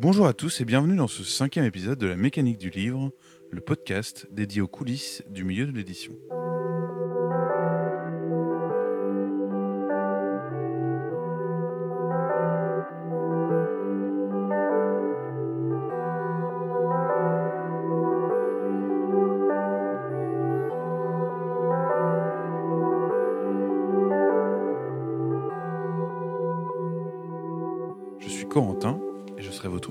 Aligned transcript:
Bonjour 0.00 0.28
à 0.28 0.32
tous 0.32 0.60
et 0.60 0.64
bienvenue 0.64 0.94
dans 0.94 1.08
ce 1.08 1.24
cinquième 1.24 1.64
épisode 1.64 1.98
de 1.98 2.06
la 2.06 2.14
mécanique 2.14 2.58
du 2.58 2.70
livre, 2.70 3.10
le 3.50 3.60
podcast 3.60 4.28
dédié 4.30 4.60
aux 4.60 4.68
coulisses 4.68 5.24
du 5.28 5.42
milieu 5.42 5.66
de 5.66 5.72
l'édition. 5.72 6.12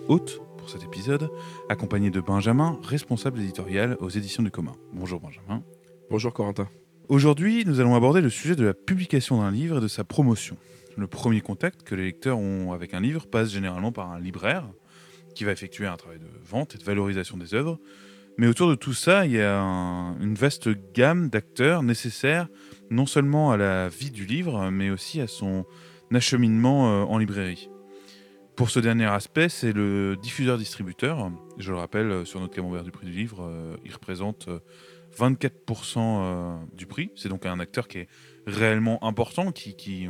Hôte 0.07 0.41
pour 0.57 0.69
cet 0.69 0.83
épisode, 0.83 1.29
accompagné 1.69 2.09
de 2.09 2.19
Benjamin, 2.21 2.79
responsable 2.83 3.39
éditorial 3.39 3.95
aux 4.00 4.09
éditions 4.09 4.43
du 4.43 4.51
commun. 4.51 4.73
Bonjour 4.93 5.19
Benjamin. 5.19 5.63
Bonjour 6.09 6.33
Corentin. 6.33 6.68
Aujourd'hui, 7.09 7.63
nous 7.65 7.79
allons 7.79 7.95
aborder 7.95 8.21
le 8.21 8.29
sujet 8.29 8.55
de 8.55 8.65
la 8.65 8.73
publication 8.73 9.39
d'un 9.41 9.51
livre 9.51 9.77
et 9.77 9.82
de 9.82 9.87
sa 9.87 10.04
promotion. 10.04 10.57
Le 10.97 11.07
premier 11.07 11.41
contact 11.41 11.83
que 11.83 11.96
les 11.96 12.05
lecteurs 12.05 12.37
ont 12.39 12.73
avec 12.73 12.93
un 12.93 12.99
livre 12.99 13.27
passe 13.27 13.51
généralement 13.51 13.91
par 13.91 14.11
un 14.11 14.19
libraire 14.19 14.65
qui 15.35 15.43
va 15.43 15.51
effectuer 15.51 15.85
un 15.85 15.96
travail 15.96 16.19
de 16.19 16.25
vente 16.49 16.75
et 16.75 16.77
de 16.77 16.83
valorisation 16.83 17.37
des 17.37 17.54
œuvres. 17.54 17.79
Mais 18.39 18.47
autour 18.47 18.69
de 18.69 18.75
tout 18.75 18.93
ça, 18.93 19.25
il 19.25 19.33
y 19.33 19.41
a 19.41 19.60
un- 19.61 20.19
une 20.19 20.33
vaste 20.35 20.69
gamme 20.93 21.29
d'acteurs 21.29 21.82
nécessaires 21.83 22.47
non 22.89 23.05
seulement 23.05 23.51
à 23.51 23.57
la 23.57 23.89
vie 23.89 24.11
du 24.11 24.25
livre, 24.25 24.69
mais 24.71 24.89
aussi 24.89 25.21
à 25.21 25.27
son 25.27 25.65
acheminement 26.13 26.89
euh, 26.89 27.04
en 27.04 27.18
librairie. 27.18 27.69
Pour 28.57 28.70
ce 28.70 28.79
dernier 28.79 29.06
aspect, 29.06 29.47
c'est 29.47 29.71
le 29.71 30.18
diffuseur-distributeur. 30.18 31.32
Je 31.57 31.71
le 31.71 31.78
rappelle, 31.78 32.11
euh, 32.11 32.25
sur 32.25 32.42
notre 32.42 32.53
camembert 32.53 32.83
du 32.83 32.92
prix 32.92 33.06
du 33.06 33.14
livre, 33.14 33.44
euh, 33.44 33.77
il 33.86 33.94
représente 33.94 34.49
euh, 34.49 34.59
24% 35.17 35.97
euh, 35.97 36.58
du 36.73 36.88
prix. 36.88 37.11
C'est 37.16 37.30
donc 37.30 37.45
un 37.45 37.59
acteur 37.59 37.88
qui 37.88 37.99
est 37.99 38.08
réellement 38.45 39.03
important, 39.03 39.52
qui, 39.52 40.09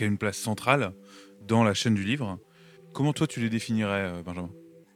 a 0.00 0.04
une 0.04 0.18
place 0.18 0.38
centrale 0.38 0.92
dans 1.46 1.64
la 1.64 1.74
chaîne 1.74 1.94
du 1.94 2.04
livre. 2.04 2.38
Comment 2.92 3.12
toi 3.12 3.26
tu 3.26 3.40
les 3.40 3.50
définirais, 3.50 4.22
Benjamin? 4.24 4.50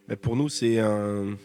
Bah, 0.08 0.16
pour 0.16 0.36
nous, 0.36 0.48
c'est 0.48 0.78
un, 0.78 1.36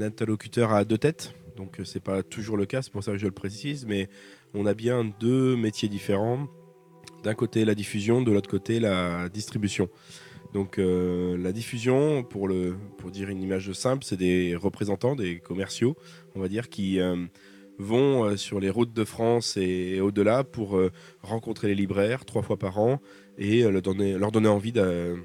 interlocuteur 0.00 0.72
à 0.72 0.84
deux 0.84 0.98
têtes. 0.98 1.32
Donc, 1.56 1.80
euh, 1.80 1.84
c'est 1.84 2.02
pas 2.02 2.22
toujours 2.22 2.56
le 2.56 2.66
cas, 2.66 2.82
c'est 2.82 2.92
pour 2.92 3.04
ça 3.04 3.12
que 3.12 3.18
je 3.18 3.26
le 3.26 3.32
précise. 3.32 3.86
Mais 3.86 4.08
on 4.54 4.66
a 4.66 4.74
bien 4.74 5.04
deux 5.20 5.56
métiers 5.56 5.88
différents. 5.88 6.48
D'un 7.22 7.34
côté, 7.34 7.64
la 7.64 7.74
diffusion, 7.74 8.22
de 8.22 8.32
l'autre 8.32 8.50
côté, 8.50 8.80
la 8.80 9.28
distribution. 9.28 9.88
Donc, 10.52 10.78
euh, 10.78 11.36
la 11.38 11.52
diffusion, 11.52 12.24
pour, 12.24 12.48
dire 12.48 13.28
une 13.28 13.42
image 13.42 13.72
simple, 13.72 14.04
c'est 14.04 14.16
des 14.16 14.56
représentants, 14.56 15.14
des 15.14 15.38
commerciaux, 15.38 15.96
on 16.34 16.40
va 16.40 16.48
dire, 16.48 16.68
qui 16.68 16.98
euh, 16.98 17.16
vont 17.78 18.24
euh, 18.24 18.36
sur 18.36 18.58
les 18.58 18.70
routes 18.70 18.92
de 18.92 19.04
France 19.04 19.56
et, 19.56 20.00
au-delà 20.00 20.42
pour 20.42 20.80
rencontrer 21.22 21.68
les 21.68 21.74
libraires 21.74 22.24
trois 22.24 22.42
fois 22.42 22.58
par 22.58 22.78
an 22.78 23.00
et 23.38 23.62
leur 23.62 23.82
donner, 23.82 24.48
envie 24.48 24.72
de, 24.72 25.16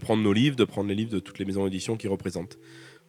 prendre 0.00 0.22
nos 0.22 0.32
livres, 0.32 0.56
de 0.56 0.64
prendre 0.64 0.88
les 0.88 0.94
livres 0.94 1.12
de 1.12 1.18
toutes 1.18 1.38
les 1.38 1.44
maisons 1.44 1.64
d'édition 1.64 1.96
qu'ils 1.96 2.10
représentent. 2.10 2.58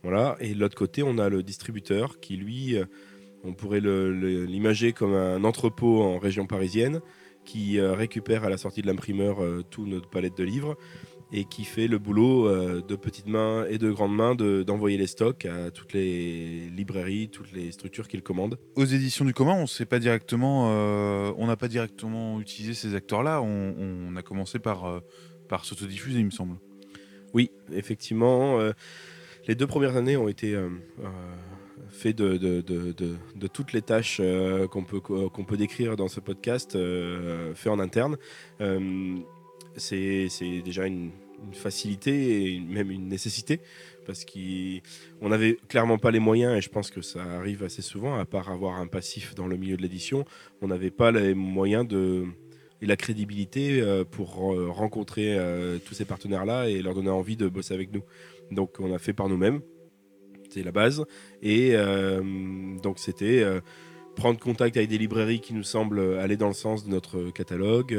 Voilà. 0.04 0.38
Et 0.40 0.54
de 0.54 0.60
l'autre 0.60 0.78
côté, 0.78 1.04
on 1.04 1.18
a 1.18 1.28
le 1.28 1.44
distributeur 1.44 2.20
qui, 2.20 2.38
lui, 2.38 2.78
on 3.44 3.54
pourrait 3.54 3.82
l'imager 3.82 4.94
comme 4.94 5.14
un 5.14 5.44
entrepôt 5.44 6.02
en 6.04 6.20
région 6.20 6.48
parisienne 6.48 7.02
qui 7.44 7.80
récupère 7.80 8.44
à 8.44 8.50
la 8.50 8.58
sortie 8.58 8.82
de 8.82 8.88
l'imprimeur 8.88 9.38
toute 9.70 9.88
notre 9.88 10.10
palette 10.10 10.38
de 10.38 10.44
livres 10.44 10.78
et 11.34 11.44
qui 11.46 11.66
fait 11.66 11.88
le 11.88 11.98
boulot 12.00 12.48
euh, 12.48 12.82
de 12.82 12.96
petites 12.96 13.28
mains 13.28 13.66
et 13.70 13.78
de 13.78 13.92
grandes 13.92 14.16
mains 14.16 14.34
de- 14.36 14.64
d'envoyer 14.64 14.98
les 14.98 15.08
stocks 15.08 15.46
à 15.46 15.72
toutes 15.72 15.94
les 15.94 16.70
librairies, 16.70 17.30
toutes 17.30 17.52
les 17.52 17.72
structures 17.72 18.08
qu'ils 18.08 18.24
commandent. 18.24 18.58
Aux 18.76 18.86
éditions 18.86 19.26
du 19.26 19.34
commun, 19.34 19.56
on 19.56 19.68
sait 19.68 19.86
pas 19.86 20.00
directement, 20.00 20.70
euh, 20.72 21.32
on 21.38 21.48
n'a 21.48 21.58
pas 21.58 21.68
directement 21.68 22.40
utilisé 22.40 22.74
ces 22.74 22.96
acteurs-là. 22.96 23.42
On, 23.42 23.76
on 24.10 24.16
a 24.16 24.22
commencé 24.22 24.60
par, 24.60 24.86
euh, 24.86 25.00
par 25.50 25.66
s'autodiffuser, 25.66 26.20
il 26.20 26.26
me 26.26 26.32
semble. 26.32 26.56
Oui, 27.34 27.52
effectivement. 27.74 28.60
euh, 28.60 28.72
les 29.48 29.56
deux 29.56 29.68
premières 29.68 29.96
années 29.98 30.18
ont 30.18 30.28
été 30.28 30.58
faites 31.90 32.18
de, 32.18 32.36
de- 32.38 32.62
de- 32.62 33.48
toutes 33.48 33.72
les 33.74 33.82
tâches 33.82 34.20
euh, 34.22 34.68
qu'on 34.68 34.84
peut, 34.84 35.00
qu'on 35.00 35.44
peut 35.46 35.56
décrire 35.58 35.96
dans 35.96 36.10
ce 36.10 36.20
podcast, 36.20 36.76
euh, 36.76 37.54
fait 37.56 37.70
en 37.70 37.80
interne. 37.80 38.18
Euh, 38.60 39.16
c'est 39.78 40.28
déjà 40.66 40.86
une, 40.86 41.12
une 41.46 41.54
facilité 41.54 42.54
et 42.54 42.60
même 42.60 42.92
une 42.92 43.08
nécessité 43.08 43.62
parce 44.06 44.26
qu'on 44.26 45.30
n'avait 45.30 45.58
clairement 45.68 45.98
pas 45.98 46.12
les 46.12 46.20
moyens 46.20 46.58
et 46.58 46.62
je 46.62 46.70
pense 46.70 46.90
que 46.90 47.02
ça 47.02 47.22
arrive 47.22 47.64
assez 47.64 47.82
souvent, 47.82 48.18
à 48.18 48.26
part 48.26 48.50
avoir 48.50 48.80
un 48.80 48.88
passif 48.88 49.36
dans 49.36 49.48
le 49.48 49.58
milieu 49.58 49.76
de 49.76 49.82
l'édition, 49.82 50.24
on 50.62 50.68
n'avait 50.68 50.92
pas 50.92 51.12
les 51.12 51.34
moyens 51.34 51.88
de 51.88 52.26
et 52.82 52.86
la 52.86 52.96
crédibilité 52.96 53.82
euh, 53.82 54.04
pour 54.04 54.54
euh, 54.54 54.70
rencontrer 54.70 55.38
euh, 55.38 55.80
tous 55.84 55.94
ces 55.94 56.06
partenaires-là 56.06 56.70
et 56.70 56.82
leur 56.82 56.94
donner 56.94 57.10
envie 57.10 57.38
de 57.38 57.48
bosser 57.48 57.74
avec 57.74 57.92
nous. 57.92 58.04
Donc 58.52 58.76
on 58.80 58.94
a 58.94 59.00
fait 59.00 59.14
par 59.14 59.30
nous-mêmes, 59.30 59.62
c'est 60.50 60.64
la 60.64 60.72
base. 60.72 61.04
Et 61.42 61.74
donc 62.82 62.98
c'était 62.98 63.44
prendre 64.16 64.40
contact 64.40 64.78
avec 64.78 64.90
des 64.90 64.98
librairies 64.98 65.42
qui 65.42 65.54
nous 65.54 65.64
semblent 65.64 66.18
aller 66.18 66.38
dans 66.38 66.48
le 66.48 66.54
sens 66.54 66.86
de 66.86 66.90
notre 66.90 67.30
catalogue, 67.32 67.94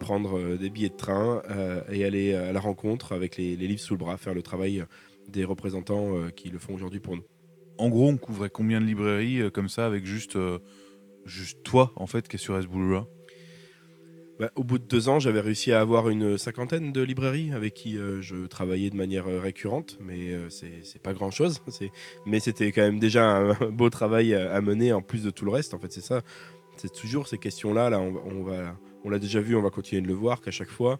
prendre 0.00 0.36
euh, 0.36 0.56
des 0.56 0.70
billets 0.70 0.88
de 0.88 0.96
train 0.96 1.42
euh, 1.50 1.82
et 1.92 2.04
aller 2.04 2.34
à 2.34 2.52
la 2.52 2.60
rencontre 2.60 3.12
avec 3.12 3.36
les, 3.36 3.54
les 3.54 3.68
livres 3.68 3.80
sous 3.80 3.94
le 3.94 3.98
bras, 3.98 4.16
faire 4.16 4.34
le 4.34 4.42
travail 4.42 4.84
des 5.28 5.44
représentants 5.44 6.16
euh, 6.16 6.30
qui 6.30 6.50
le 6.50 6.58
font 6.58 6.74
aujourd'hui 6.74 7.00
pour 7.00 7.16
nous. 7.16 7.22
En 7.78 7.88
gros, 7.88 8.08
on 8.08 8.16
couvrait 8.18 8.50
combien 8.50 8.80
de 8.80 8.86
librairies 8.86 9.40
euh, 9.40 9.50
comme 9.50 9.68
ça 9.68 9.86
avec 9.86 10.04
juste, 10.04 10.36
euh, 10.36 10.58
juste 11.24 11.62
toi, 11.62 11.92
en 11.96 12.06
fait, 12.06 12.28
qui 12.28 12.36
est 12.36 12.38
sur 12.38 12.60
Bah, 14.38 14.50
au 14.54 14.64
bout 14.64 14.78
de 14.78 14.84
deux 14.84 15.08
ans, 15.08 15.18
j'avais 15.18 15.40
réussi 15.40 15.72
à 15.72 15.80
avoir 15.80 16.10
une 16.10 16.36
cinquantaine 16.36 16.92
de 16.92 17.00
librairies 17.00 17.52
avec 17.52 17.74
qui 17.74 17.96
euh, 17.96 18.20
je 18.20 18.46
travaillais 18.46 18.90
de 18.90 18.96
manière 18.96 19.28
euh, 19.28 19.40
récurrente, 19.40 19.96
mais 20.00 20.32
euh, 20.32 20.50
c'est 20.50 21.02
pas 21.02 21.14
grand 21.14 21.30
chose. 21.30 21.62
Mais 22.26 22.40
c'était 22.40 22.70
quand 22.72 22.82
même 22.82 22.98
déjà 22.98 23.24
un 23.24 23.54
beau 23.70 23.88
travail 23.88 24.34
à, 24.34 24.52
à 24.52 24.60
mener 24.60 24.92
en 24.92 25.00
plus 25.00 25.22
de 25.22 25.30
tout 25.30 25.46
le 25.46 25.50
reste. 25.50 25.72
En 25.72 25.78
fait, 25.78 25.92
c'est 25.92 26.04
ça. 26.04 26.20
C'est 26.76 26.92
toujours 26.92 27.28
ces 27.28 27.38
questions-là. 27.38 27.90
Là, 27.90 28.00
on 28.00 28.42
va, 28.42 28.76
on 29.04 29.10
l'a 29.10 29.18
déjà 29.18 29.40
vu, 29.40 29.56
on 29.56 29.62
va 29.62 29.70
continuer 29.70 30.02
de 30.02 30.08
le 30.08 30.14
voir 30.14 30.40
qu'à 30.40 30.50
chaque 30.50 30.70
fois, 30.70 30.98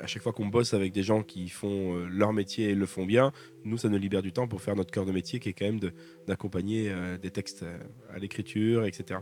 à 0.00 0.06
chaque 0.06 0.22
fois 0.22 0.32
qu'on 0.32 0.46
bosse 0.46 0.74
avec 0.74 0.92
des 0.92 1.02
gens 1.02 1.22
qui 1.22 1.48
font 1.48 1.96
euh, 1.96 2.06
leur 2.10 2.32
métier 2.32 2.70
et 2.70 2.74
le 2.74 2.86
font 2.86 3.04
bien, 3.04 3.32
nous, 3.64 3.78
ça 3.78 3.88
nous 3.88 3.98
libère 3.98 4.22
du 4.22 4.32
temps 4.32 4.48
pour 4.48 4.60
faire 4.60 4.76
notre 4.76 4.90
cœur 4.90 5.06
de 5.06 5.12
métier, 5.12 5.40
qui 5.40 5.48
est 5.48 5.52
quand 5.52 5.66
même 5.66 5.80
d'accompagner 6.26 6.90
euh, 6.90 7.18
des 7.18 7.30
textes 7.30 7.62
euh, 7.62 7.78
à 8.14 8.18
l'écriture, 8.18 8.84
etc. 8.84 9.20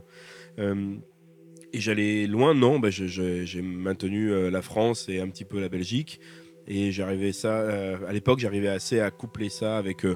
Et 1.72 1.81
j'allais 1.81 2.28
loin, 2.28 2.54
non, 2.54 2.78
bah, 2.78 2.91
j'ai 2.91 3.62
maintenu 3.62 4.48
la 4.48 4.62
France 4.62 5.09
et 5.09 5.19
un 5.19 5.28
petit 5.28 5.44
peu 5.44 5.60
la 5.60 5.69
Belgique. 5.69 6.20
Et 6.69 6.93
j'arrivais 6.93 7.32
ça, 7.32 7.97
à 8.06 8.12
l'époque, 8.12 8.38
j'arrivais 8.38 8.69
assez 8.69 9.00
à 9.00 9.10
coupler 9.10 9.48
ça 9.48 9.76
avec 9.76 10.06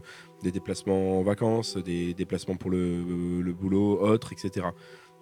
des 0.44 0.52
déplacements 0.52 1.18
en 1.18 1.22
vacances, 1.24 1.76
des 1.76 2.14
déplacements 2.14 2.54
pour 2.54 2.70
le, 2.70 3.42
le 3.42 3.52
boulot, 3.52 4.00
autres, 4.00 4.32
etc. 4.32 4.68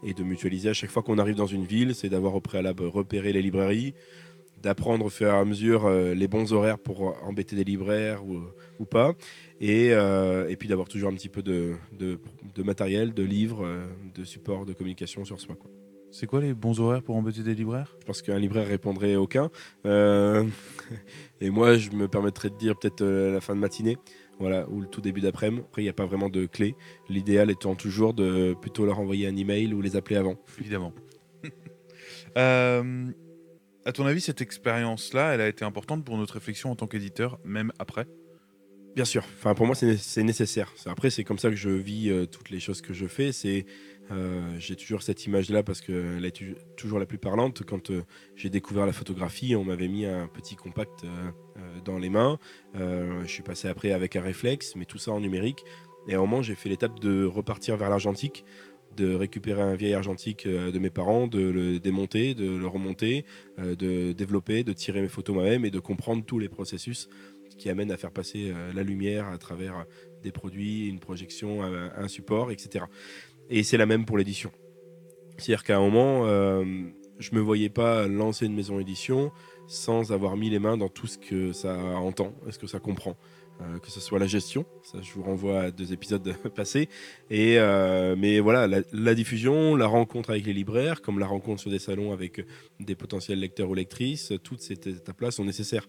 Et 0.03 0.15
de 0.15 0.23
mutualiser 0.23 0.69
à 0.69 0.75
chaque 0.75 0.91
fois 0.91 1.03
qu'on 1.03 1.19
arrive 1.19 1.37
dans 1.37 1.47
une 1.47 1.65
ville, 1.65 1.95
c'est 1.95 2.09
d'avoir 2.09 2.35
au 2.35 2.41
préalable 2.41 2.85
repéré 2.85 3.33
les 3.33 3.43
librairies, 3.43 3.95
d'apprendre 4.63 5.05
au 5.07 5.11
fur 5.11 5.29
et 5.29 5.31
à 5.31 5.45
mesure 5.45 5.87
euh, 5.87 6.15
les 6.15 6.29
bons 6.29 6.53
horaires 6.53 6.79
pour 6.79 7.17
embêter 7.25 7.57
des 7.57 7.65
libraires 7.65 8.25
ou, 8.25 8.41
ou 8.79 8.85
pas, 8.85 9.15
et, 9.61 9.91
euh, 9.93 10.49
et 10.49 10.57
puis 10.57 10.69
d'avoir 10.69 10.89
toujours 10.89 11.11
un 11.11 11.15
petit 11.15 11.29
peu 11.29 11.43
de, 11.43 11.75
de- 11.99 12.19
de 12.55 12.63
matériel, 12.63 13.15
de 13.15 13.23
livres, 13.23 13.65
euh, 13.67 13.87
de 14.15 14.25
support 14.25 14.65
de 14.67 14.73
communication 14.73 15.25
sur 15.25 15.41
soi. 15.41 15.57
quoi. 15.57 15.71
C'est 16.11 16.27
quoi 16.27 16.41
les 16.41 16.55
bons 16.55 16.81
horaires 16.81 17.03
pour 17.03 17.17
embêter 17.17 17.43
des 17.43 17.55
libraires? 17.55 17.95
Je 18.01 18.07
pense 18.07 18.23
qu'un 18.23 18.39
libraire 18.39 18.67
répondrait 18.67 19.17
aucun. 19.17 19.51
Euh, 19.85 20.45
et 21.41 21.51
moi, 21.51 21.77
je 21.77 21.91
me 21.91 22.09
permettrais 22.09 22.49
de 22.49 22.57
dire 22.57 22.75
peut-être 22.79 23.03
euh, 23.03 23.33
la 23.35 23.41
fin 23.41 23.55
de 23.55 23.61
matinée, 23.61 23.99
voilà, 24.39 24.69
ou 24.69 24.81
le 24.81 24.87
tout 24.87 25.01
début 25.01 25.21
d'après-midi. 25.21 25.63
Après, 25.67 25.83
il 25.83 25.85
n'y 25.85 25.91
a 25.91 25.95
pas 25.95 26.07
vraiment 26.07 26.29
de 26.29 26.47
clé. 26.47 26.75
L'idéal 27.09 27.51
étant 27.51 27.75
toujours 27.75 28.15
de 28.15 28.55
plutôt 28.61 28.85
leur 28.85 28.99
envoyer 28.99 29.27
un 29.27 29.37
email 29.37 29.73
ou 29.75 29.81
les 29.81 29.97
appeler 29.97 30.17
avant. 30.17 30.37
Évidemment. 30.61 30.93
Euh, 32.37 33.07
à 33.87 33.93
ton 33.93 34.05
avis, 34.05 34.21
cette 34.21 34.43
expérience-là, 34.43 35.35
elle 35.35 35.41
a 35.41 35.49
été 35.49 35.65
importante 35.65 36.05
pour 36.05 36.19
notre 36.19 36.35
réflexion 36.35 36.71
en 36.71 36.77
tant 36.77 36.87
qu'éditeur, 36.87 37.39
même 37.45 37.73
après? 37.79 38.07
Bien 38.95 39.05
sûr. 39.05 39.25
Enfin, 39.39 39.55
pour 39.55 39.67
moi, 39.67 39.75
c'est 39.75 39.87
né- 39.87 39.97
c'est 39.97 40.23
nécessaire. 40.23 40.73
Après, 40.87 41.11
c'est 41.11 41.25
comme 41.25 41.39
ça 41.39 41.51
que 41.51 41.57
je 41.57 41.71
vis 41.71 42.11
euh, 42.11 42.27
toutes 42.27 42.51
les 42.51 42.61
choses 42.61 42.81
que 42.83 42.93
je 42.95 43.07
fais. 43.07 43.33
C'est 43.33 43.65
j'ai 44.59 44.77
toujours 44.77 45.03
cette 45.03 45.25
image-là 45.27 45.63
parce 45.63 45.81
qu'elle 45.81 46.25
est 46.25 46.43
toujours 46.77 46.99
la 46.99 47.07
plus 47.07 47.19
parlante. 47.19 47.63
Quand 47.65 47.91
euh, 47.91 48.03
j'ai 48.35 48.51
découvert 48.51 48.87
la 48.87 48.93
photographie, 48.93 49.57
on 49.57 49.65
m'avait 49.65 49.89
mis 49.89 50.07
un 50.07 50.29
petit 50.29 50.57
compact 50.57 51.05
euh, 51.05 51.31
euh, 51.57 51.81
dans 51.85 51.99
les 51.99 52.09
mains. 52.09 52.39
Euh, 52.77 53.23
je 53.23 53.29
suis 53.29 53.43
passé 53.43 53.69
après 53.69 53.93
avec 53.93 54.17
un 54.17 54.23
réflexe, 54.23 54.75
mais 54.77 54.85
tout 54.85 54.99
ça 54.99 55.13
en 55.13 55.21
numérique. 55.21 55.65
Et 56.09 56.15
à 56.15 56.19
un 56.19 56.21
moment, 56.21 56.43
j'ai 56.43 56.55
fait 56.55 56.69
l'étape 56.69 57.01
de 57.01 57.25
repartir 57.25 57.77
vers 57.77 57.91
l'argentique 57.91 58.45
de 58.97 59.15
récupérer 59.15 59.61
un 59.61 59.75
vieil 59.75 59.93
argentique 59.93 60.49
de 60.49 60.79
mes 60.79 60.89
parents, 60.89 61.27
de 61.27 61.41
le 61.41 61.79
démonter, 61.79 62.35
de 62.35 62.57
le 62.57 62.67
remonter, 62.67 63.27
de 63.59 64.13
développer, 64.13 64.65
de 64.65 64.73
tirer 64.73 65.03
mes 65.03 65.09
photos 65.09 65.35
moi-même 65.35 65.67
et 65.67 65.71
de 65.71 65.79
comprendre 65.81 66.25
tous 66.25 66.39
les 66.39 66.49
processus 66.49 67.11
qui 67.59 67.69
amènent 67.69 67.93
à 67.93 67.99
faire 67.99 68.11
passer 68.11 68.55
la 68.75 68.83
lumière 68.83 69.29
à 69.29 69.37
travers 69.37 69.85
des 70.23 70.33
produits, 70.33 70.89
une 70.89 70.99
projection, 70.99 71.63
un 71.63 72.09
support, 72.09 72.51
etc. 72.51 72.87
Et 73.51 73.63
c'est 73.63 73.77
la 73.77 73.87
même 73.87 74.05
pour 74.05 74.19
l'édition. 74.19 74.51
C'est-à-dire 75.39 75.65
qu'à 75.65 75.77
un 75.77 75.81
moment, 75.81 76.27
euh, 76.27 76.65
je 77.19 77.35
me 77.35 77.41
voyais 77.41 77.69
pas 77.69 78.09
lancer 78.09 78.47
une 78.47 78.55
maison 78.55 78.81
édition 78.81 79.33
sans 79.67 80.13
avoir 80.13 80.37
mis 80.37 80.51
les 80.51 80.59
mains 80.59 80.77
dans 80.77 80.89
tout 80.89 81.07
ce 81.07 81.19
que 81.19 81.53
ça 81.53 81.77
entend, 81.97 82.33
ce 82.51 82.59
que 82.59 82.67
ça 82.67 82.79
comprend. 82.79 83.17
Euh, 83.63 83.79
que 83.79 83.91
ce 83.91 84.01
soit 84.01 84.19
la 84.19 84.27
gestion, 84.27 84.67
ça 84.83 84.99
je 85.01 85.11
vous 85.15 85.23
renvoie 85.23 85.63
à 85.63 85.71
deux 85.71 85.95
épisodes 85.95 86.37
passés, 86.55 86.91
et 87.31 87.59
euh, 87.59 88.15
mais 88.15 88.39
voilà 88.39 88.83
la, 88.93 89.15
diffusion, 89.15 89.77
la 89.77 89.87
rencontre 89.87 90.29
avec 90.29 90.45
les 90.45 90.53
libraires, 90.53 91.01
comme 91.01 91.19
la 91.19 91.27
rencontre 91.27 91.63
sur 91.63 91.71
des 91.71 91.79
salons 91.79 92.13
avec 92.13 92.45
des 92.81 92.95
potentiels 92.95 93.41
lecteurs 93.41 93.71
ou 93.71 93.75
lectrices, 93.75 94.35
toutes 94.43 94.61
ces 94.61 94.75
étapes-là 94.75 95.31
sont 95.31 95.47
nécessaires 95.47 95.89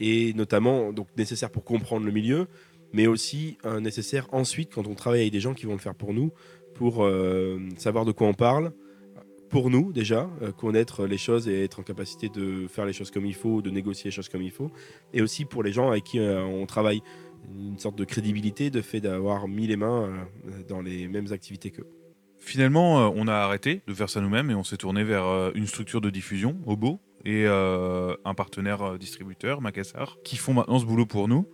et 0.00 0.32
notamment 0.32 0.92
donc 0.92 1.06
nécessaires 1.16 1.50
pour 1.50 1.62
comprendre 1.62 2.04
le 2.04 2.10
milieu, 2.10 2.48
mais 2.92 3.06
aussi 3.06 3.56
nécessaires 3.80 4.26
ensuite 4.32 4.74
quand 4.74 4.88
on 4.88 4.94
travaille 4.94 5.20
avec 5.20 5.32
des 5.32 5.38
gens 5.38 5.54
qui 5.54 5.66
vont 5.66 5.74
le 5.74 5.78
faire 5.78 5.94
pour 5.94 6.12
nous, 6.12 6.32
pour 6.76 7.04
euh, 7.04 7.58
savoir 7.76 8.04
de 8.04 8.12
quoi 8.12 8.26
on 8.26 8.34
parle, 8.34 8.72
pour 9.48 9.70
nous 9.70 9.92
déjà, 9.92 10.28
euh, 10.42 10.52
connaître 10.52 11.06
les 11.06 11.18
choses 11.18 11.48
et 11.48 11.64
être 11.64 11.80
en 11.80 11.82
capacité 11.82 12.28
de 12.28 12.66
faire 12.68 12.84
les 12.84 12.92
choses 12.92 13.10
comme 13.10 13.26
il 13.26 13.34
faut, 13.34 13.62
de 13.62 13.70
négocier 13.70 14.08
les 14.08 14.10
choses 14.10 14.28
comme 14.28 14.42
il 14.42 14.50
faut, 14.50 14.70
et 15.12 15.22
aussi 15.22 15.44
pour 15.44 15.62
les 15.62 15.72
gens 15.72 15.88
avec 15.90 16.04
qui 16.04 16.18
euh, 16.18 16.42
on 16.44 16.66
travaille, 16.66 17.02
une 17.56 17.78
sorte 17.78 17.96
de 17.96 18.04
crédibilité 18.04 18.70
de 18.70 18.82
fait 18.82 19.00
d'avoir 19.00 19.48
mis 19.48 19.66
les 19.66 19.76
mains 19.76 20.10
dans 20.68 20.82
les 20.82 21.06
mêmes 21.06 21.32
activités 21.32 21.70
qu'eux. 21.70 21.86
Finalement, 22.38 23.12
on 23.14 23.28
a 23.28 23.34
arrêté 23.34 23.82
de 23.86 23.94
faire 23.94 24.10
ça 24.10 24.20
nous-mêmes 24.20 24.50
et 24.50 24.54
on 24.54 24.64
s'est 24.64 24.76
tourné 24.76 25.04
vers 25.04 25.52
une 25.54 25.66
structure 25.66 26.00
de 26.00 26.10
diffusion, 26.10 26.56
Obo, 26.66 26.98
et 27.24 27.46
un 27.46 28.34
partenaire 28.34 28.98
distributeur, 28.98 29.60
Macassar, 29.60 30.16
qui 30.24 30.36
font 30.36 30.54
maintenant 30.54 30.80
ce 30.80 30.86
boulot 30.86 31.06
pour 31.06 31.28
nous. 31.28 31.46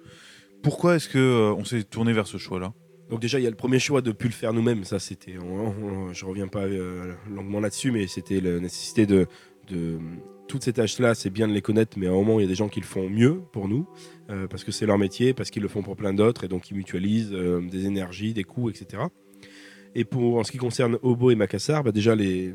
Pourquoi 0.62 0.96
est-ce 0.96 1.10
qu'on 1.10 1.64
s'est 1.64 1.84
tourné 1.84 2.14
vers 2.14 2.26
ce 2.26 2.38
choix-là? 2.38 2.72
Donc 3.12 3.20
déjà, 3.20 3.38
il 3.38 3.42
y 3.42 3.46
a 3.46 3.50
le 3.50 3.56
premier 3.56 3.78
choix 3.78 4.00
de 4.00 4.08
ne 4.08 4.14
plus 4.14 4.30
le 4.30 4.34
faire 4.34 4.54
nous-mêmes. 4.54 4.84
Ça, 4.84 4.98
c'était, 4.98 5.34
je 5.34 6.24
reviens 6.24 6.48
pas 6.48 6.62
euh, 6.62 7.12
longuement 7.30 7.60
là-dessus, 7.60 7.90
mais 7.90 8.06
c'était 8.06 8.40
la 8.40 8.58
nécessité 8.58 9.04
de, 9.04 9.26
toutes 10.48 10.64
ces 10.64 10.72
tâches-là, 10.72 11.14
c'est 11.14 11.28
bien 11.28 11.46
de 11.46 11.52
les 11.52 11.60
connaître, 11.60 11.98
mais 11.98 12.06
à 12.06 12.08
un 12.08 12.14
moment, 12.14 12.40
il 12.40 12.44
y 12.44 12.46
a 12.46 12.48
des 12.48 12.54
gens 12.54 12.70
qui 12.70 12.80
le 12.80 12.86
font 12.86 13.10
mieux 13.10 13.42
pour 13.52 13.68
nous, 13.68 13.86
euh, 14.30 14.46
parce 14.48 14.64
que 14.64 14.72
c'est 14.72 14.86
leur 14.86 14.96
métier, 14.96 15.34
parce 15.34 15.50
qu'ils 15.50 15.60
le 15.60 15.68
font 15.68 15.82
pour 15.82 15.94
plein 15.94 16.14
d'autres, 16.14 16.44
et 16.44 16.48
donc 16.48 16.70
ils 16.70 16.74
mutualisent 16.74 17.34
euh, 17.34 17.60
des 17.60 17.84
énergies, 17.84 18.32
des 18.32 18.44
coûts, 18.44 18.70
etc. 18.70 19.02
Et 19.94 20.04
pour 20.06 20.38
en 20.38 20.44
ce 20.44 20.50
qui 20.50 20.56
concerne 20.56 20.98
Obo 21.02 21.30
et 21.30 21.34
Macassar, 21.34 21.84
bah 21.84 21.92
déjà 21.92 22.14
les, 22.14 22.54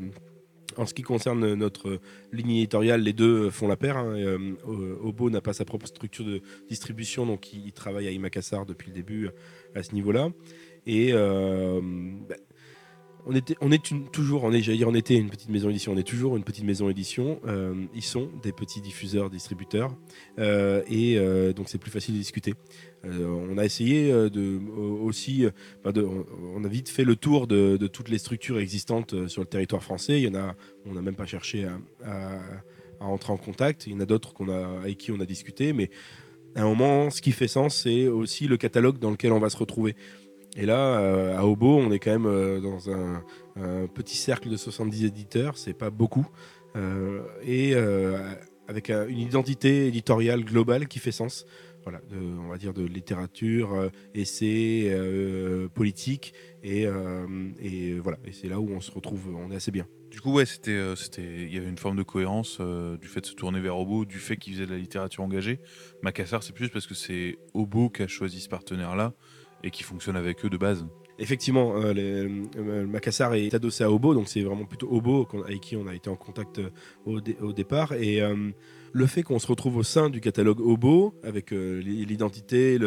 en 0.76 0.86
ce 0.86 0.94
qui 0.94 1.02
concerne 1.02 1.54
notre 1.54 2.00
ligne 2.32 2.50
éditoriale, 2.50 3.02
les 3.02 3.12
deux 3.12 3.48
font 3.50 3.68
la 3.68 3.76
paire. 3.76 3.96
Hein. 3.96 4.56
Obo 5.04 5.30
n'a 5.30 5.40
pas 5.40 5.52
sa 5.52 5.64
propre 5.64 5.86
structure 5.86 6.24
de 6.24 6.40
distribution, 6.68 7.26
donc 7.26 7.52
il 7.52 7.72
travaille 7.72 8.08
à 8.08 8.18
Macassar 8.18 8.66
depuis 8.66 8.88
le 8.88 8.94
début 8.94 9.28
à 9.74 9.82
ce 9.82 9.94
niveau-là. 9.94 10.30
Et 10.88 11.10
euh, 11.12 11.80
bah, 12.28 12.36
on 13.26 13.34
était, 13.34 13.56
on 13.60 13.70
est 13.70 13.84
toujours, 14.10 14.44
on 14.44 14.52
est, 14.52 14.60
dire, 14.60 14.88
on 14.88 14.94
était 14.94 15.16
une 15.16 15.28
petite 15.28 15.50
maison 15.50 15.68
édition, 15.68 15.92
on 15.92 15.98
est 15.98 16.06
toujours 16.06 16.36
une 16.38 16.44
petite 16.44 16.64
maison 16.64 16.88
édition. 16.88 17.40
Euh, 17.46 17.74
ils 17.94 18.02
sont 18.02 18.30
des 18.42 18.52
petits 18.52 18.80
diffuseurs, 18.80 19.28
distributeurs, 19.28 19.94
euh, 20.38 20.82
et 20.88 21.18
donc 21.52 21.68
c'est 21.68 21.76
plus 21.76 21.90
facile 21.90 22.14
de 22.14 22.20
discuter. 22.20 22.54
on 23.04 23.58
a 23.58 23.66
essayé 23.66 24.10
de 24.10 24.58
aussi, 25.02 25.46
on 25.84 26.64
a 26.64 26.68
vite 26.68 26.88
fait 26.88 27.04
le 27.04 27.16
tour 27.16 27.46
de, 27.46 27.76
toutes 27.86 28.08
les 28.08 28.18
structures 28.18 28.58
existantes 28.58 29.28
sur 29.28 29.42
le 29.42 29.48
territoire 29.48 29.82
français. 29.82 30.22
Il 30.22 30.24
y 30.24 30.28
en 30.28 30.40
a, 30.40 30.54
on 30.86 30.94
n'a 30.94 31.02
même 31.02 31.16
pas 31.16 31.26
cherché 31.26 31.66
à, 31.66 32.40
à, 33.00 33.04
entrer 33.04 33.32
en 33.34 33.36
contact. 33.36 33.86
Il 33.86 33.92
y 33.92 33.96
en 33.96 34.00
a 34.00 34.06
d'autres 34.06 34.32
avec 34.82 34.96
qui 34.96 35.12
on 35.12 35.20
a 35.20 35.26
discuté, 35.26 35.74
mais 35.74 35.90
à 36.58 36.62
un 36.62 36.64
moment, 36.64 37.10
ce 37.10 37.22
qui 37.22 37.30
fait 37.30 37.46
sens, 37.46 37.82
c'est 37.84 38.08
aussi 38.08 38.48
le 38.48 38.56
catalogue 38.56 38.98
dans 38.98 39.10
lequel 39.10 39.32
on 39.32 39.38
va 39.38 39.48
se 39.48 39.56
retrouver. 39.56 39.94
Et 40.56 40.66
là, 40.66 40.98
euh, 40.98 41.38
à 41.38 41.46
Obo, 41.46 41.76
on 41.76 41.92
est 41.92 42.00
quand 42.00 42.10
même 42.10 42.26
euh, 42.26 42.60
dans 42.60 42.90
un, 42.90 43.22
petit 43.94 44.16
cercle 44.16 44.48
de 44.48 44.56
70 44.56 45.04
éditeurs, 45.04 45.56
c'est 45.58 45.72
pas 45.72 45.90
beaucoup, 45.90 46.28
euh, 46.76 47.22
et 47.44 47.74
avec 48.68 48.90
une 48.90 49.18
identité 49.18 49.88
éditoriale 49.88 50.44
globale 50.44 50.86
qui 50.86 51.00
fait 51.00 51.12
sens. 51.12 51.44
Voilà, 51.82 52.00
on 52.12 52.48
va 52.48 52.56
dire 52.56 52.72
de 52.72 52.84
littérature, 52.84 53.90
essai, 54.14 54.96
politique, 55.74 56.34
et 56.62 56.86
voilà, 56.86 58.18
et 58.24 58.32
c'est 58.32 58.48
là 58.48 58.60
où 58.60 58.70
on 58.70 58.80
se 58.80 58.92
retrouve, 58.92 59.34
on 59.34 59.50
est 59.50 59.56
assez 59.56 59.72
bien. 59.72 59.86
Du 60.10 60.20
coup, 60.20 60.32
ouais, 60.32 60.46
c'était, 60.46 60.70
euh, 60.70 60.96
c'était, 60.96 61.22
il 61.22 61.54
y 61.54 61.58
avait 61.58 61.68
une 61.68 61.78
forme 61.78 61.96
de 61.96 62.02
cohérence 62.02 62.58
euh, 62.60 62.96
du 62.96 63.08
fait 63.08 63.20
de 63.20 63.26
se 63.26 63.34
tourner 63.34 63.60
vers 63.60 63.78
Obo, 63.78 64.04
du 64.04 64.18
fait 64.18 64.36
qu'il 64.36 64.54
faisait 64.54 64.66
de 64.66 64.72
la 64.72 64.78
littérature 64.78 65.22
engagée. 65.22 65.60
Macassar, 66.02 66.42
c'est 66.42 66.54
plus 66.54 66.70
parce 66.70 66.86
que 66.86 66.94
c'est 66.94 67.38
Obo 67.52 67.90
qui 67.90 68.02
a 68.02 68.08
choisi 68.08 68.40
ce 68.40 68.48
partenaire-là 68.48 69.12
et 69.62 69.70
qui 69.70 69.82
fonctionne 69.82 70.16
avec 70.16 70.44
eux 70.44 70.50
de 70.50 70.56
base. 70.56 70.86
Effectivement, 71.18 71.74
euh, 71.76 72.28
Macassar 72.86 73.34
est 73.34 73.52
adossé 73.52 73.84
à 73.84 73.90
Obo, 73.90 74.14
donc 74.14 74.28
c'est 74.28 74.42
vraiment 74.42 74.64
plutôt 74.64 74.88
Obo 74.90 75.28
avec 75.44 75.60
qui 75.60 75.76
on 75.76 75.86
a 75.88 75.94
été 75.94 76.08
en 76.08 76.16
contact 76.16 76.60
au, 77.04 77.20
départ. 77.52 77.92
Le 78.92 79.06
fait 79.06 79.22
qu'on 79.22 79.38
se 79.38 79.46
retrouve 79.46 79.76
au 79.76 79.82
sein 79.82 80.10
du 80.10 80.20
catalogue 80.20 80.60
Obo, 80.60 81.14
avec 81.22 81.52
euh, 81.52 81.80
l'identité, 81.80 82.78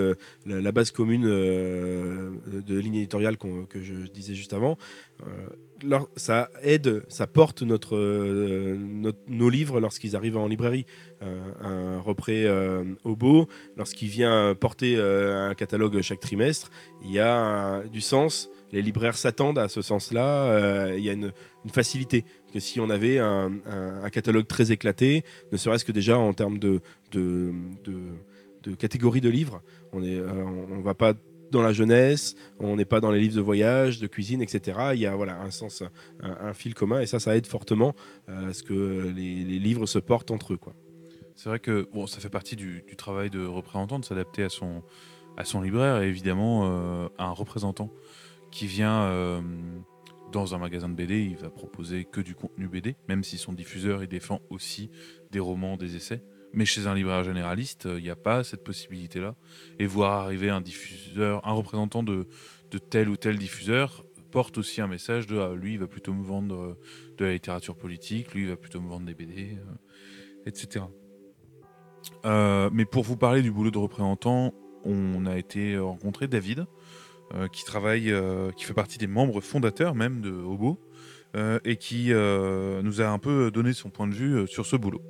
la, 0.45 0.71
base 0.71 0.91
commune 0.91 1.25
euh, 1.25 2.31
de 2.47 2.79
ligne 2.79 2.95
éditoriale 2.95 3.37
que 3.37 3.81
je 3.81 4.07
disais 4.11 4.33
juste 4.33 4.53
avant, 4.53 4.77
euh, 5.23 5.99
ça 6.15 6.49
aide, 6.61 7.03
ça 7.07 7.27
porte 7.27 7.63
nos 7.63 9.49
livres 9.49 9.79
lorsqu'ils 9.79 10.15
arrivent 10.15 10.37
en 10.37 10.47
librairie. 10.47 10.85
un 11.21 11.99
repré 11.99 12.47
Obo, 13.03 13.47
lorsqu'il 13.77 14.09
vient 14.09 14.53
porter 14.53 14.97
un 14.97 15.55
catalogue 15.55 16.01
chaque 16.01 16.19
trimestre, 16.19 16.69
il 17.03 17.11
y 17.11 17.19
a 17.19 17.81
du 17.91 18.01
sens 18.01 18.49
les 18.71 18.81
libraires 18.81 19.17
s'attendent 19.17 19.59
à 19.59 19.67
ce 19.67 19.81
sens-là. 19.81 20.95
Il 20.95 21.03
y 21.03 21.09
a 21.09 21.13
une, 21.13 21.31
facilité 21.71 22.25
que 22.51 22.59
si 22.59 22.79
on 22.79 22.89
avait 22.89 23.17
un, 23.19 23.51
catalogue 24.11 24.47
très 24.47 24.71
éclaté, 24.71 25.23
ne 25.51 25.57
serait-ce 25.57 25.85
que 25.85 25.91
déjà 25.91 26.17
en 26.17 26.33
termes 26.33 26.59
de, 26.59 26.81
de, 27.11 27.53
de, 28.63 28.75
catégories 28.75 29.21
de 29.21 29.29
livres. 29.29 29.61
On 29.93 29.99
ne 29.99 30.19
euh, 30.19 30.43
on 30.71 30.81
va 30.81 30.93
pas 30.93 31.13
dans 31.51 31.61
la 31.61 31.73
jeunesse, 31.73 32.35
on 32.59 32.75
n'est 32.77 32.85
pas 32.85 33.01
dans 33.01 33.11
les 33.11 33.19
livres 33.19 33.35
de 33.35 33.41
voyage, 33.41 33.99
de 33.99 34.07
cuisine, 34.07 34.41
etc. 34.41 34.79
Il 34.93 34.99
y 34.99 35.05
a 35.05 35.15
voilà, 35.15 35.39
un 35.41 35.51
sens, 35.51 35.83
un, 36.21 36.53
fil 36.53 36.73
commun, 36.73 37.01
et 37.01 37.05
ça, 37.05 37.19
ça 37.19 37.35
aide 37.35 37.45
fortement 37.45 37.93
euh, 38.29 38.49
à 38.49 38.53
ce 38.53 38.63
que 38.63 39.11
les, 39.15 39.43
livres 39.59 39.85
se 39.85 39.99
portent 39.99 40.31
entre 40.31 40.53
eux. 40.53 40.59
C'est 41.35 41.49
vrai 41.49 41.59
que 41.59 41.87
bon, 41.93 42.07
ça 42.07 42.19
fait 42.19 42.29
partie 42.29 42.55
du, 42.55 42.83
travail 42.97 43.29
de 43.29 43.45
représentant 43.45 43.99
de 43.99 44.05
s'adapter 44.05 44.43
à 44.43 44.49
son, 44.49 44.83
à 45.37 45.43
son 45.43 45.61
libraire 45.61 46.01
et 46.01 46.07
évidemment 46.07 46.63
euh, 46.65 47.07
à 47.17 47.25
un 47.25 47.31
représentant 47.31 47.91
qui 48.51 48.67
vient 48.67 49.09
dans 50.31 50.55
un 50.55 50.57
magasin 50.57 50.89
de 50.89 50.95
BD, 50.95 51.23
il 51.23 51.37
va 51.37 51.49
proposer 51.49 52.05
que 52.05 52.21
du 52.21 52.35
contenu 52.35 52.67
BD, 52.67 52.95
même 53.07 53.23
si 53.23 53.37
son 53.37 53.53
diffuseur 53.53 54.05
défend 54.07 54.41
aussi 54.49 54.89
des 55.31 55.39
romans, 55.39 55.77
des 55.77 55.95
essais. 55.95 56.23
Mais 56.53 56.65
chez 56.65 56.87
un 56.87 56.95
libraire 56.95 57.23
généraliste, 57.23 57.87
il 57.97 58.03
n'y 58.03 58.09
a 58.09 58.15
pas 58.15 58.43
cette 58.43 58.63
possibilité-là. 58.63 59.35
Et 59.79 59.85
voir 59.85 60.23
arriver 60.23 60.49
un 60.49 60.61
diffuseur, 60.61 61.45
un 61.47 61.53
représentant 61.53 62.03
de, 62.03 62.27
tel 62.89 63.09
ou 63.09 63.15
tel 63.15 63.37
diffuseur 63.37 64.05
porte 64.31 64.57
aussi 64.57 64.79
un 64.79 64.87
message 64.87 65.27
de 65.27 65.37
ah, 65.39 65.53
lui, 65.53 65.73
il 65.73 65.79
va 65.79 65.87
plutôt 65.87 66.13
me 66.13 66.23
vendre 66.23 66.55
euh, 66.55 66.79
de 67.17 67.25
la 67.25 67.33
littérature 67.33 67.75
politique, 67.75 68.33
lui, 68.33 68.43
il 68.43 68.47
va 68.47 68.55
plutôt 68.55 68.79
me 68.79 68.87
vendre 68.87 69.05
des 69.05 69.13
BD, 69.13 69.57
euh, 69.57 70.45
etc. 70.45 70.85
Euh, 72.25 72.69
mais 72.71 72.85
pour 72.85 73.03
vous 73.03 73.17
parler 73.17 73.41
du 73.41 73.51
boulot 73.51 73.71
de 73.71 73.77
représentant, 73.77 74.53
on 74.83 75.25
a 75.25 75.37
été 75.37 75.77
rencontrer 75.77 76.27
David, 76.27 76.59
euh, 76.59 76.65
qui 77.51 77.63
travaille, 77.63 78.11
euh, 78.11 78.51
qui 78.51 78.65
fait 78.65 78.73
partie 78.73 78.97
des 78.97 79.07
membres 79.07 79.41
fondateurs 79.41 79.95
même 79.95 80.21
de 80.21 80.31
Hobo, 80.31 80.77
euh, 81.35 81.59
et 81.63 81.77
qui 81.77 82.09
nous 82.09 83.01
a 83.01 83.07
un 83.07 83.19
peu 83.19 83.51
donné 83.51 83.73
son 83.73 83.89
point 83.89 84.07
de 84.07 84.13
vue 84.13 84.47
sur 84.47 84.65
ce 84.65 84.75
boulot. 84.75 85.01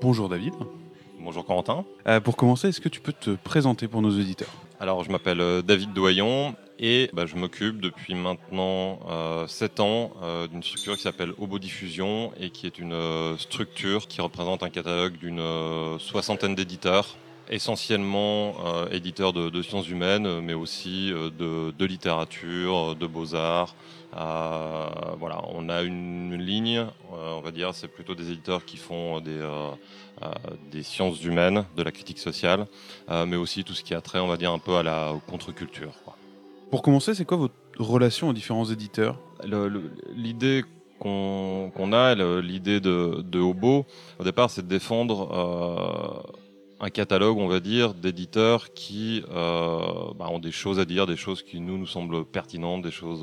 Bonjour 0.00 0.28
David. 0.28 0.54
Bonjour 1.20 1.46
Corentin. 1.46 1.84
pour 2.24 2.36
commencer, 2.36 2.68
est-ce 2.68 2.80
que 2.80 2.88
tu 2.88 3.00
peux 3.00 3.12
te 3.12 3.30
présenter 3.30 3.86
pour 3.86 4.02
nos 4.02 4.10
auditeurs? 4.10 4.52
Alors, 4.80 5.04
je 5.04 5.12
m'appelle 5.12 5.62
David 5.62 5.92
Doyon 5.92 6.56
et 6.82 7.08
bah, 7.12 7.26
je 7.26 7.36
m'occupe 7.36 7.80
depuis 7.80 8.16
maintenant 8.16 8.98
euh, 9.08 9.46
7 9.46 9.78
ans 9.78 10.10
euh, 10.20 10.48
d'une 10.48 10.64
structure 10.64 10.96
qui 10.96 11.02
s'appelle 11.02 11.32
Obo 11.38 11.60
Diffusion 11.60 12.32
et 12.40 12.50
qui 12.50 12.66
est 12.66 12.76
une 12.76 12.92
euh, 12.92 13.38
structure 13.38 14.08
qui 14.08 14.20
représente 14.20 14.64
un 14.64 14.68
catalogue 14.68 15.16
d'une 15.16 15.38
euh, 15.38 15.98
soixantaine 16.00 16.56
d'éditeurs 16.56 17.16
essentiellement 17.48 18.54
éditeur 18.92 19.34
de, 19.34 19.62
sciences 19.62 19.88
humaines, 19.88 20.40
mais 20.40 20.54
aussi 20.54 21.10
de, 21.10 21.84
littérature, 21.84 22.94
de 22.94 23.06
beaux-arts. 23.06 23.74
voilà, 24.12 25.42
on 25.52 25.68
a 25.68 25.82
une, 25.82 26.34
ligne, 26.36 26.86
on 27.10 27.40
va 27.40 27.50
dire, 27.50 27.74
c'est 27.74 27.88
plutôt 27.88 28.14
des 28.14 28.30
éditeurs 28.30 28.64
qui 28.64 28.78
font 28.78 29.20
des 29.20 30.82
sciences 30.82 31.22
humaines, 31.24 31.66
de 31.76 31.82
la 31.82 31.90
critique 31.90 32.20
sociale, 32.20 32.66
mais 33.10 33.36
aussi 33.36 33.64
tout 33.64 33.74
ce 33.74 33.82
qui 33.82 33.92
a 33.92 34.00
trait, 34.00 34.20
on 34.20 34.28
va 34.28 34.38
dire, 34.38 34.52
un 34.52 34.60
peu 34.60 34.76
à 34.76 34.82
la 34.82 35.12
contre-culture. 35.26 35.92
Pour 36.72 36.80
commencer, 36.80 37.14
c'est 37.14 37.26
quoi 37.26 37.36
votre 37.36 37.54
relation 37.78 38.30
aux 38.30 38.32
différents 38.32 38.64
éditeurs? 38.64 39.18
L'idée 40.16 40.64
qu'on 40.98 41.92
a, 41.92 42.14
l'idée 42.40 42.80
de, 42.80 43.38
Hobo, 43.38 43.84
au 44.18 44.24
départ, 44.24 44.48
c'est 44.48 44.62
de 44.62 44.68
défendre 44.68 45.28
euh, 45.34 46.32
un 46.80 46.88
catalogue, 46.88 47.36
on 47.36 47.46
va 47.46 47.60
dire, 47.60 47.92
d'éditeurs 47.92 48.72
qui 48.72 49.22
euh, 49.30 49.80
bah, 50.18 50.28
ont 50.30 50.38
des 50.38 50.50
choses 50.50 50.78
à 50.80 50.86
dire, 50.86 51.06
des 51.06 51.18
choses 51.18 51.42
qui 51.42 51.60
nous 51.60 51.76
nous 51.76 51.86
semblent 51.86 52.24
pertinentes, 52.24 52.80
des 52.80 52.90
choses 52.90 53.22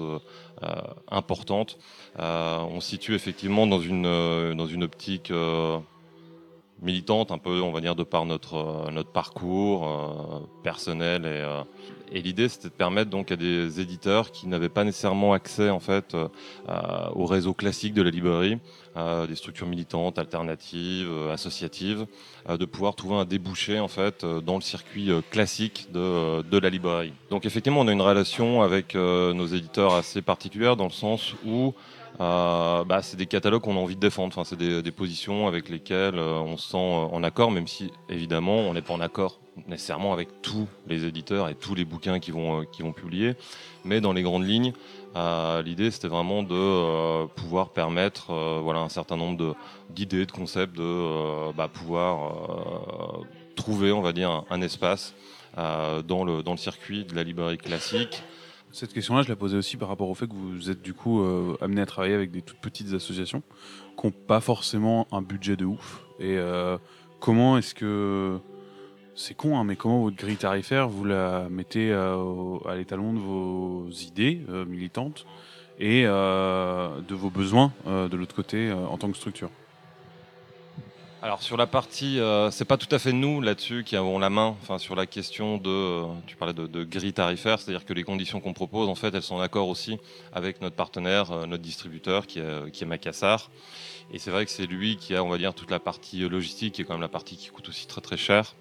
euh, 0.61 0.81
importantes. 1.09 1.79
on 2.19 2.79
se 2.79 2.87
situe 2.87 3.15
effectivement 3.15 3.65
dans 3.65 3.81
une 3.81 4.53
dans 4.53 4.67
une 4.67 4.83
optique 4.83 5.33
militante, 6.81 7.31
un 7.31 7.37
peu, 7.37 7.61
on 7.61 7.71
va 7.71 7.81
dire, 7.81 7.95
de 7.95 8.03
par 8.03 8.25
notre, 8.25 8.55
euh, 8.55 8.91
notre 8.91 9.11
parcours 9.11 9.87
euh, 9.87 10.39
personnel. 10.63 11.23
Et, 11.25 11.27
euh, 11.27 11.61
et 12.11 12.21
l'idée, 12.21 12.49
c'était 12.49 12.69
de 12.69 12.73
permettre 12.73 13.09
donc 13.09 13.31
à 13.31 13.35
des 13.35 13.79
éditeurs 13.79 14.31
qui 14.31 14.47
n'avaient 14.47 14.69
pas 14.69 14.83
nécessairement 14.83 15.33
accès 15.33 15.69
en 15.69 15.79
fait 15.79 16.17
au 17.13 17.25
réseau 17.27 17.53
classique 17.53 17.93
de 17.93 18.01
la 18.01 18.09
librairie, 18.09 18.57
des 19.27 19.35
structures 19.35 19.67
militantes, 19.67 20.17
alternatives, 20.17 21.07
associatives, 21.31 22.07
de 22.49 22.65
pouvoir 22.65 22.95
trouver 22.95 23.13
un 23.13 23.25
débouché 23.25 23.79
en 23.79 23.87
fait 23.87 24.25
dans 24.25 24.55
le 24.55 24.61
circuit 24.61 25.11
classique 25.29 25.89
de, 25.93 26.41
de 26.41 26.57
la 26.57 26.71
librairie. 26.71 27.13
Donc 27.29 27.45
effectivement, 27.45 27.81
on 27.81 27.87
a 27.87 27.91
une 27.91 28.01
relation 28.01 28.63
avec 28.63 28.95
nos 28.95 29.45
éditeurs 29.45 29.93
assez 29.93 30.23
particulière 30.23 30.75
dans 30.77 30.85
le 30.85 30.89
sens 30.89 31.35
où 31.45 31.75
euh, 32.19 32.83
bah, 32.83 33.01
c'est 33.01 33.15
des 33.15 33.27
catalogues 33.27 33.61
qu'on 33.61 33.77
a 33.77 33.79
envie 33.79 33.95
de 33.95 34.01
défendre. 34.01 34.29
Enfin, 34.29 34.43
c'est 34.43 34.57
des, 34.57 34.91
positions 34.91 35.47
avec 35.47 35.69
lesquelles 35.69 36.17
euh, 36.17 36.39
on 36.39 36.57
se 36.57 36.71
sent 36.71 36.77
euh, 36.77 37.07
en 37.15 37.23
accord, 37.23 37.51
même 37.51 37.67
si 37.67 37.91
évidemment 38.09 38.57
on 38.57 38.73
n'est 38.73 38.81
pas 38.81 38.93
en 38.93 38.99
accord 38.99 39.39
nécessairement 39.67 40.13
avec 40.13 40.41
tous 40.41 40.67
les 40.87 41.05
éditeurs 41.05 41.49
et 41.49 41.55
tous 41.55 41.75
les 41.75 41.83
bouquins 41.83 42.19
qui 42.19 42.31
vont, 42.31 42.65
qui 42.65 42.81
vont 42.81 42.93
publier. 42.93 43.35
Mais 43.83 43.99
dans 43.99 44.13
les 44.13 44.23
grandes 44.23 44.47
lignes, 44.47 44.71
l'idée 45.65 45.91
c'était 45.91 46.07
vraiment 46.07 46.43
de 46.43 47.25
pouvoir 47.35 47.71
permettre 47.71 48.33
voilà, 48.61 48.79
un 48.79 48.87
certain 48.87 49.17
nombre 49.17 49.57
d'idées, 49.89 50.25
de, 50.25 50.31
concepts, 50.31 50.77
de 50.77 51.51
bah, 51.57 51.67
pouvoir 51.67 52.33
trouver, 53.57 53.91
on 53.91 54.01
va 54.01 54.13
dire, 54.13 54.45
un, 54.49 54.61
espace 54.61 55.13
dans, 55.57 56.23
le, 56.23 56.41
dans 56.41 56.51
le 56.51 56.57
circuit 56.57 57.03
de 57.03 57.13
la 57.13 57.23
librairie 57.23 57.57
classique. 57.57 58.23
Cette 58.71 58.93
question-là, 58.93 59.23
je 59.23 59.29
la 59.29 59.35
posais 59.35 59.57
aussi 59.57 59.77
par 59.77 59.87
rapport 59.87 60.09
au 60.09 60.13
fait 60.13 60.27
que 60.27 60.33
vous 60.33 60.69
êtes 60.69 60.81
du 60.81 60.93
coup 60.93 61.21
euh, 61.21 61.57
amené 61.59 61.81
à 61.81 61.87
travailler 61.87 62.13
avec 62.13 62.29
des 62.29 62.43
toutes 62.43 62.59
petites 62.59 62.93
associations 62.93 63.41
qui 63.99 64.05
n'ont 64.05 64.11
pas 64.11 64.41
forcément 64.41 65.07
un 65.11 65.23
budget 65.23 65.55
de 65.55 65.65
ouf. 65.65 66.05
Et 66.19 66.37
euh, 66.37 66.77
comment 67.19 67.57
est-ce 67.57 67.73
que 67.73 68.37
c'est 69.15 69.33
con, 69.33 69.57
hein, 69.57 69.63
mais 69.63 69.75
comment 69.75 70.03
votre 70.03 70.17
grille 70.17 70.37
tarifaire 70.37 70.87
vous 70.87 71.03
la 71.03 71.49
mettez 71.49 71.91
euh, 71.91 72.57
à 72.67 72.75
l'étalon 72.75 73.13
de 73.13 73.19
vos 73.19 73.89
idées 73.89 74.45
militantes 74.67 75.25
et 75.79 76.03
de 76.03 77.15
vos 77.15 77.29
besoins 77.29 77.73
de 77.85 78.15
l'autre 78.15 78.35
côté 78.35 78.71
en 78.71 78.97
tant 78.97 79.09
que 79.09 79.17
structure? 79.17 79.49
Alors 81.21 81.41
sur 81.41 81.57
la 81.57 81.67
partie, 81.67 82.19
euh, 82.19 82.49
c'est 82.49 82.65
pas 82.65 82.77
tout 82.77 82.93
à 82.95 82.99
fait 82.99 83.11
nous 83.11 83.41
là-dessus 83.41 83.83
qui 83.83 83.95
avons 83.97 84.19
la 84.19 84.29
main, 84.29 84.55
enfin 84.61 84.77
sur 84.77 84.95
la 84.95 85.05
question 85.05 85.57
de, 85.57 85.69
euh, 85.69 86.05
tu 86.27 86.37
parlais 86.37 86.53
de, 86.53 86.65
de 86.65 86.83
grille 86.85 87.11
tarifaire, 87.11 87.59
c'est-à-dire 87.59 87.85
que 87.85 87.93
les 87.93 88.03
conditions 88.03 88.39
qu'on 88.39 88.53
propose, 88.53 88.87
en 88.87 88.95
fait, 88.95 89.13
elles 89.13 89.23
sont 89.23 89.35
en 89.35 89.41
accord 89.41 89.67
aussi 89.67 89.99
avec 90.31 90.61
notre 90.61 90.75
partenaire, 90.75 91.31
euh, 91.31 91.45
notre 91.45 91.63
distributeur 91.63 92.25
qui 92.25 92.39
est, 92.39 92.71
qui 92.71 92.83
est 92.83 92.87
Macassar. 92.87 93.49
Et 94.11 94.17
c'est 94.17 94.31
vrai 94.31 94.45
que 94.45 94.51
c'est 94.51 94.65
lui 94.65 94.95
qui 94.95 95.13
a, 95.13 95.23
on 95.23 95.29
va 95.29 95.37
dire, 95.37 95.53
toute 95.53 95.71
la 95.71 95.79
partie 95.79 96.27
logistique, 96.27 96.75
qui 96.75 96.81
est 96.81 96.85
quand 96.85 96.93
même 96.93 97.01
la 97.01 97.09
partie 97.09 97.35
qui 97.35 97.49
coûte 97.49 97.67
aussi 97.67 97.85
très 97.85 98.01
très 98.01 98.17
cher. 98.17 98.55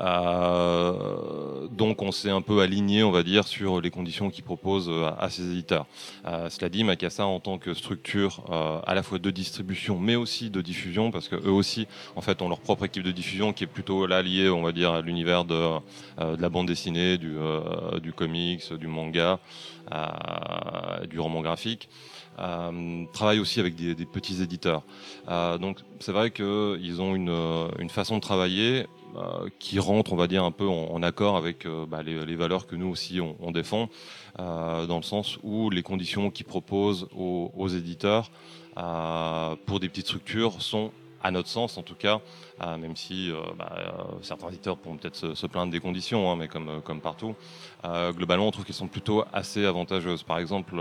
Euh, 0.00 1.68
donc 1.70 2.02
on 2.02 2.12
s'est 2.12 2.30
un 2.30 2.42
peu 2.42 2.60
aligné, 2.60 3.02
on 3.02 3.10
va 3.10 3.22
dire, 3.22 3.46
sur 3.46 3.80
les 3.80 3.90
conditions 3.90 4.30
qu'il 4.30 4.44
propose 4.44 4.88
euh, 4.88 5.10
à, 5.18 5.30
ses 5.30 5.42
éditeurs. 5.42 5.86
Euh, 6.26 6.48
cela 6.50 6.68
dit, 6.68 6.84
Macassa 6.84 7.26
en 7.26 7.40
tant 7.40 7.58
que 7.58 7.74
structure 7.74 8.42
à 8.86 8.94
la 8.94 9.02
fois 9.02 9.18
de 9.18 9.30
distribution, 9.30 9.98
mais 9.98 10.16
aussi 10.16 10.50
de 10.50 10.60
diffusion, 10.60 11.10
parce 11.10 11.28
que 11.28 11.36
eux 11.36 11.52
aussi, 11.52 11.86
en 12.16 12.20
fait, 12.20 12.42
ont 12.42 12.48
leur 12.48 12.60
propre 12.60 12.84
équipe 12.84 13.02
de 13.02 13.12
diffusion 13.12 13.52
qui 13.52 13.64
est 13.64 13.68
plutôt 13.68 14.06
là 14.06 14.22
liée, 14.22 14.48
on 14.48 14.62
va 14.62 14.72
dire, 14.72 14.92
à 14.92 15.00
l'univers 15.00 15.44
de, 15.44 15.78
la 16.18 16.48
bande 16.48 16.66
dessinée, 16.66 17.18
du, 17.18 17.36
du 18.02 18.12
comics, 18.12 18.72
du 18.74 18.86
manga, 18.86 19.40
du 21.08 21.20
roman 21.20 21.40
graphique. 21.42 21.88
Euh, 22.38 23.04
travaille 23.12 23.40
aussi 23.40 23.60
avec 23.60 23.74
des, 23.74 23.94
petits 24.06 24.42
éditeurs. 24.42 24.82
Euh, 25.28 25.58
donc 25.58 25.78
c'est 26.00 26.12
vrai 26.12 26.30
qu'ils 26.30 27.00
ont 27.02 27.14
une, 27.14 27.68
une, 27.78 27.90
façon 27.90 28.16
de 28.16 28.22
travailler 28.22 28.86
euh, 29.16 29.48
qui 29.58 29.78
rentre, 29.78 30.12
on 30.12 30.16
va 30.16 30.26
dire, 30.26 30.42
un 30.42 30.50
peu 30.50 30.66
en, 30.66 31.02
accord 31.02 31.36
avec 31.36 31.66
bah, 31.88 32.02
les, 32.02 32.36
valeurs 32.36 32.66
que 32.66 32.74
nous 32.74 32.88
aussi 32.88 33.20
on, 33.20 33.50
défend, 33.50 33.88
dans 34.38 34.96
le 34.96 35.02
sens 35.02 35.38
où 35.42 35.68
les 35.68 35.82
conditions 35.82 36.30
qu'ils 36.30 36.46
proposent 36.46 37.08
aux 37.14 37.68
éditeurs 37.68 38.30
pour 39.66 39.80
des 39.80 39.88
petites 39.88 40.06
structures 40.06 40.62
sont 40.62 40.90
à 41.22 41.30
notre 41.30 41.48
sens 41.48 41.78
en 41.78 41.82
tout 41.82 41.94
cas, 41.94 42.20
euh, 42.62 42.76
même 42.76 42.96
si 42.96 43.30
euh, 43.30 43.40
bah, 43.56 43.72
euh, 43.78 44.02
certains 44.22 44.48
éditeurs 44.48 44.76
pourront 44.76 44.96
peut-être 44.96 45.34
se, 45.34 45.46
plaindre 45.46 45.72
des 45.72 45.80
conditions, 45.80 46.30
hein, 46.30 46.36
mais 46.36 46.48
comme, 46.48 47.00
partout, 47.00 47.34
globalement 47.84 48.46
on 48.46 48.50
trouve 48.50 48.64
qu'elles 48.64 48.74
sont 48.74 48.88
plutôt 48.88 49.24
assez 49.32 49.64
avantageuses. 49.64 50.22
Par 50.22 50.38
exemple, 50.38 50.80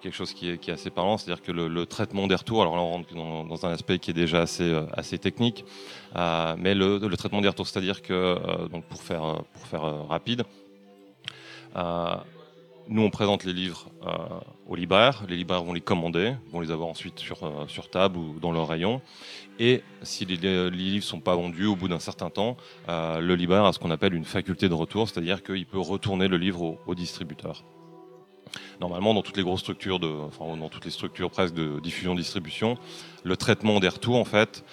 quelque 0.00 0.14
chose 0.14 0.32
qui 0.32 0.48
est, 0.48 0.68
assez 0.68 0.90
parlant, 0.90 1.18
c'est-à-dire 1.18 1.42
que 1.42 1.52
le, 1.52 1.86
traitement 1.86 2.26
des 2.26 2.34
retours, 2.34 2.62
alors 2.62 2.76
là 2.76 2.82
on 2.82 2.90
rentre 2.90 3.14
dans, 3.14 3.66
un 3.66 3.70
aspect 3.70 3.98
qui 3.98 4.10
est 4.10 4.14
déjà 4.14 4.42
assez, 4.42 5.18
technique, 5.18 5.64
mais 6.14 6.74
le, 6.74 7.16
traitement 7.16 7.40
des 7.40 7.48
retours, 7.48 7.66
c'est-à-dire 7.66 8.02
que, 8.02 8.38
pour 8.88 9.02
faire 9.02 10.06
rapide, 10.08 10.44
nous, 12.88 13.02
on 13.02 13.10
présente 13.10 13.44
les 13.44 13.52
livres 13.52 13.86
euh, 14.06 14.10
aux 14.66 14.76
libraires. 14.76 15.24
Les 15.28 15.36
libraires 15.36 15.64
vont 15.64 15.72
les 15.72 15.80
commander, 15.80 16.34
vont 16.50 16.60
les 16.60 16.70
avoir 16.70 16.88
ensuite 16.88 17.18
sur, 17.18 17.42
euh, 17.42 17.66
sur 17.66 17.88
table 17.88 18.18
ou 18.18 18.38
dans 18.40 18.52
leur 18.52 18.68
rayon. 18.68 19.00
Et 19.58 19.82
si 20.02 20.26
les, 20.26 20.36
livres 20.36 20.96
ne 20.96 21.00
sont 21.00 21.20
pas 21.20 21.34
vendus 21.34 21.66
au 21.66 21.76
bout 21.76 21.88
d'un 21.88 21.98
certain 21.98 22.28
temps, 22.28 22.56
euh, 22.88 23.20
le 23.20 23.36
libraire 23.36 23.64
a 23.64 23.72
ce 23.72 23.78
qu'on 23.78 23.90
appelle 23.90 24.14
une 24.14 24.24
faculté 24.24 24.68
de 24.68 24.74
retour, 24.74 25.08
c'est-à-dire 25.08 25.42
qu'il 25.42 25.64
peut 25.64 25.78
retourner 25.78 26.28
le 26.28 26.36
livre 26.36 26.78
au, 26.86 26.94
distributeur. 26.94 27.64
Normalement, 28.80 29.14
dans 29.14 29.22
toutes 29.22 29.36
les 29.36 29.42
grosses 29.42 29.60
structures, 29.60 29.98
de, 29.98 30.08
enfin, 30.08 30.56
dans 30.56 30.68
toutes 30.68 30.84
les 30.84 30.90
structures 30.90 31.30
presque 31.30 31.54
de 31.54 31.80
diffusion-distribution, 31.80 32.76
le 33.22 33.36
traitement 33.36 33.80
des 33.80 33.88
retours, 33.88 34.16
en 34.16 34.24
fait, 34.24 34.64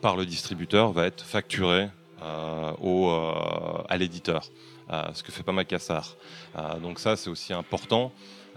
par 0.00 0.16
le 0.16 0.24
distributeur 0.24 0.92
va 0.92 1.06
être 1.06 1.22
facturé 1.22 1.88
à 2.20 3.96
l'éditeur. 3.98 4.50
Euh, 4.92 5.04
ce 5.14 5.22
que 5.22 5.30
fait 5.30 5.42
pas 5.42 5.52
Macassar. 5.52 6.16
Euh, 6.56 6.78
donc 6.80 6.98
ça, 6.98 7.16
c'est 7.16 7.30
aussi 7.30 7.52
important. 7.52 8.12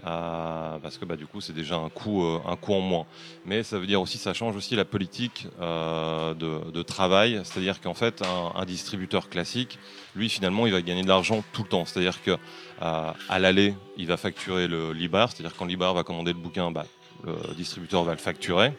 Euh, 0.06 0.78
parce 0.82 0.98
que 0.98 1.06
bah, 1.06 1.16
du 1.16 1.26
coup 1.26 1.40
c'est 1.40 1.54
déjà 1.54 1.76
un 1.76 1.88
coût, 1.88 2.22
un 2.46 2.56
coût 2.56 2.74
en 2.74 2.80
moins. 2.80 3.06
Mais 3.46 3.62
ça 3.62 3.78
veut 3.78 3.86
dire 3.86 4.02
aussi 4.02 4.18
ça 4.18 4.34
change 4.34 4.54
aussi 4.54 4.76
la 4.76 4.84
politique 4.84 5.46
de, 5.58 6.82
travail, 6.82 7.40
c'est-à-dire 7.42 7.80
qu'en 7.80 7.94
fait 7.94 8.22
un, 8.54 8.64
distributeur 8.66 9.30
classique, 9.30 9.78
lui 10.14 10.28
finalement 10.28 10.66
il 10.66 10.74
va 10.74 10.82
gagner 10.82 11.00
de 11.00 11.08
l'argent 11.08 11.42
tout 11.54 11.62
le 11.62 11.68
temps, 11.70 11.86
c'est-à-dire 11.86 12.22
que 12.22 12.36
à 12.82 13.38
l'aller 13.38 13.74
il 13.96 14.06
va 14.06 14.18
facturer 14.18 14.68
le 14.68 14.92
libraire, 14.92 15.30
c'est-à-dire 15.30 15.56
quand 15.56 15.64
le 15.64 15.70
libraire 15.70 15.94
va 15.94 16.02
commander 16.02 16.34
le 16.34 16.38
bouquin, 16.38 16.70
bah, 16.70 16.84
le 17.24 17.54
distributeur 17.54 18.04
va 18.04 18.12
le 18.12 18.18
facturer 18.18 18.74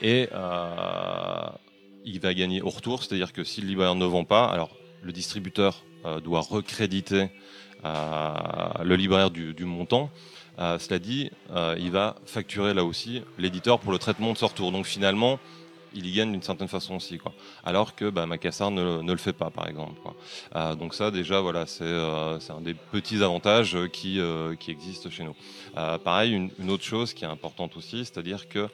et 0.00 0.28
il 2.04 2.20
va 2.20 2.34
gagner 2.34 2.62
au 2.62 2.68
retour, 2.68 3.02
c'est-à-dire 3.02 3.32
que 3.32 3.42
si 3.42 3.62
le 3.62 3.66
libraire 3.66 3.96
ne 3.96 4.04
vend 4.04 4.22
pas, 4.22 4.46
alors 4.46 4.77
le 5.02 5.12
distributeur 5.12 5.82
euh, 6.04 6.20
doit 6.20 6.40
recréditer 6.40 7.28
euh, 7.84 8.34
le 8.82 8.96
libraire 8.96 9.30
du, 9.30 9.64
montant. 9.64 10.10
Euh, 10.58 10.78
cela 10.78 10.98
dit, 10.98 11.30
il 11.78 11.90
va 11.90 12.16
facturer 12.26 12.74
là 12.74 12.84
aussi 12.84 13.22
l'éditeur 13.38 13.78
pour 13.78 13.92
le 13.92 13.98
traitement 13.98 14.32
de 14.32 14.38
ce 14.38 14.44
retour. 14.44 14.72
Donc 14.72 14.86
finalement, 14.86 15.38
il 15.94 16.06
y 16.06 16.12
gagne 16.12 16.32
d'une 16.32 16.42
certaine 16.42 16.68
façon 16.68 16.96
aussi. 16.96 17.18
Alors 17.64 17.94
que 17.94 18.10
bah, 18.10 18.26
Macassar 18.26 18.70
ne, 18.70 19.00
le 19.00 19.16
fait 19.16 19.32
pas, 19.32 19.50
par 19.50 19.68
exemple. 19.68 20.00
donc 20.78 20.94
ça, 20.94 21.10
déjà, 21.10 21.40
voilà, 21.40 21.66
c'est 21.66 21.84
un 21.84 22.60
des 22.60 22.74
petits 22.74 23.22
avantages 23.22 23.76
qui, 23.92 24.20
qui 24.60 24.70
existent 24.70 25.10
chez 25.10 25.24
nous. 25.24 25.34
pareil, 26.04 26.32
une, 26.32 26.50
une, 26.58 26.70
autre 26.70 26.84
chose 26.84 27.14
qui 27.14 27.24
est 27.24 27.28
importante 27.28 27.76
aussi, 27.76 28.04
c'est-à-dire 28.04 28.48
que 28.48 28.68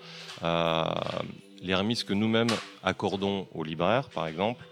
les 1.63 1.75
remises 1.75 2.03
que 2.03 2.15
nous-mêmes 2.15 2.51
accordons 2.83 3.47
aux 3.55 3.63
libraires, 3.63 4.09
par 4.09 4.27
exemple, 4.27 4.65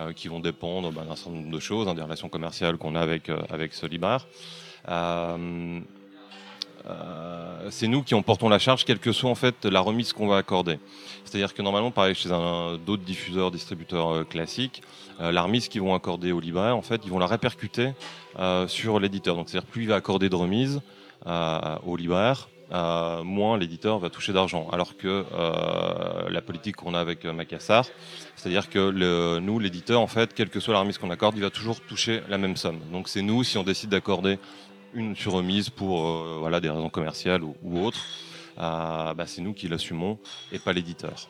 euh, 0.00 0.12
qui 0.12 0.28
vont 0.28 0.40
dépendre 0.40 0.90
bah, 0.90 1.02
d'un 1.08 1.14
certain 1.14 1.36
nombre 1.36 1.50
de 1.50 1.60
choses, 1.60 1.86
hein, 1.86 1.94
des 1.94 2.02
relations 2.02 2.28
commerciales 2.28 2.78
qu'on 2.78 2.94
a 2.94 3.00
avec, 3.00 3.28
euh, 3.28 3.40
avec 3.48 3.74
ce 3.74 3.86
libraire. 3.86 4.26
Euh, 4.88 5.80
euh, 6.86 7.68
c'est 7.70 7.88
nous 7.88 8.02
qui 8.02 8.14
en 8.14 8.22
portons 8.22 8.48
la 8.48 8.58
charge, 8.58 8.84
quelle 8.84 8.98
que 8.98 9.12
soit 9.12 9.30
en 9.30 9.34
fait 9.34 9.64
la 9.64 9.80
remise 9.80 10.12
qu'on 10.12 10.26
va 10.26 10.36
accorder. 10.36 10.78
C'est-à-dire 11.24 11.54
que 11.54 11.62
normalement, 11.62 11.90
pareil 11.90 12.14
chez 12.14 12.30
un, 12.30 12.76
d'autres 12.84 13.04
diffuseurs, 13.04 13.50
distributeurs 13.50 14.10
euh, 14.10 14.24
classiques, 14.24 14.82
la 15.20 15.42
remise 15.42 15.68
qu'ils 15.68 15.80
vont 15.80 15.94
accorder 15.94 16.32
au 16.32 16.40
libraire, 16.40 16.76
en 16.76 16.82
fait, 16.82 17.02
ils 17.04 17.10
vont 17.10 17.20
la 17.20 17.28
répercuter 17.28 17.92
sur 18.66 18.98
l'éditeur. 18.98 19.36
Donc, 19.36 19.48
c'est-à-dire 19.48 19.70
plus 19.70 19.82
il 19.82 19.88
va 19.88 19.94
accorder 19.94 20.28
de 20.28 20.34
remise 20.34 20.80
au 21.24 21.96
libraire, 21.96 22.48
moins 22.70 23.58
l'éditeur 23.58 23.98
va 23.98 24.10
toucher 24.10 24.32
d'argent. 24.32 24.68
Alors 24.72 24.96
que 24.96 25.24
la 26.28 26.42
politique 26.42 26.76
qu'on 26.76 26.94
a 26.94 27.00
avec 27.00 27.24
Macassar, 27.24 27.86
c'est-à-dire 28.36 28.68
que 28.68 29.38
nous, 29.38 29.58
l'éditeur, 29.58 30.00
en 30.00 30.06
fait, 30.06 30.34
quelle 30.34 30.50
que 30.50 30.60
soit 30.60 30.74
la 30.74 30.80
remise 30.80 30.98
qu'on 30.98 31.10
accorde, 31.10 31.36
il 31.36 31.42
va 31.42 31.50
toujours 31.50 31.80
toucher 31.80 32.22
la 32.28 32.38
même 32.38 32.56
somme. 32.56 32.80
Donc 32.92 33.08
c'est 33.08 33.22
nous, 33.22 33.44
si 33.44 33.58
on 33.58 33.62
décide 33.62 33.90
d'accorder 33.90 34.38
une 34.94 35.16
surremise 35.16 35.70
pour 35.70 36.06
euh, 36.06 36.36
voilà, 36.38 36.60
des 36.60 36.70
raisons 36.70 36.88
commerciales 36.88 37.42
ou, 37.42 37.78
autres, 37.80 38.04
euh, 38.58 39.14
bah, 39.14 39.26
c'est 39.26 39.42
nous 39.42 39.52
qui 39.52 39.68
l'assumons 39.68 40.18
et 40.52 40.58
pas 40.58 40.72
l'éditeur. 40.72 41.28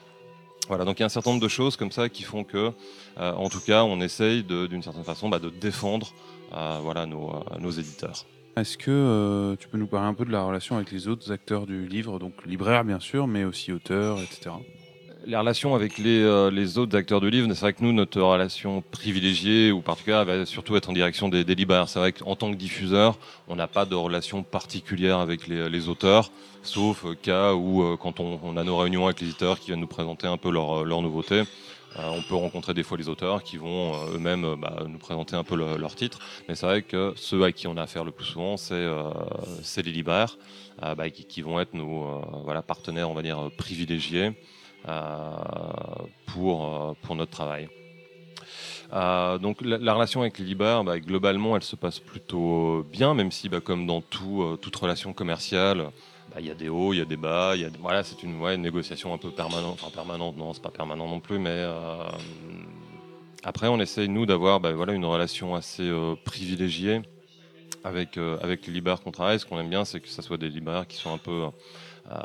Voilà, 0.69 0.85
donc 0.85 0.99
il 0.99 1.01
y 1.01 1.03
a 1.03 1.07
un 1.07 1.11
certain 1.11 1.31
nombre 1.31 1.43
de 1.43 1.49
choses 1.49 1.77
comme 1.77 1.91
ça 1.91 2.09
qui 2.09 2.23
font 2.23 2.45
que, 2.45 2.73
euh, 3.19 3.33
en 3.33 3.49
tout 3.49 3.61
cas, 3.61 3.85
on 3.85 4.01
essaye 4.01 4.43
d'une 4.45 4.83
certaine 4.83 5.05
façon 5.05 5.29
bah, 5.29 5.39
de 5.39 5.51
défendre 5.51 6.13
voilà, 6.51 7.05
nos 7.05 7.71
éditeurs. 7.71 8.25
Est-ce 8.57 8.79
que 8.79 9.57
tu 9.59 9.69
peux 9.69 9.79
nous 9.79 9.87
parler 9.87 10.07
un 10.07 10.15
peu 10.15 10.25
de 10.25 10.31
la 10.31 10.43
relation 10.43 10.77
avec 10.77 10.93
les 10.93 11.09
autres 11.09 11.33
acteurs 11.33 11.67
du 11.67 11.87
livre, 11.87 12.19
donc 12.19 12.47
libraire 12.47 12.85
bien 12.85 13.01
sûr, 13.01 13.27
mais 13.27 13.45
aussi 13.45 13.73
auteurs, 13.73 14.21
etc 14.21 14.53
les 15.27 15.37
relations 15.37 15.75
avec 15.75 15.99
les, 15.99 16.23
euh, 16.23 16.51
les, 16.51 16.79
autres 16.79 16.97
acteurs 16.97 17.21
du 17.21 17.31
livre, 17.31 17.49
c'est 17.53 17.61
vrai 17.61 17.73
que 17.73 17.83
nous, 17.83 17.93
notre 17.93 18.21
relation 18.21 18.83
privilégiée 18.91 19.73
ou 19.73 19.81
particulière 19.81 20.25
va 20.25 20.47
surtout 20.47 20.77
être 20.77 20.91
en 20.91 20.93
direction 20.93 21.29
des, 21.29 21.45
libraires. 21.45 21.89
C'est 21.89 21.99
vrai 21.99 22.13
qu'en 22.13 22.37
tant 22.37 22.51
que 22.51 22.57
diffuseur, 22.57 23.19
on 23.49 23.57
n'a 23.57 23.67
pas 23.67 23.85
de 23.85 23.95
relation 23.95 24.43
particulière 24.43 25.19
avec 25.19 25.47
les, 25.47 25.89
auteurs, 25.89 26.31
sauf 26.63 27.05
cas 27.23 27.55
où, 27.55 27.83
euh, 27.83 27.97
quand 27.97 28.21
on, 28.21 28.57
a 28.57 28.65
nos 28.65 28.77
réunions 28.77 29.07
avec 29.07 29.21
les 29.21 29.29
éditeurs 29.29 29.59
qui 29.59 29.67
viennent 29.67 29.81
nous 29.81 29.87
présenter 29.87 30.27
un 30.27 30.37
peu 30.37 30.51
leurs 30.51 30.85
leur 30.85 31.03
nouveautés, 31.03 31.41
euh, 31.41 31.45
on 31.97 32.23
peut 32.23 32.35
rencontrer 32.35 32.75
des 32.75 32.83
fois 32.83 32.99
les 32.99 33.09
auteurs 33.09 33.43
qui 33.43 33.57
vont 33.57 33.93
eux-mêmes 34.15 34.57
bah, 34.61 34.85
nous 34.89 34.99
présenter 34.99 35.37
un 35.37 35.45
peu 35.45 35.55
leurs 35.55 35.79
leur 35.79 35.95
titres. 35.95 36.19
Mais 36.49 36.55
c'est 36.55 36.67
vrai 36.67 36.83
que 36.83 37.13
ceux 37.17 37.43
à 37.45 37.53
qui 37.53 37.67
on 37.67 37.77
a 37.77 37.83
affaire 37.83 38.05
le 38.05 38.11
plus 38.11 38.27
souvent, 38.27 38.57
c'est 38.57 39.83
les 39.83 39.93
libraires 39.93 40.37
bah, 40.81 41.11
qui, 41.11 41.25
qui, 41.25 41.43
vont 41.43 41.61
être 41.61 41.75
nos 41.75 42.23
partenaires, 42.67 43.11
on 43.11 43.15
va 43.15 43.23
dire, 43.23 43.51
privilégiés. 43.57 44.33
Euh, 44.87 45.33
pour, 46.27 46.95
euh, 47.11 47.15
notre 47.15 47.31
travail. 47.31 47.69
Euh, 48.93 49.39
donc 49.39 49.63
la, 49.63 49.95
relation 49.95 50.21
avec 50.21 50.39
les 50.39 50.45
libraires, 50.45 50.85
bah, 50.85 51.01
globalement, 51.01 51.57
elle 51.57 51.63
se 51.63 51.75
passe 51.75 52.01
plutôt 52.01 52.85
bien, 52.93 53.15
même 53.15 53.31
si, 53.31 53.49
comme 53.49 53.87
dans 53.87 54.03
tout, 54.03 54.59
toute 54.61 54.77
relation 54.77 55.15
commerciale, 55.15 55.91
bah, 56.35 56.41
y 56.41 56.51
a 56.51 56.55
des 56.55 56.69
hauts, 56.69 56.93
il 56.93 56.99
y 56.99 57.03
a 57.03 57.05
des 57.05 57.17
bas, 57.17 57.55
voilà, 57.81 58.03
c'est 58.03 58.23
une, 58.23 58.39
négociation 58.57 59.15
un 59.15 59.19
peu 59.19 59.31
permanente, 59.31 59.79
enfin 59.81 59.91
permanente, 59.91 60.37
non, 60.37 60.53
c'est 60.53 60.63
pas 60.63 60.71
permanent 60.71 61.09
non 61.09 61.21
plus, 61.21 61.39
mais 61.39 61.65
après, 63.43 63.69
on 63.69 63.79
essaye 63.79 64.09
nous 64.09 64.27
d'avoir, 64.27 64.61
voilà, 64.61 64.93
une 64.93 65.05
relation 65.05 65.55
assez 65.55 65.91
privilégiée 66.25 67.03
avec 67.85 68.17
avec 68.17 68.67
les 68.67 68.73
libraires 68.73 69.03
qu'on 69.03 69.13
travaille. 69.13 69.39
Ce 69.39 69.45
qu'on 69.45 69.61
aime 69.61 69.69
bien, 69.69 69.85
c'est 69.85 70.01
que 70.01 70.09
ce 70.09 70.23
soit 70.23 70.39
des 70.39 70.49
libraires 70.49 70.87
qui 70.87 70.97
sont 70.97 71.13
un 71.13 71.19
peu 71.19 71.45
euh, 72.11 72.19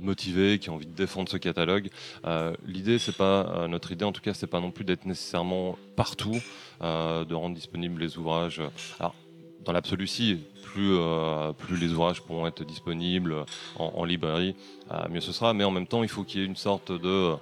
motivés, 0.00 0.58
qui 0.58 0.70
ont 0.70 0.76
envie 0.76 0.86
de 0.86 0.94
défendre 0.94 1.28
ce 1.28 1.36
catalogue. 1.36 1.90
Euh, 2.24 2.56
l'idée, 2.64 2.98
c'est 2.98 3.16
pas 3.16 3.46
euh, 3.46 3.68
notre 3.68 3.92
idée, 3.92 4.06
en 4.06 4.12
tout 4.12 4.22
cas, 4.22 4.32
c'est 4.32 4.46
pas 4.46 4.60
non 4.60 4.70
plus 4.70 4.82
d'être 4.82 5.04
nécessairement 5.04 5.76
partout, 5.94 6.40
de 6.80 7.34
rendre 7.34 7.54
disponibles 7.54 8.00
les 8.00 8.16
ouvrages. 8.16 8.62
Alors, 8.98 9.14
dans 9.62 9.72
l'absolu, 9.72 10.06
si, 10.06 10.38
plus, 10.66 10.98
plus 11.58 11.76
les 11.76 11.92
ouvrages 11.92 12.22
pourront 12.22 12.46
être 12.46 12.64
disponibles 12.64 13.44
en, 13.78 14.04
librairie, 14.04 14.54
mieux 15.10 15.20
ce 15.20 15.32
sera. 15.32 15.54
Mais 15.54 15.64
en 15.64 15.70
même 15.70 15.86
temps, 15.86 16.02
il 16.02 16.08
faut 16.08 16.24
qu'il 16.24 16.40
y 16.40 16.42
ait 16.42 16.46
une 16.46 16.56
sorte 16.56 16.92
de, 16.92 17.34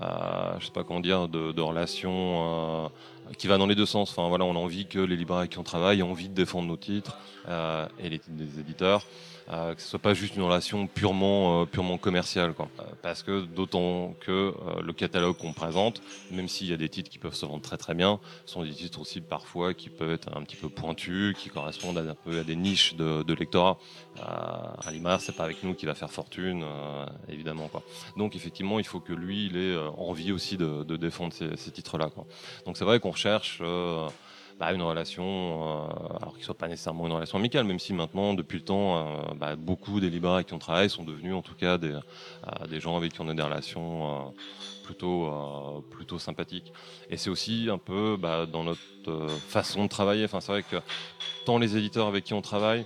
je 0.00 0.64
sais 0.64 0.72
pas 0.72 0.84
comment 0.84 1.00
dire, 1.00 1.28
de, 1.28 1.60
relation 1.60 2.90
qui 3.38 3.46
va 3.46 3.58
dans 3.58 3.66
les 3.66 3.74
deux 3.74 3.86
sens. 3.86 4.10
Enfin, 4.10 4.28
voilà, 4.28 4.44
on 4.44 4.56
a 4.56 4.58
envie 4.58 4.86
que 4.86 4.98
les 4.98 5.16
libraires 5.16 5.48
qui 5.48 5.58
on 5.58 5.62
travaille 5.62 6.00
aient 6.00 6.02
envie 6.02 6.28
de 6.28 6.34
défendre 6.34 6.68
nos 6.68 6.76
titres 6.76 7.16
et 7.48 8.08
les 8.08 8.18
titres 8.18 8.36
des 8.36 8.60
éditeurs. 8.60 9.06
Euh, 9.52 9.74
que 9.74 9.82
ce 9.82 9.88
soit 9.88 9.98
pas 9.98 10.14
juste 10.14 10.36
une 10.36 10.42
relation 10.42 10.86
purement, 10.86 11.62
euh, 11.62 11.64
purement 11.64 11.98
commerciale. 11.98 12.52
Quoi. 12.52 12.68
Euh, 12.78 12.84
parce 13.02 13.24
que 13.24 13.40
d'autant 13.40 14.14
que 14.20 14.54
le 14.82 14.92
catalogue 14.92 15.36
qu'on 15.36 15.52
présente, 15.52 16.02
même 16.30 16.46
s'il 16.46 16.68
y 16.68 16.72
a 16.72 16.76
des 16.76 16.88
titres 16.88 17.10
qui 17.10 17.18
peuvent 17.18 17.34
se 17.34 17.46
vendre 17.46 17.62
très 17.62 17.76
très 17.76 17.94
bien, 17.94 18.20
sont 18.46 18.62
des 18.62 18.70
titres 18.70 19.00
aussi 19.00 19.20
parfois 19.20 19.74
qui 19.74 19.88
peuvent 19.88 20.12
être 20.12 20.28
un 20.36 20.42
petit 20.42 20.56
peu 20.56 20.68
pointus, 20.68 21.36
qui 21.36 21.48
correspondent 21.48 21.98
à, 21.98 22.02
un 22.02 22.14
peu 22.14 22.38
à 22.38 22.44
des 22.44 22.56
niches 22.56 22.94
de, 22.94 23.22
de 23.22 23.34
lectorat. 23.34 23.78
un 24.20 24.90
libraire, 24.92 25.20
c'est 25.20 25.34
pas 25.34 25.44
avec 25.44 25.64
nous 25.64 25.74
qu'il 25.74 25.88
va 25.88 25.94
faire 25.94 26.10
fortune, 26.10 26.64
évidemment. 27.28 27.68
Quoi. 27.68 27.82
Donc 28.16 28.36
effectivement, 28.36 28.78
il 28.78 28.86
faut 28.86 29.00
que 29.00 29.12
lui, 29.12 29.46
il 29.46 29.56
ait 29.56 29.76
envie 29.96 30.32
aussi 30.32 30.56
de, 30.56 30.84
de 30.84 30.96
défendre 30.96 31.32
ces, 31.32 31.56
ces 31.56 31.70
titres-là. 31.70 32.10
Quoi. 32.10 32.26
Donc 32.66 32.76
c'est 32.76 32.84
vrai 32.84 33.00
qu'on 33.00 33.10
recherche 33.10 33.60
bah, 34.60 34.74
une 34.74 34.82
relation, 34.82 35.24
euh, 35.24 36.16
alors 36.20 36.34
qu'il 36.34 36.44
soit 36.44 36.54
pas 36.54 36.68
nécessairement 36.68 37.06
une 37.06 37.14
relation 37.14 37.38
amicale, 37.38 37.64
même 37.64 37.78
si 37.78 37.94
maintenant, 37.94 38.34
depuis 38.34 38.58
le 38.58 38.64
temps, 38.64 38.98
euh, 38.98 39.34
bah, 39.34 39.56
beaucoup 39.56 40.00
des 40.00 40.10
libraires 40.10 40.34
avec 40.34 40.48
qui 40.48 40.52
on 40.52 40.58
travaille 40.58 40.90
sont 40.90 41.02
devenus 41.02 41.34
en 41.34 41.40
tout 41.40 41.54
cas 41.54 41.78
des, 41.78 41.92
euh, 41.92 42.66
des 42.68 42.78
gens 42.78 42.94
avec 42.94 43.14
qui 43.14 43.22
on 43.22 43.28
a 43.30 43.32
des 43.32 43.42
relations 43.42 44.34
plutôt, 44.84 45.82
plutôt 45.90 46.18
sympathiques. 46.18 46.74
Et 47.08 47.16
c'est 47.16 47.30
aussi 47.30 47.68
un 47.72 47.78
peu 47.78 48.18
bah, 48.20 48.44
dans 48.44 48.64
notre 48.64 49.28
façon 49.48 49.84
de 49.84 49.88
travailler. 49.88 50.26
Enfin, 50.26 50.40
c'est 50.40 50.52
vrai 50.52 50.62
que 50.62 50.76
tant 51.46 51.56
les 51.56 51.78
éditeurs 51.78 52.06
avec 52.06 52.24
qui 52.24 52.34
on 52.34 52.42
travaille, 52.42 52.84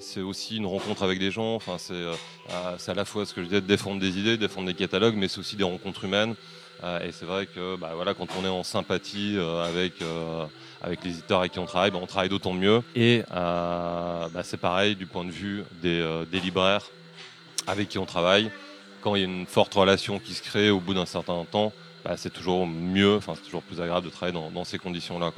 c'est 0.00 0.20
aussi 0.20 0.58
une 0.58 0.66
rencontre 0.66 1.02
avec 1.02 1.18
des 1.18 1.30
gens. 1.30 1.54
Enfin, 1.54 1.78
c'est 1.78 2.90
à 2.90 2.94
la 2.94 3.04
fois 3.06 3.24
ce 3.24 3.32
que 3.32 3.42
je 3.42 3.46
disais, 3.46 3.60
défendre 3.62 4.00
des 4.00 4.18
idées, 4.18 4.36
défendre 4.36 4.66
des 4.66 4.74
catalogues, 4.74 5.14
mais 5.16 5.28
c'est 5.28 5.38
aussi 5.38 5.56
des 5.56 5.64
rencontres 5.64 6.04
humaines. 6.04 6.34
Euh, 6.84 7.00
et 7.06 7.12
c'est 7.12 7.24
vrai 7.24 7.46
que 7.46 7.76
bah, 7.76 7.92
voilà, 7.94 8.14
quand 8.14 8.26
on 8.40 8.44
est 8.44 8.48
en 8.48 8.64
sympathie 8.64 9.36
euh, 9.36 9.64
avec, 9.64 10.02
euh, 10.02 10.44
avec 10.82 11.04
les 11.04 11.10
éditeurs 11.10 11.40
avec 11.40 11.52
qui 11.52 11.58
on 11.58 11.66
travaille, 11.66 11.90
bah, 11.90 11.98
on 12.02 12.06
travaille 12.06 12.28
d'autant 12.28 12.52
mieux. 12.52 12.82
Et 12.94 13.22
bah, 13.30 14.28
c'est 14.42 14.56
pareil 14.56 14.96
du 14.96 15.06
point 15.06 15.24
de 15.24 15.30
vue 15.30 15.64
des, 15.82 16.04
des, 16.30 16.40
libraires 16.40 16.86
avec 17.66 17.88
qui 17.88 17.98
on 17.98 18.06
travaille. 18.06 18.50
Quand 19.00 19.14
il 19.14 19.20
y 19.20 19.24
a 19.24 19.28
une 19.28 19.46
forte 19.46 19.74
relation 19.74 20.18
qui 20.18 20.34
se 20.34 20.42
crée 20.42 20.70
au 20.70 20.80
bout 20.80 20.94
d'un 20.94 21.06
certain 21.06 21.44
temps, 21.44 21.72
c'est 22.16 22.32
toujours 22.32 22.66
mieux, 22.66 23.16
enfin 23.16 23.34
c'est 23.36 23.44
toujours 23.44 23.62
plus 23.62 23.80
agréable 23.80 24.06
de 24.06 24.10
travailler 24.10 24.34
dans, 24.34 24.50
dans 24.50 24.64
ces 24.64 24.78
conditions-là. 24.78 25.32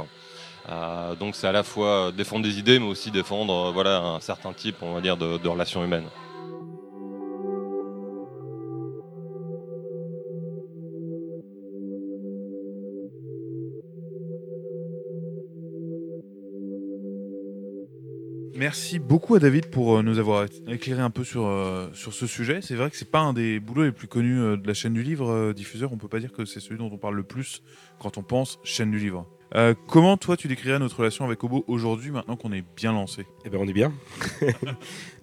donc 1.19 1.35
c'est 1.35 1.47
à 1.47 1.53
la 1.53 1.63
fois 1.63 2.13
défendre 2.13 2.43
des 2.43 2.59
idées, 2.59 2.79
mais 2.79 2.87
aussi 2.87 3.11
défendre 3.11 3.73
voilà, 3.73 3.99
un 3.99 4.21
certain 4.21 4.53
type, 4.53 4.77
on 4.83 4.95
va 4.95 5.01
dire, 5.01 5.17
de, 5.17 5.39
de 5.39 5.49
relations 5.49 5.85
humaines. 5.85 6.09
Merci 18.65 18.99
beaucoup 18.99 19.35
à 19.35 19.39
David 19.41 19.67
pour 19.67 19.99
euh, 19.99 20.03
nous 20.03 20.19
avoir 20.19 20.47
éclairé 20.69 21.03
un 21.03 21.11
peu 21.11 21.23
sur, 21.23 21.45
euh, 21.45 21.91
sur 21.93 22.15
ce 22.15 22.27
sujet. 22.27 22.61
C'est 22.63 22.77
vrai 22.77 22.89
que 22.89 22.97
c'est 22.97 23.11
pas 23.11 23.19
un 23.19 23.35
des 23.35 23.61
boulots 23.61 23.85
les 23.85 23.93
plus 23.93 24.09
connus 24.09 24.41
euh, 24.41 24.57
de 24.57 24.67
la 24.67 24.73
chaîne 24.73 24.95
du 24.95 25.03
livre 25.03 25.53
diffuseur. 25.53 25.93
On 25.93 25.99
peut 25.99 26.09
pas 26.09 26.19
dire 26.19 26.33
que 26.33 26.47
c'est 26.47 26.61
celui 26.61 26.79
dont 26.79 26.89
on 26.91 26.97
parle 26.97 27.15
le 27.15 27.25
plus 27.25 27.63
quand 28.01 28.17
on 28.17 28.23
pense 28.23 28.59
chaîne 28.65 28.91
du 28.91 28.99
livre. 28.99 29.27
comment 29.87 30.17
toi 30.17 30.39
tu 30.39 30.49
décrirais 30.49 30.79
notre 30.79 30.97
relation 30.97 31.27
avec 31.27 31.45
Obo 31.45 31.67
aujourd'hui 31.69 32.11
maintenant 32.11 32.37
qu'on 32.37 32.55
est 32.55 32.65
bien 32.75 32.93
lancé? 32.93 33.27
Eh 33.45 33.51
ben 33.51 33.61
on 33.61 33.69
est 33.69 33.75
bien. 33.75 33.93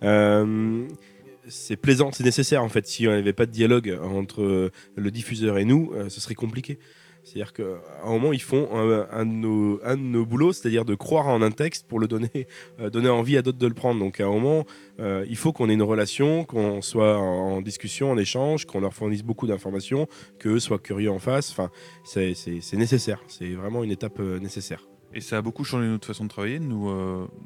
c'est 1.48 1.78
plaisant, 1.78 2.12
c'est 2.12 2.24
nécessaire 2.24 2.64
en 2.64 2.70
fait. 2.70 2.86
Si 2.86 3.08
on 3.08 3.10
n'avait 3.12 3.34
pas 3.34 3.48
de 3.48 3.52
dialogue 3.52 3.98
entre 4.04 4.72
le 4.96 5.12
diffuseur 5.12 5.58
et 5.58 5.66
nous, 5.66 5.92
ce 6.10 6.22
serait 6.22 6.36
compliqué. 6.36 6.78
C'est-à-dire 7.24 7.54
qu'à 7.54 7.64
un 8.04 8.10
moment, 8.10 8.34
ils 8.34 8.42
font 8.42 8.68
un, 8.74 9.26
de, 9.26 9.32
nos, 9.32 9.80
un 9.84 9.96
de 9.96 10.02
nos 10.02 10.26
boulots, 10.26 10.54
c'est-à-dire 10.54 10.86
de 10.86 10.96
croire 10.96 11.28
en 11.28 11.42
un 11.42 11.52
texte 11.52 11.88
pour 11.88 12.00
le 12.00 12.08
donner, 12.08 12.48
euh, 12.80 12.90
donner 12.90 13.10
envie 13.10 13.38
à 13.38 13.42
d'autres 13.42 13.58
de 13.58 13.68
le 13.68 13.74
prendre. 13.74 14.00
Donc 14.00 14.20
à 14.20 14.26
un 14.26 14.30
moment, 14.30 14.66
euh, 15.00 15.26
il 15.30 15.38
faut 15.38 15.54
qu'on 15.54 15.70
ait 15.70 15.74
une 15.74 15.84
relation, 15.84 16.44
qu'on 16.46 16.82
soit 16.82 17.18
en, 17.18 17.62
discussion, 17.62 18.12
en 18.12 18.18
échange, 18.18 18.66
qu'on 18.66 18.82
leur 18.82 18.94
fournisse 18.94 19.24
beaucoup 19.24 19.48
d'informations, 19.48 20.08
qu'eux 20.40 20.60
soient 20.60 20.80
curieux 20.80 21.12
en 21.12 21.20
face. 21.20 21.52
Enfin, 21.52 21.70
c'est 22.04 22.34
nécessaire. 22.74 23.22
C'est 23.28 23.54
vraiment 23.54 23.84
une 23.84 23.92
étape 23.92 24.20
euh, 24.20 24.40
nécessaire. 24.40 24.88
Et 25.14 25.20
ça 25.20 25.38
a 25.38 25.42
beaucoup 25.42 25.66
changé 25.66 25.88
notre 25.88 26.08
façon 26.08 26.24
de 26.24 26.30
travailler, 26.30 26.58
de 26.58 26.64
nous 26.64 26.90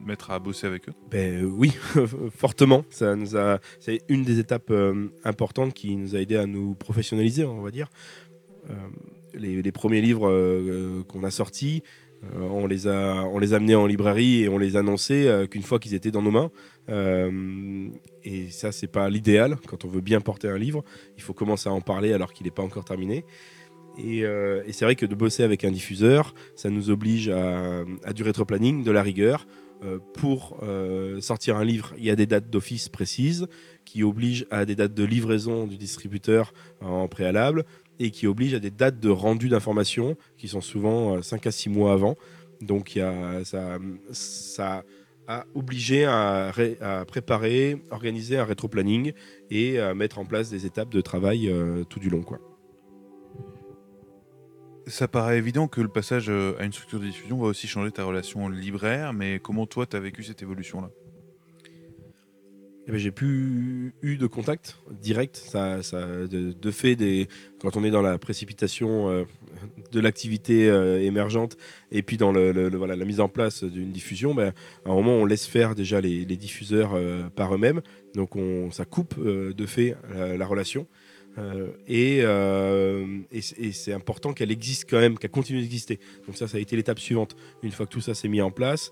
mettre 0.06 0.30
à 0.30 0.38
bosser 0.38 0.68
avec 0.68 0.88
eux? 0.88 0.94
Ben, 1.10 1.44
Oui, 1.44 1.76
fortement. 2.38 2.86
Ça 2.92 3.16
nous 3.16 3.36
a, 3.36 3.58
c'est 3.80 4.02
une 4.08 4.24
des 4.24 4.38
étapes 4.38 4.72
importantes 5.24 5.74
qui 5.74 5.96
nous 5.96 6.16
a 6.16 6.20
aidé 6.20 6.36
à 6.36 6.46
nous 6.46 6.76
professionnaliser, 6.76 7.44
on 7.44 7.64
va 7.64 7.72
dire 7.72 7.90
les, 9.38 9.72
premiers 9.72 10.02
livres 10.02 10.30
euh, 10.30 11.04
qu'on 11.08 11.24
a 11.24 11.32
sortis, 11.32 11.84
euh, 12.24 12.40
on 12.42 12.68
les 12.68 12.88
a, 12.88 13.24
on 13.26 13.40
les 13.40 13.54
amenés 13.54 13.76
en 13.76 13.86
librairie 13.86 14.44
et 14.44 14.50
on 14.50 14.58
les 14.58 14.78
annonçait 14.78 15.28
euh, 15.28 15.48
qu'une 15.48 15.64
fois 15.64 15.80
qu'ils 15.80 15.94
étaient 15.94 16.12
dans 16.12 16.22
nos 16.22 16.32
mains. 16.32 16.52
et 18.24 18.50
ça, 18.50 18.72
c'est 18.72 18.88
pas 18.88 19.10
l'idéal. 19.10 19.58
Quand 19.68 19.86
on 19.86 19.88
veut 19.88 20.02
bien 20.02 20.22
porter 20.22 20.48
un 20.48 20.58
livre, 20.58 20.84
il 21.18 21.24
faut 21.24 21.34
commencer 21.34 21.70
à 21.70 21.74
en 21.74 21.82
parler 21.82 22.14
alors 22.14 22.34
qu'il 22.34 22.46
n'est 22.46 22.52
pas 22.52 22.64
encore 22.64 22.86
terminé. 22.86 23.26
Et, 23.98 24.26
c'est 24.72 24.84
vrai 24.84 24.96
que 24.96 25.06
de 25.06 25.16
bosser 25.16 25.44
avec 25.44 25.64
un 25.64 25.72
diffuseur, 25.72 26.34
ça 26.56 26.70
nous 26.70 26.90
oblige 26.90 27.30
à, 27.30 28.14
du 28.14 28.24
rétroplanning, 28.24 28.84
de 28.84 28.92
la 28.92 29.02
rigueur. 29.02 29.48
pour 30.16 30.60
sortir 31.22 31.56
un 31.56 31.64
livre, 31.64 31.94
il 31.98 32.04
y 32.04 32.12
a 32.12 32.16
des 32.16 32.26
dates 32.26 32.50
d'office 32.50 32.90
précises 32.90 33.48
qui 33.86 34.04
obligent 34.04 34.48
à 34.52 34.66
des 34.66 34.76
dates 34.76 34.94
de 34.94 35.06
livraison 35.06 35.66
du 35.66 35.78
distributeur 35.78 36.54
en 36.82 37.08
préalable 37.08 37.66
et 38.00 38.12
qui 38.12 38.28
obligent 38.28 38.56
à 38.56 38.60
des 38.60 38.72
dates 38.72 39.00
de 39.00 39.10
rendu 39.10 39.50
d'informations 39.50 40.18
qui 40.38 40.48
sont 40.48 40.62
souvent 40.62 41.22
5 41.22 41.48
à 41.48 41.52
6 41.52 41.70
mois 41.70 41.94
avant. 41.94 42.16
Donc 42.62 42.96
y 42.96 43.02
a, 43.02 43.44
ça, 43.44 43.78
ça 44.12 44.84
a 45.28 45.46
obligé 45.56 46.06
à, 46.06 46.52
préparer, 47.08 47.84
organiser 47.92 48.38
un 48.38 48.46
rétro-planning 48.46 49.14
et 49.50 49.78
mettre 49.96 50.20
en 50.20 50.26
place 50.26 50.50
des 50.50 50.66
étapes 50.66 50.90
de 50.90 51.02
travail 51.02 51.52
tout 51.90 52.00
du 52.00 52.10
long. 52.10 52.24
Ça 54.88 55.08
paraît 55.08 55.40
évident 55.40 55.68
que 55.68 55.82
le 55.82 55.88
passage 55.88 56.30
euh, 56.30 56.54
à 56.60 56.64
une 56.64 56.72
structure 56.72 57.00
de 57.00 57.06
diffusion 57.06 57.40
va 57.40 57.48
aussi 57.48 57.68
changer 57.68 57.92
ta 57.92 58.04
relation 58.04 58.48
libraire, 58.50 59.14
mais 59.14 59.40
comment 59.40 59.66
toi 59.66 59.88
tu 59.88 59.96
as 59.96 60.00
vécu 60.00 60.24
cette 60.24 60.44
évolution-là? 60.44 60.92
Eh 62.88 62.92
ben, 62.92 62.98
j'ai 62.98 63.12
plus 63.12 63.94
eu 64.02 64.18
de 64.18 64.28
contact 64.28 64.78
direct. 64.92 65.36
Ça, 65.38 65.82
ça 65.82 66.06
de, 66.06 66.72
fait, 66.72 66.96
des, 66.96 67.28
quand 67.60 67.78
on 67.78 67.84
est 67.84 67.90
dans 67.90 68.02
la 68.02 68.18
précipitation 68.18 69.10
euh, 69.10 69.24
de 69.92 70.00
l'activité 70.00 70.70
euh, 70.70 71.02
émergente 71.02 71.58
et 71.92 72.04
puis 72.04 72.18
dans 72.18 72.32
le, 72.32 72.70
voilà, 72.76 72.96
la 72.96 73.06
mise 73.06 73.20
en 73.20 73.28
place 73.28 73.64
d'une 73.64 73.92
diffusion, 73.92 74.36
ben, 74.36 74.54
à 74.86 74.92
un 74.92 74.94
moment, 74.94 75.14
on 75.14 75.26
laisse 75.26 75.48
faire 75.48 75.74
déjà 75.74 76.00
les, 76.00 76.26
diffuseurs 76.26 77.00
par 77.36 77.56
eux-mêmes. 77.56 77.82
Donc, 78.14 78.36
on, 78.36 78.70
ça 78.72 78.86
coupe 78.86 79.20
de 79.20 79.66
fait 79.66 79.96
la 80.14 80.46
relation. 80.46 80.86
Euh, 81.38 81.68
euh, 81.90 83.20
et, 83.32 83.42
c'est 83.42 83.94
important 83.94 84.34
qu'elle 84.34 84.52
existe 84.52 84.90
quand 84.90 85.00
même, 85.00 85.18
qu'elle 85.18 85.32
continue 85.32 85.62
d'exister. 85.62 86.00
Donc 86.28 86.38
ça, 86.38 86.48
ça 86.48 86.58
a 86.58 86.60
été 86.60 86.76
l'étape 86.76 87.00
suivante. 87.00 87.36
Une 87.64 87.72
fois 87.72 87.86
que 87.86 87.92
tout 87.92 88.02
ça 88.02 88.14
s'est 88.14 88.28
mis 88.28 88.42
en 88.42 88.52
place, 88.52 88.92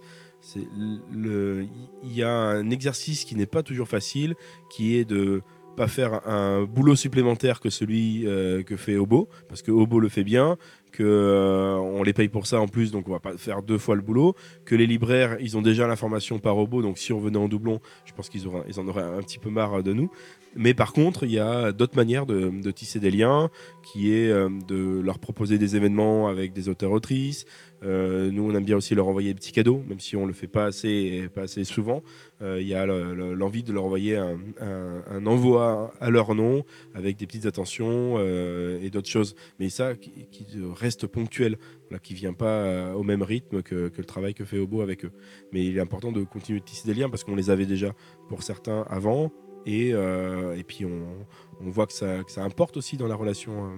il 0.55 1.69
y 2.03 2.23
a 2.23 2.31
un 2.31 2.69
exercice 2.69 3.25
qui 3.25 3.35
n'est 3.35 3.45
pas 3.45 3.63
toujours 3.63 3.87
facile, 3.87 4.35
qui 4.69 4.97
est 4.97 5.05
de 5.05 5.41
pas 5.75 5.87
faire 5.87 6.27
un 6.27 6.63
boulot 6.63 6.95
supplémentaire 6.95 7.59
que 7.59 7.69
celui 7.69 8.27
euh, 8.27 8.63
que 8.63 8.75
fait 8.75 8.95
Obo, 8.95 9.27
parce 9.49 9.61
que 9.61 9.71
Obo 9.71 9.99
le 9.99 10.09
fait 10.09 10.23
bien, 10.23 10.57
que 10.93 11.77
on 11.81 12.03
les 12.03 12.13
paye 12.13 12.29
pour 12.29 12.47
ça 12.47 12.61
en 12.61 12.67
plus, 12.67 12.91
donc 12.91 13.09
on 13.09 13.11
va 13.11 13.19
pas 13.19 13.35
faire 13.35 13.61
deux 13.61 13.77
fois 13.77 13.95
le 13.95 14.01
boulot, 14.01 14.35
que 14.63 14.75
les 14.75 14.87
libraires, 14.87 15.37
ils 15.41 15.57
ont 15.57 15.61
déjà 15.61 15.87
l'information 15.87 16.39
par 16.39 16.57
Obo, 16.57 16.81
donc 16.81 16.97
si 16.97 17.11
on 17.11 17.19
venait 17.19 17.37
en 17.37 17.49
doublon, 17.49 17.81
je 18.05 18.13
pense 18.13 18.29
qu'ils 18.29 18.43
ils 18.67 18.79
en 18.79 18.87
auraient 18.87 19.03
un 19.03 19.21
petit 19.21 19.39
peu 19.39 19.49
marre 19.49 19.83
de 19.83 19.91
nous. 19.91 20.09
Mais 20.55 20.73
par 20.73 20.93
contre, 20.93 21.23
il 21.23 21.31
y 21.31 21.39
a 21.39 21.71
d'autres 21.71 21.95
manières 21.95 22.25
de, 22.25 22.71
tisser 22.71 22.99
des 22.99 23.11
liens, 23.11 23.49
qui 23.81 24.13
est 24.13 24.29
euh, 24.29 24.49
de 24.67 24.99
leur 24.99 25.19
proposer 25.19 25.57
des 25.57 25.75
événements 25.75 26.27
avec 26.27 26.53
des 26.53 26.69
auteurs-autrices. 26.69 27.45
Euh, 27.83 28.31
nous, 28.31 28.49
on 28.49 28.55
aime 28.55 28.63
bien 28.63 28.77
aussi 28.77 28.95
leur 28.95 29.07
envoyer 29.07 29.29
des 29.29 29.35
petits 29.35 29.51
cadeaux, 29.51 29.83
même 29.87 29.99
si 29.99 30.15
on 30.15 30.25
le 30.25 30.33
fait 30.33 30.47
pas 30.47 30.65
assez, 30.65 31.27
pas 31.33 31.41
assez 31.41 31.63
souvent. 31.65 32.01
Euh, 32.41 32.61
il 32.61 32.67
y 32.67 32.73
a 32.73 32.85
l'envie 32.85 33.63
de 33.63 33.73
leur 33.73 33.85
envoyer 33.85 34.15
un, 34.15 35.25
envoi 35.25 35.93
à 35.99 36.09
leur 36.09 36.33
nom, 36.35 36.63
avec 36.93 37.17
des 37.17 37.25
petites 37.25 37.45
attentions 37.45 38.19
et 38.19 38.89
d'autres 38.89 39.09
choses. 39.09 39.35
Mais 39.59 39.69
ça, 39.69 39.95
qui, 39.95 40.45
reste 40.83 41.07
ponctuel, 41.07 41.57
qui 42.03 42.13
ne 42.13 42.17
vient 42.19 42.33
pas 42.33 42.93
au 42.95 43.03
même 43.03 43.23
rythme 43.23 43.63
que, 43.63 43.91
le 43.95 44.05
travail 44.05 44.33
que 44.33 44.45
fait 44.45 44.59
Obo 44.59 44.81
avec 44.81 45.05
eux. 45.05 45.11
Mais 45.51 45.65
il 45.65 45.77
est 45.77 45.81
important 45.81 46.11
de 46.11 46.23
continuer 46.23 46.59
de 46.59 46.65
tisser 46.65 46.87
des 46.87 46.99
liens, 46.99 47.09
parce 47.09 47.23
qu'on 47.23 47.35
les 47.35 47.49
avait 47.49 47.65
déjà 47.65 47.93
pour 48.29 48.43
certains 48.43 48.81
avant, 48.89 49.31
et, 49.65 49.93
euh, 49.93 50.55
et 50.57 50.63
puis 50.63 50.85
on, 50.85 51.25
on 51.61 51.69
voit 51.69 51.87
que 51.87 51.93
ça, 51.93 52.21
ça, 52.27 52.43
importe 52.43 52.77
aussi 52.77 52.97
dans 52.97 53.07
la 53.07 53.15
relation 53.15 53.65
euh, 53.65 53.75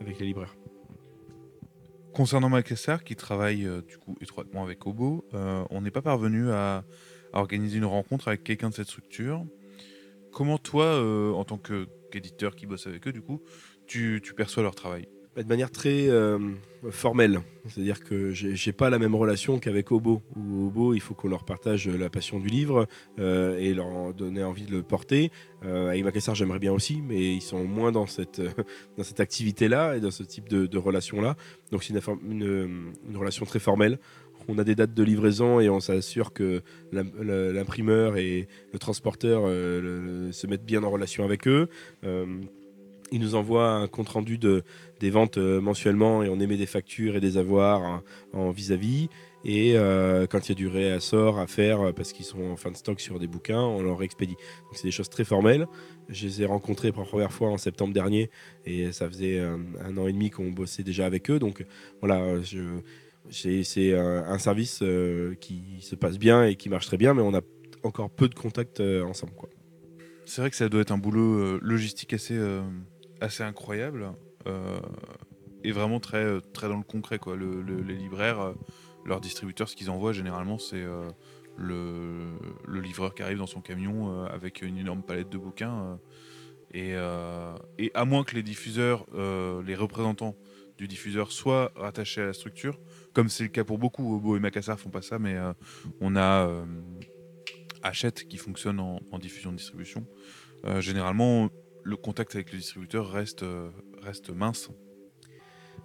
avec 0.00 0.18
les 0.18 0.26
libraires. 0.26 0.56
Concernant 2.12 2.48
Macassar, 2.48 3.04
qui 3.04 3.14
travaille 3.14 3.64
euh, 3.64 3.82
du 3.82 3.98
coup 3.98 4.16
étroitement 4.20 4.64
avec 4.64 4.86
Obo, 4.86 5.24
on 5.32 5.80
n'est 5.80 5.90
pas 5.90 6.02
parvenu 6.02 6.50
à, 6.50 6.84
à, 7.32 7.40
organiser 7.40 7.78
une 7.78 7.84
rencontre 7.84 8.28
avec 8.28 8.42
quelqu'un 8.42 8.70
de 8.70 8.74
cette 8.74 8.88
structure. 8.88 9.44
Comment 10.32 10.58
toi, 10.58 11.00
en 11.34 11.44
tant 11.44 11.58
qu'éditeur 11.58 12.54
qui 12.54 12.66
bosse 12.66 12.86
avec 12.86 13.06
eux, 13.08 13.12
du 13.12 13.22
coup, 13.22 13.42
tu, 13.86 14.20
tu 14.22 14.34
perçois 14.34 14.62
leur 14.62 14.74
travail? 14.74 15.08
De 15.42 15.48
manière 15.48 15.70
très 15.70 16.08
euh, 16.08 16.38
formelle. 16.90 17.40
C'est-à-dire 17.66 18.02
que 18.02 18.30
j'ai 18.32 18.72
pas 18.72 18.90
la 18.90 18.98
même 18.98 19.14
relation 19.14 19.58
qu'avec 19.58 19.92
Obo. 19.92 20.22
Où 20.36 20.66
Obo, 20.66 20.94
il 20.94 21.00
faut 21.00 21.14
qu'on 21.14 21.28
leur 21.28 21.44
partage 21.44 21.88
la 21.88 22.08
passion 22.08 22.38
du 22.38 22.48
livre 22.48 22.86
euh, 23.18 23.58
et 23.58 23.74
leur 23.74 24.14
donner 24.14 24.42
envie 24.42 24.64
de 24.64 24.72
le 24.72 24.82
porter. 24.82 25.30
Euh, 25.64 25.88
avec 25.88 26.04
Macassar, 26.04 26.34
j'aimerais 26.34 26.58
bien 26.58 26.72
aussi, 26.72 27.02
mais 27.06 27.34
ils 27.34 27.42
sont 27.42 27.64
moins 27.64 27.92
dans 27.92 28.06
cette, 28.06 28.40
dans 28.96 29.04
cette 29.04 29.20
activité-là 29.20 29.96
et 29.96 30.00
dans 30.00 30.10
ce 30.10 30.22
type 30.22 30.48
de, 30.48 30.78
relation-là. 30.78 31.36
Donc 31.72 31.82
c'est 31.82 31.94
une, 31.94 32.92
relation 33.14 33.44
très 33.44 33.58
formelle 33.58 33.98
on 34.50 34.56
a 34.56 34.64
des 34.64 34.74
dates 34.74 34.94
de 34.94 35.02
livraison 35.02 35.60
et 35.60 35.68
on 35.68 35.78
s'assure 35.80 36.32
que 36.32 36.62
l'imprimeur 36.90 38.16
et 38.16 38.48
le 38.72 38.78
transporteur 38.78 39.42
se 39.42 40.46
mettent 40.46 40.64
bien 40.64 40.84
en 40.84 40.90
relation 40.90 41.22
avec 41.22 41.46
eux. 41.46 41.68
Il 43.10 43.20
nous 43.20 43.34
envoie 43.34 43.70
un 43.70 43.86
compte 43.86 44.10
rendu 44.10 44.36
de, 44.38 44.62
des 45.00 45.10
ventes 45.10 45.38
euh, 45.38 45.60
mensuellement 45.60 46.22
et 46.22 46.28
on 46.28 46.40
émet 46.40 46.56
des 46.56 46.66
factures 46.66 47.16
et 47.16 47.20
des 47.20 47.36
avoirs 47.36 48.02
en 48.32 48.50
vis-à-vis. 48.50 49.08
Et 49.44 49.74
euh, 49.76 50.26
quand 50.26 50.46
il 50.46 50.48
y 50.50 50.52
a 50.52 50.54
du 50.56 50.66
réassort 50.66 51.38
à 51.38 51.46
faire 51.46 51.80
euh, 51.80 51.92
parce 51.92 52.12
qu'ils 52.12 52.24
sont 52.24 52.42
en 52.42 52.56
fin 52.56 52.70
de 52.70 52.76
stock 52.76 53.00
sur 53.00 53.18
des 53.18 53.28
bouquins, 53.28 53.60
on 53.60 53.82
leur 53.82 54.02
expédie. 54.02 54.34
Donc 54.34 54.74
c'est 54.74 54.88
des 54.88 54.92
choses 54.92 55.08
très 55.08 55.24
formelles. 55.24 55.66
Je 56.08 56.26
les 56.26 56.42
ai 56.42 56.46
rencontrés 56.46 56.90
pour 56.90 57.02
la 57.02 57.08
première 57.08 57.32
fois 57.32 57.48
en 57.48 57.58
septembre 57.58 57.94
dernier 57.94 58.30
et 58.64 58.92
ça 58.92 59.08
faisait 59.08 59.38
un, 59.38 59.96
an 59.96 60.08
et 60.08 60.12
demi 60.12 60.30
qu'on 60.30 60.50
bossait 60.50 60.82
déjà 60.82 61.06
avec 61.06 61.30
eux. 61.30 61.38
Donc 61.38 61.64
voilà, 62.00 62.40
c'est 63.30 63.94
un, 63.94 64.38
service 64.38 64.82
qui 65.40 65.78
se 65.80 65.94
passe 65.94 66.18
bien 66.18 66.44
et 66.44 66.56
qui 66.56 66.68
marche 66.68 66.86
très 66.86 66.96
bien, 66.96 67.14
mais 67.14 67.22
on 67.22 67.34
a 67.34 67.42
encore 67.84 68.10
peu 68.10 68.28
de 68.28 68.34
contacts 68.34 68.80
ensemble. 68.80 69.32
C'est 70.24 70.40
vrai 70.40 70.50
que 70.50 70.56
ça 70.56 70.68
doit 70.68 70.80
être 70.80 70.92
un 70.92 70.98
boulot 70.98 71.58
logistique 71.60 72.14
assez 72.14 72.38
assez 73.20 73.42
incroyable 73.42 74.14
euh, 74.48 74.80
et 75.64 75.72
vraiment 75.72 76.00
très, 76.00 76.24
euh, 76.24 76.40
très 76.40 76.68
dans 76.68 76.76
le 76.76 76.82
concret. 76.82 77.18
Quoi. 77.18 77.36
les 77.36 77.94
libraires, 77.94 78.40
euh, 78.40 78.54
leurs 79.04 79.20
distributeurs, 79.20 79.68
ce 79.68 79.76
qu'ils 79.76 79.90
envoient 79.90 80.12
généralement, 80.12 80.58
c'est 80.58 80.84
le, 81.56 82.38
livreur 82.68 83.14
qui 83.14 83.22
arrive 83.22 83.38
dans 83.38 83.46
son 83.46 83.60
camion 83.60 84.24
avec 84.26 84.62
une 84.62 84.78
énorme 84.78 85.02
palette 85.02 85.30
de 85.30 85.38
bouquins. 85.38 85.98
Et, 86.72 86.94
à 86.94 88.04
moins 88.04 88.24
que 88.24 88.34
les 88.34 88.42
diffuseurs, 88.42 89.06
les 89.14 89.74
représentants 89.74 90.36
du 90.76 90.86
diffuseur 90.86 91.32
soient 91.32 91.72
rattachés 91.74 92.20
à 92.20 92.26
la 92.26 92.32
structure, 92.32 92.78
comme 93.14 93.28
c'est 93.28 93.44
le 93.44 93.48
cas 93.48 93.64
pour 93.64 93.78
beaucoup, 93.78 94.14
Obo 94.14 94.36
et 94.36 94.40
Macassar 94.40 94.78
font 94.78 94.90
pas 94.90 95.02
ça, 95.02 95.18
mais 95.18 95.36
on 96.00 96.14
a 96.14 96.50
Hachette 97.82 98.28
qui 98.28 98.36
fonctionne 98.36 98.78
en, 98.78 99.00
en 99.10 99.18
diffusion 99.18 99.50
de 99.50 99.56
distribution. 99.56 100.06
généralement, 100.80 101.48
le 101.82 101.96
contact 101.96 102.34
avec 102.34 102.52
le 102.52 102.58
distributeur 102.58 103.10
reste, 103.10 103.42
reste 104.08 104.30
mince. 104.30 104.70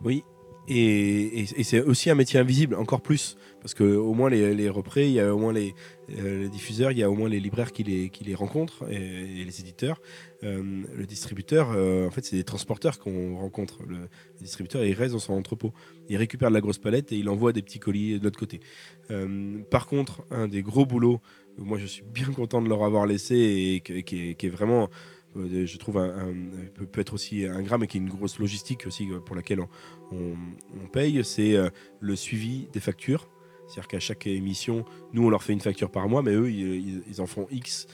Oui, 0.04 0.24
et, 0.68 1.46
c'est 1.64 1.82
aussi 1.82 2.10
un 2.10 2.16
métier 2.16 2.40
invisible, 2.40 2.76
encore 2.76 3.02
plus, 3.02 3.36
parce 3.60 3.74
qu'au 3.74 4.14
moins 4.14 4.30
les, 4.30 4.56
les 4.56 4.70
représ, 4.70 5.08
il 5.08 5.14
y 5.14 5.20
a 5.20 5.36
au 5.36 5.38
moins 5.38 5.52
les, 5.52 5.74
euh, 6.18 6.48
diffuseurs, 6.48 6.92
il 6.92 6.98
y 6.98 7.04
a 7.04 7.12
au 7.12 7.16
moins 7.16 7.28
les 7.28 7.42
libraires 7.42 7.74
qui 7.74 7.84
les, 7.84 8.10
qui 8.10 8.24
les 8.24 8.34
rencontrent, 8.34 8.90
et, 8.90 9.44
les 9.44 9.60
éditeurs. 9.60 10.02
Euh, 10.44 10.84
le 10.96 11.06
distributeur, 11.06 11.70
en 11.70 12.12
fait, 12.12 12.24
c'est 12.24 12.38
des 12.38 12.46
transporteurs 12.46 12.98
qu'on 13.00 13.36
rencontre. 13.36 13.84
Le, 13.86 14.10
distributeur, 14.40 14.86
il 14.86 14.94
reste 14.94 15.14
dans 15.14 15.20
son 15.20 15.34
entrepôt. 15.34 15.74
Il 16.08 16.16
récupère 16.16 16.50
de 16.50 16.54
la 16.54 16.62
grosse 16.62 16.80
palette 16.80 17.12
et 17.12 17.18
il 17.18 17.28
envoie 17.28 17.52
des 17.52 17.62
petits 17.62 17.80
colis 17.80 18.20
de 18.20 18.24
l'autre 18.24 18.40
côté. 18.40 18.62
par 19.70 19.88
contre, 19.88 20.26
un 20.32 20.48
des 20.48 20.64
gros 20.64 20.86
boulots, 20.86 21.20
moi 21.58 21.78
je 21.78 21.86
suis 21.86 22.04
bien 22.04 22.32
content 22.32 22.62
de 22.62 22.70
leur 22.70 22.84
avoir 22.84 23.06
laissé 23.06 23.82
et 23.86 24.04
qui 24.04 24.36
est 24.40 24.50
vraiment 24.50 24.84
euh, 24.84 24.88
je 25.36 25.78
trouve, 25.78 25.98
un, 25.98 26.34
peut, 26.74 27.02
être 27.02 27.14
aussi 27.14 27.46
ingrat, 27.46 27.78
mais 27.78 27.88
qui 27.88 27.98
est 27.98 28.02
une 28.02 28.10
grosse 28.10 28.40
logistique 28.40 28.86
aussi 28.88 29.12
euh, 29.12 29.20
pour 29.20 29.36
laquelle 29.36 29.60
on, 30.12 30.88
paye, 30.92 31.24
c'est 31.24 31.56
euh, 31.56 31.70
le 32.00 32.16
suivi 32.16 32.68
des 32.72 32.80
factures. 32.80 33.30
C'est-à-dire 33.68 33.88
qu'à 33.88 34.00
chaque 34.00 34.28
émission, 34.28 34.86
nous, 35.14 35.26
on 35.26 35.30
leur 35.30 35.42
fait 35.42 35.54
une 35.54 35.62
facture 35.62 35.90
par 35.90 36.08
mois, 36.10 36.22
mais 36.22 36.34
eux, 36.34 36.52
ils, 36.52 37.22
en 37.22 37.26
font 37.26 37.48
X 37.50 37.88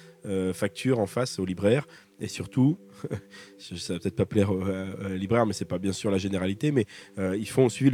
factures 0.54 0.99
en 0.99 1.06
face 1.06 1.38
aux 1.38 1.45
libraires. 1.45 1.88
Et 2.19 2.28
surtout, 2.28 2.80
ça 3.60 3.93
va 3.93 3.99
peut-être 3.99 4.15
pas 4.15 4.25
plaire 4.25 4.52
aux, 4.52 4.63
libraires, 5.10 5.45
mais 5.45 5.54
c'est 5.54 5.65
pas 5.65 5.78
bien 5.78 5.93
sûr 5.93 6.10
la 6.10 6.17
généralité, 6.17 6.71
mais 6.71 6.88
ils 7.17 7.47
font 7.47 7.65
aussi 7.65 7.89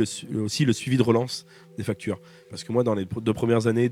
le 0.66 0.74
suivi 0.74 0.96
de 0.96 1.04
relance 1.04 1.46
des 1.78 1.84
factures. 1.84 2.22
Parce 2.50 2.64
que 2.64 2.72
moi, 2.72 2.84
dans 2.84 2.96
les 2.96 3.06
deux 3.06 3.34
premières 3.34 3.68
années 3.68 3.90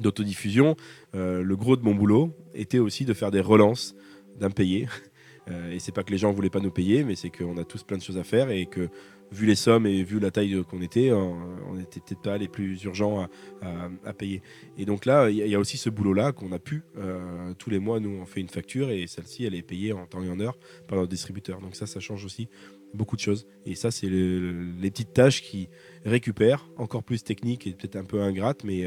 d'autodiffusion, 0.00 0.76
le 1.14 1.54
gros 1.56 1.76
de 1.76 1.82
mon 1.82 1.96
boulot 1.96 2.32
était 2.54 2.78
aussi 2.78 3.04
de 3.04 3.12
faire 3.12 3.32
des 3.32 3.40
relances 3.40 3.96
d'impayés. 4.38 4.86
Euh, 5.50 5.72
et 5.72 5.78
c'est 5.78 5.92
pas 5.92 6.02
que 6.02 6.10
les 6.10 6.18
gens 6.18 6.30
voulaient 6.30 6.50
pas 6.50 6.60
nous 6.60 6.70
payer, 6.70 7.04
mais 7.04 7.14
c'est 7.14 7.30
qu'on 7.30 7.56
a 7.56 7.64
tous 7.64 7.82
plein 7.82 7.96
de 7.96 8.02
choses 8.02 8.18
à 8.18 8.24
faire 8.24 8.50
et 8.50 8.66
que 8.66 8.88
vu 9.30 9.46
les 9.46 9.54
sommes 9.54 9.86
et 9.86 10.02
vu 10.02 10.20
la 10.20 10.30
taille 10.30 10.62
qu'on 10.64 10.80
était, 10.80 11.12
on 11.12 11.74
n'était 11.74 12.00
peut-être 12.00 12.22
pas 12.22 12.38
les 12.38 12.48
plus 12.48 12.82
urgents 12.84 13.28
à, 13.62 14.12
payer. 14.12 14.42
Et 14.76 14.84
donc 14.84 15.04
là, 15.04 15.30
il 15.30 15.36
y, 15.36 15.54
a 15.54 15.58
aussi 15.58 15.76
ce 15.76 15.90
boulot-là 15.90 16.32
qu'on 16.32 16.52
a 16.52 16.58
pu. 16.58 16.82
Euh, 16.96 17.52
tous 17.54 17.70
les 17.70 17.78
mois, 17.78 18.00
nous, 18.00 18.10
on 18.10 18.26
fait 18.26 18.40
une 18.40 18.48
facture 18.48 18.90
et 18.90 19.06
celle-ci, 19.06 19.44
elle 19.44 19.54
est 19.54 19.62
payée 19.62 19.92
en 19.92 20.06
temps 20.06 20.22
et 20.22 20.30
en 20.30 20.40
heure 20.40 20.58
par 20.86 20.98
notre 20.98 21.10
distributeur. 21.10 21.60
Donc 21.60 21.76
ça, 21.76 21.86
ça 21.86 22.00
change 22.00 22.24
aussi 22.24 22.48
beaucoup 22.94 23.16
de 23.16 23.20
choses. 23.20 23.46
Et 23.66 23.74
ça, 23.74 23.90
c'est 23.90 24.08
les 24.08 24.90
petites 24.90 25.12
tâches 25.12 25.42
qui 25.42 25.68
récupèrent, 26.04 26.68
encore 26.76 27.04
plus 27.04 27.22
techniques 27.22 27.66
et 27.66 27.72
peut-être 27.72 27.96
un 27.96 28.04
peu 28.04 28.20
ingrates, 28.20 28.64
mais 28.64 28.86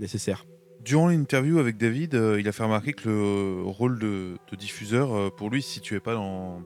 nécessaires. 0.00 0.44
Durant 0.84 1.08
l'interview 1.08 1.58
avec 1.58 1.76
David, 1.76 2.14
il 2.38 2.48
a 2.48 2.52
fait 2.52 2.62
remarquer 2.62 2.92
que 2.92 3.08
le 3.08 3.62
rôle 3.64 3.98
de, 3.98 4.36
diffuseur, 4.56 5.34
pour 5.34 5.50
lui, 5.50 5.62
se 5.62 5.70
situait 5.70 6.00
pas 6.00 6.14
dans 6.14 6.62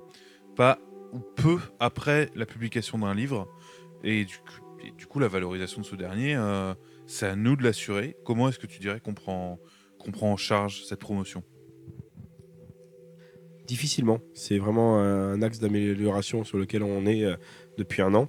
pas 0.55 0.79
ou 1.13 1.21
peu 1.21 1.59
après 1.79 2.31
la 2.35 2.47
publication 2.47 2.99
d'un 2.99 3.15
livre. 3.15 3.49
Et 4.03 4.25
du, 4.25 5.07
coup, 5.07 5.19
la 5.19 5.29
valorisation 5.29 5.81
de 5.81 5.87
ce 5.87 5.95
dernier, 5.95 6.35
euh, 6.35 6.75
c'est 7.07 7.27
à 7.27 7.37
nous 7.37 7.57
de 7.57 7.63
l'assurer. 7.63 8.17
Comment 8.25 8.49
est-ce 8.49 8.59
que 8.59 8.67
tu 8.67 8.81
dirais 8.81 9.01
qu'on 9.01 9.15
prend, 9.15 9.59
prend 10.13 10.33
en 10.33 10.37
charge 10.37 10.85
cette 10.85 11.01
promotion? 11.01 11.45
Difficilement. 13.67 14.19
C'est 14.35 14.59
vraiment 14.59 14.99
un 14.99 15.41
axe 15.41 15.61
d'amélioration 15.61 16.45
sur 16.45 16.59
lequel 16.59 16.83
on 16.83 17.07
est 17.07 17.25
euh, 17.25 17.37
depuis 17.79 18.03
un 18.03 18.15
an. 18.15 18.29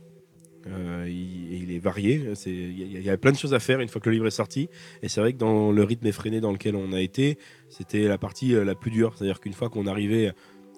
Euh, 0.67 1.08
il, 1.10 1.71
est 1.71 1.80
varié. 1.80 2.23
Il 2.45 3.02
y, 3.02 3.10
a 3.10 3.17
plein 3.17 3.32
de 3.32 3.38
choses 3.38 3.54
à 3.54 3.60
faire 3.60 3.80
une 3.80 3.89
fois 3.89 3.99
que 3.99 4.10
le 4.10 4.13
livre 4.13 4.28
est 4.28 4.32
sorti. 4.32 4.69
Et 5.02 5.10
c'est 5.10 5.19
vrai 5.19 5.34
que 5.34 5.38
dans 5.38 5.71
le 5.71 5.84
rythme 5.84 6.08
effréné 6.08 6.39
dans 6.39 6.52
lequel 6.52 6.76
on 6.76 6.93
a 6.93 7.02
été, 7.02 7.38
c'était 7.69 8.08
la 8.08 8.17
partie 8.17 8.52
la 8.52 8.76
plus 8.76 8.91
dure. 8.91 9.13
C'est-à-dire 9.15 9.39
qu'une 9.39 9.54
fois 9.54 9.69
qu'on 9.69 9.88
arrivait 9.88 10.34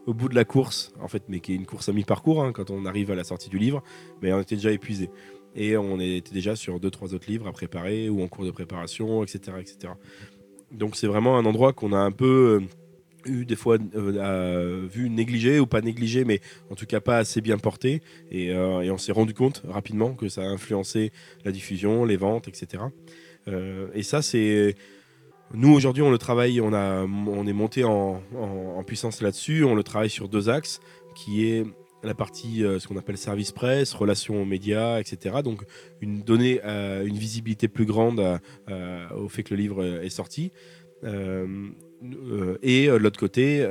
au 0.06 0.14
bout 0.14 0.30
de 0.30 0.36
la 0.36 0.46
course, 0.46 0.94
en 1.02 1.08
fait, 1.08 1.24
mais 1.28 1.40
qui 1.40 1.54
est 1.54 1.56
une 1.56 1.66
course 1.66 1.90
à 1.90 1.94
mi-parcours 1.94 2.44
hein, 2.44 2.52
quand 2.52 2.70
on 2.70 2.86
arrive 2.86 3.12
à 3.12 3.16
la 3.16 3.24
sortie 3.24 3.50
du 3.50 3.58
livre, 3.58 3.84
mais 4.22 4.32
on 4.34 4.40
était 4.40 4.56
déjà 4.56 4.72
épuisé. 4.72 5.10
Et 5.56 5.78
on 5.78 6.00
était 6.00 6.34
déjà 6.34 6.56
sur 6.56 6.80
deux, 6.80 6.92
trois 6.92 7.14
autres 7.14 7.30
livres 7.30 7.48
à 7.48 7.52
préparer 7.52 8.10
ou 8.10 8.22
en 8.22 8.28
cours 8.28 8.46
de 8.46 8.52
préparation, 8.52 9.24
etc. 9.24 9.58
etc. 9.60 9.94
Donc 10.72 10.96
c'est 10.96 11.08
vraiment 11.08 11.38
un 11.38 11.46
endroit 11.46 11.74
qu'on 11.74 11.94
a 11.94 11.98
un 11.98 12.12
peu 12.12 12.62
euh, 12.62 12.68
eu 13.26 13.46
des 13.46 13.56
fois 13.56 13.78
euh, 13.96 14.88
vu 14.90 15.10
négligé 15.10 15.60
ou 15.60 15.68
pas 15.68 15.82
négligé, 15.82 16.26
mais 16.26 16.42
en 16.70 16.76
tout 16.76 16.86
cas 16.86 17.00
pas 17.00 17.18
assez 17.18 17.42
bien 17.42 17.58
porté. 17.58 18.02
Et, 18.32 18.52
euh, 18.52 18.82
et 18.82 18.92
on 18.92 18.98
s'est 18.98 19.12
rendu 19.12 19.34
compte 19.34 19.64
rapidement 19.68 20.14
que 20.14 20.30
ça 20.30 20.42
a 20.42 20.46
influencé 20.46 21.12
la 21.44 21.52
diffusion, 21.52 22.06
les 22.06 22.18
ventes, 22.18 22.48
etc. 22.48 22.84
et 23.94 24.02
ça, 24.02 24.24
c'est 24.24 24.76
nous, 25.54 25.72
aujourd'hui, 25.74 26.02
on 26.02 26.10
le 26.10 26.18
travaille, 26.18 26.60
on, 26.60 26.74
a, 26.74 27.04
on 27.04 27.48
est 27.48 27.54
monté 27.54 27.84
en, 27.84 28.22
puissance 28.86 29.22
là-dessus. 29.22 29.64
On 29.64 29.76
le 29.76 29.84
travaille 29.84 30.10
sur 30.10 30.28
deux 30.28 30.50
axes, 30.50 30.80
qui 31.16 31.48
est 31.48 31.66
la 32.04 32.14
partie, 32.14 32.64
euh, 32.64 32.80
ce 32.80 32.88
qu'on 32.88 32.98
appelle 32.98 33.18
service 33.18 33.52
presse, 33.52 33.94
relations 33.94 34.42
aux 34.42 34.46
médias, 34.46 35.00
etc. 35.00 35.38
Donc, 35.44 35.64
une 36.02 36.22
donner 36.22 36.62
euh, 36.66 37.06
une 37.06 37.18
visibilité 37.18 37.68
plus 37.68 37.86
grande 37.86 38.40
euh, 38.70 39.10
au 39.12 39.28
fait 39.28 39.44
que 39.44 39.54
le 39.54 39.60
livre 39.60 39.84
est 39.84 40.10
sorti. 40.10 40.52
Et 42.62 42.88
de 42.88 42.96
l'autre 42.96 43.20
côté, 43.20 43.68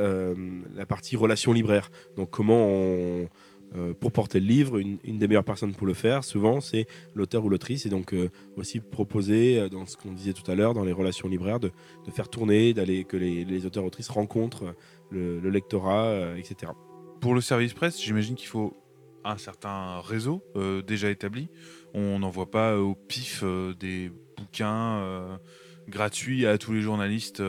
la 0.75 0.87
partie 0.87 1.17
relations 1.17 1.53
libraires. 1.53 1.91
Donc, 2.17 2.31
comment 2.31 2.67
on 2.69 3.29
euh, 3.77 3.93
pour 3.93 4.13
porter 4.13 4.39
le 4.39 4.47
livre, 4.47 4.79
une, 4.79 4.99
des 5.03 5.27
meilleures 5.27 5.43
personnes 5.45 5.75
pour 5.75 5.87
le 5.87 5.95
faire, 5.95 6.23
souvent, 6.23 6.61
c'est 6.61 6.87
l'auteur 7.15 7.45
ou 7.45 7.49
l'autrice. 7.49 7.87
Et 7.87 7.89
donc, 7.89 8.15
euh, 8.15 8.31
aussi 8.57 8.79
proposer, 8.79 9.59
euh, 9.59 9.69
dans 9.69 9.85
ce 9.85 9.97
qu'on 9.97 10.13
disait 10.13 10.33
tout 10.33 10.49
à 10.49 10.55
l'heure, 10.55 10.75
dans 10.75 10.85
les 10.85 10.93
relations 10.93 11.27
libraires, 11.27 11.59
de, 11.59 11.73
faire 12.13 12.29
tourner, 12.29 12.73
d'aller 12.73 13.05
que 13.05 13.17
les, 13.17 13.67
auteurs-autrices 13.67 14.11
rencontrent 14.11 14.77
le, 15.11 15.41
lectorat, 15.51 16.39
etc. 16.39 16.73
Pour 17.21 17.35
le 17.35 17.41
service 17.41 17.73
presse, 17.73 18.01
j'imagine 18.01 18.37
qu'il 18.37 18.49
faut 18.49 18.77
un 19.25 19.39
certain 19.39 20.01
réseau 20.01 20.43
déjà 20.87 21.11
établi. 21.11 21.49
On 21.95 22.19
n'envoie 22.19 22.51
pas 22.51 22.79
au 22.79 22.95
pif 22.95 23.43
des 23.81 24.13
bouquins 24.37 25.39
gratuits 25.89 26.47
à 26.47 26.59
tous 26.59 26.73
les 26.73 26.81
journalistes 26.81 27.43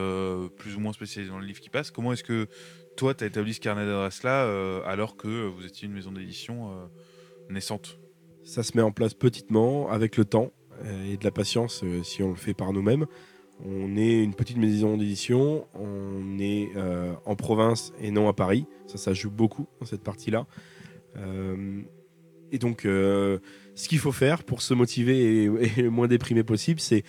plus 0.57 0.75
ou 0.75 0.79
moins 0.79 0.93
spécialisés 0.93 1.31
dans 1.31 1.39
le 1.39 1.45
livre 1.45 1.59
qui 1.59 1.69
passe. 1.69 1.91
Comment 1.91 2.13
est-ce 2.13 2.23
que 2.23 2.47
toi, 2.95 3.13
tu 3.13 3.23
as 3.23 3.27
établi 3.27 3.53
ce 3.53 3.59
carnet 3.59 3.85
d'adresses-là 3.85 4.45
euh, 4.45 4.81
alors 4.85 5.17
que 5.17 5.47
vous 5.47 5.65
étiez 5.65 5.87
une 5.87 5.93
maison 5.93 6.11
d'édition 6.11 6.71
euh, 6.71 6.85
naissante? 7.49 7.99
Ça 8.43 8.63
se 8.63 8.75
met 8.77 8.81
en 8.81 8.91
place 8.91 9.13
petitement, 9.13 9.89
avec 9.89 10.17
le 10.17 10.25
temps 10.25 10.51
euh, 10.85 11.11
et 11.11 11.17
de 11.17 11.23
la 11.23 11.31
patience 11.31 11.83
si 12.03 12.23
on 12.23 12.29
le 12.29 12.35
fait 12.35 12.53
par 12.53 12.71
nous-mêmes. 12.73 13.05
On 13.63 13.95
est 13.97 14.23
une 14.23 14.33
petite 14.33 14.57
maison 14.57 14.97
d'édition, 14.97 15.65
on 15.75 16.39
est 16.39 16.71
en 17.25 17.35
province 17.37 17.93
et 18.01 18.11
non 18.11 18.27
à 18.27 18.33
Paris. 18.33 18.65
Ça, 18.85 18.97
ça 18.97 19.13
joue 19.13 19.31
beaucoup 19.31 19.65
dans 19.79 19.85
cette 19.85 20.03
partie-là. 20.03 20.45
et 22.51 22.59
donc, 22.59 22.81
ce 22.81 23.39
qu'il 23.87 23.99
faut 23.99 24.11
faire 24.11 24.43
pour 24.43 24.61
se 24.61 24.73
motiver 24.73 25.43
et 25.45 25.81
le 25.81 25.89
moins 25.89 26.09
déprimé 26.09 26.43
possible, 26.43 26.81
c'est 26.81 27.05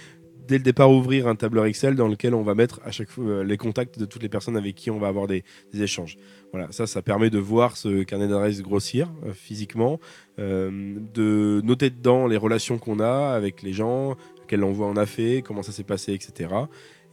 dès 0.46 0.58
le 0.58 0.64
départ 0.64 0.90
ouvrir 0.90 1.28
un 1.28 1.34
tableur 1.34 1.66
Excel 1.66 1.96
dans 1.96 2.08
lequel 2.08 2.34
on 2.34 2.42
va 2.42 2.54
mettre 2.54 2.80
à 2.84 2.90
chaque 2.90 3.10
fois 3.10 3.24
euh, 3.24 3.44
les 3.44 3.56
contacts 3.56 3.98
de 3.98 4.04
toutes 4.04 4.22
les 4.22 4.28
personnes 4.28 4.56
avec 4.56 4.74
qui 4.74 4.90
on 4.90 4.98
va 4.98 5.08
avoir 5.08 5.26
des, 5.26 5.44
échanges. 5.74 6.16
Voilà, 6.52 6.68
ça, 6.70 6.86
ça 6.86 7.02
permet 7.02 7.30
de 7.30 7.38
voir 7.38 7.76
ce 7.76 8.02
carnet 8.02 8.28
d'adresses 8.28 8.62
grossir 8.62 9.08
euh, 9.24 9.32
physiquement, 9.32 10.00
euh, 10.38 10.96
de 11.14 11.60
noter 11.64 11.90
dedans 11.90 12.26
les 12.26 12.36
relations 12.36 12.78
qu'on 12.78 13.00
a 13.00 13.34
avec 13.34 13.62
les 13.62 13.72
gens, 13.72 14.16
quel 14.48 14.64
envoi 14.64 14.86
on 14.86 14.96
a 14.96 15.06
fait, 15.06 15.42
comment 15.44 15.62
ça 15.62 15.72
s'est 15.72 15.84
passé, 15.84 16.12
etc. 16.12 16.50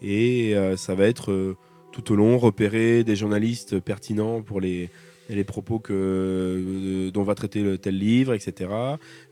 Et 0.02 0.54
ça 0.76 0.96
va 0.96 1.06
être 1.06 1.56
tout 1.94 2.12
au 2.12 2.16
long 2.18 2.38
repérer 2.38 3.06
des 3.06 3.16
journalistes 3.16 3.80
pertinents 3.80 4.42
pour 4.42 4.60
les 4.60 4.90
les 5.36 5.44
propos 5.44 5.80
que, 5.80 5.94
euh, 5.94 7.12
dont 7.12 7.24
va 7.24 7.36
traiter 7.36 7.78
tel 7.78 7.98
livre, 7.98 8.34
etc. 8.34 8.70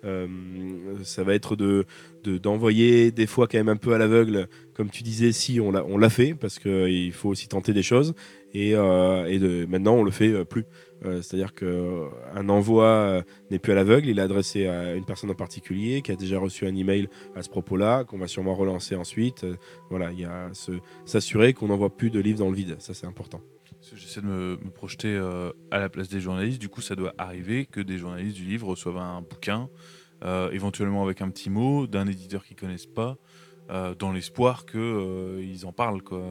Euh, 0.04 0.28
ça 1.04 1.24
va 1.24 1.34
être 1.34 1.56
de, 1.56 1.86
d'envoyer 2.26 3.12
des 3.12 3.28
fois 3.28 3.48
quand 3.48 3.58
même 3.58 3.70
un 3.70 3.78
peu 3.78 3.94
à 3.94 3.98
l'aveugle, 3.98 4.48
comme 4.74 4.90
tu 4.90 5.04
disais, 5.04 5.32
si 5.32 5.60
on 5.60 5.72
l'a, 5.72 5.84
on 5.86 5.98
l'a 5.98 6.10
fait, 6.10 6.34
parce 6.34 6.60
qu'il 6.60 7.12
faut 7.14 7.30
aussi 7.30 7.48
tenter 7.48 7.74
des 7.74 7.84
choses, 7.84 8.14
et, 8.54 8.76
euh, 8.76 9.26
et 9.26 9.66
maintenant 9.68 9.96
on 9.96 10.04
le 10.04 10.12
fait 10.12 10.46
plus. 10.46 10.66
c'est-à-dire 11.04 11.54
qu'un 11.54 12.50
envoi 12.50 13.24
n'est 13.50 13.60
plus 13.60 13.72
à 13.72 13.76
l'aveugle, 13.76 14.10
il 14.10 14.20
est 14.20 14.22
adressé 14.22 14.68
à 14.68 14.94
une 14.94 15.06
personne 15.06 15.32
en 15.32 15.36
particulier 15.36 16.02
qui 16.02 16.12
a 16.12 16.16
déjà 16.16 16.38
reçu 16.38 16.68
un 16.68 16.76
email 16.76 17.10
à 17.36 17.42
ce 17.42 17.50
propos-là, 17.50 18.04
qu'on 18.04 18.18
va 18.18 18.28
sûrement 18.28 18.54
relancer 18.54 18.96
ensuite. 18.96 19.46
voilà, 19.90 20.12
il 20.12 20.20
y 20.20 20.26
a 20.26 20.52
s'assurer 21.06 21.54
qu'on 21.54 21.68
n'envoie 21.68 21.90
plus 21.90 22.12
de 22.12 22.20
livres 22.20 22.40
dans 22.40 22.50
le 22.50 22.56
vide, 22.56 22.76
ça 22.80 22.94
c'est 22.94 23.08
important. 23.08 23.42
J'essaie 23.94 24.22
de 24.22 24.26
me, 24.26 24.58
projeter 24.74 25.10
euh, 25.10 25.52
à 25.70 25.80
la 25.80 25.90
place 25.90 26.08
des 26.08 26.22
journalistes. 26.22 26.60
Du 26.60 26.70
coup, 26.70 26.82
ça 26.82 26.96
doit 26.96 27.14
arriver 27.18 27.66
que 27.66 27.82
des 27.82 27.98
journalistes 27.98 28.38
du 28.38 28.46
livre 28.46 28.68
reçoivent 28.68 28.98
un 28.98 29.22
bouquin, 29.22 29.70
euh, 30.24 30.50
éventuellement 30.52 31.04
avec 31.04 31.22
un 31.22 31.30
petit 31.30 31.50
mot, 31.50 31.88
d'un 31.88 32.08
éditeur 32.08 32.46
qu'ils 32.46 32.56
connaissent 32.56 32.86
pas, 32.86 33.18
euh, 33.70 33.94
dans 33.96 34.14
l'espoir 34.14 34.66
qu'ils 34.66 35.66
en 35.66 35.74
parlent. 35.74 36.02
Quoi. 36.04 36.24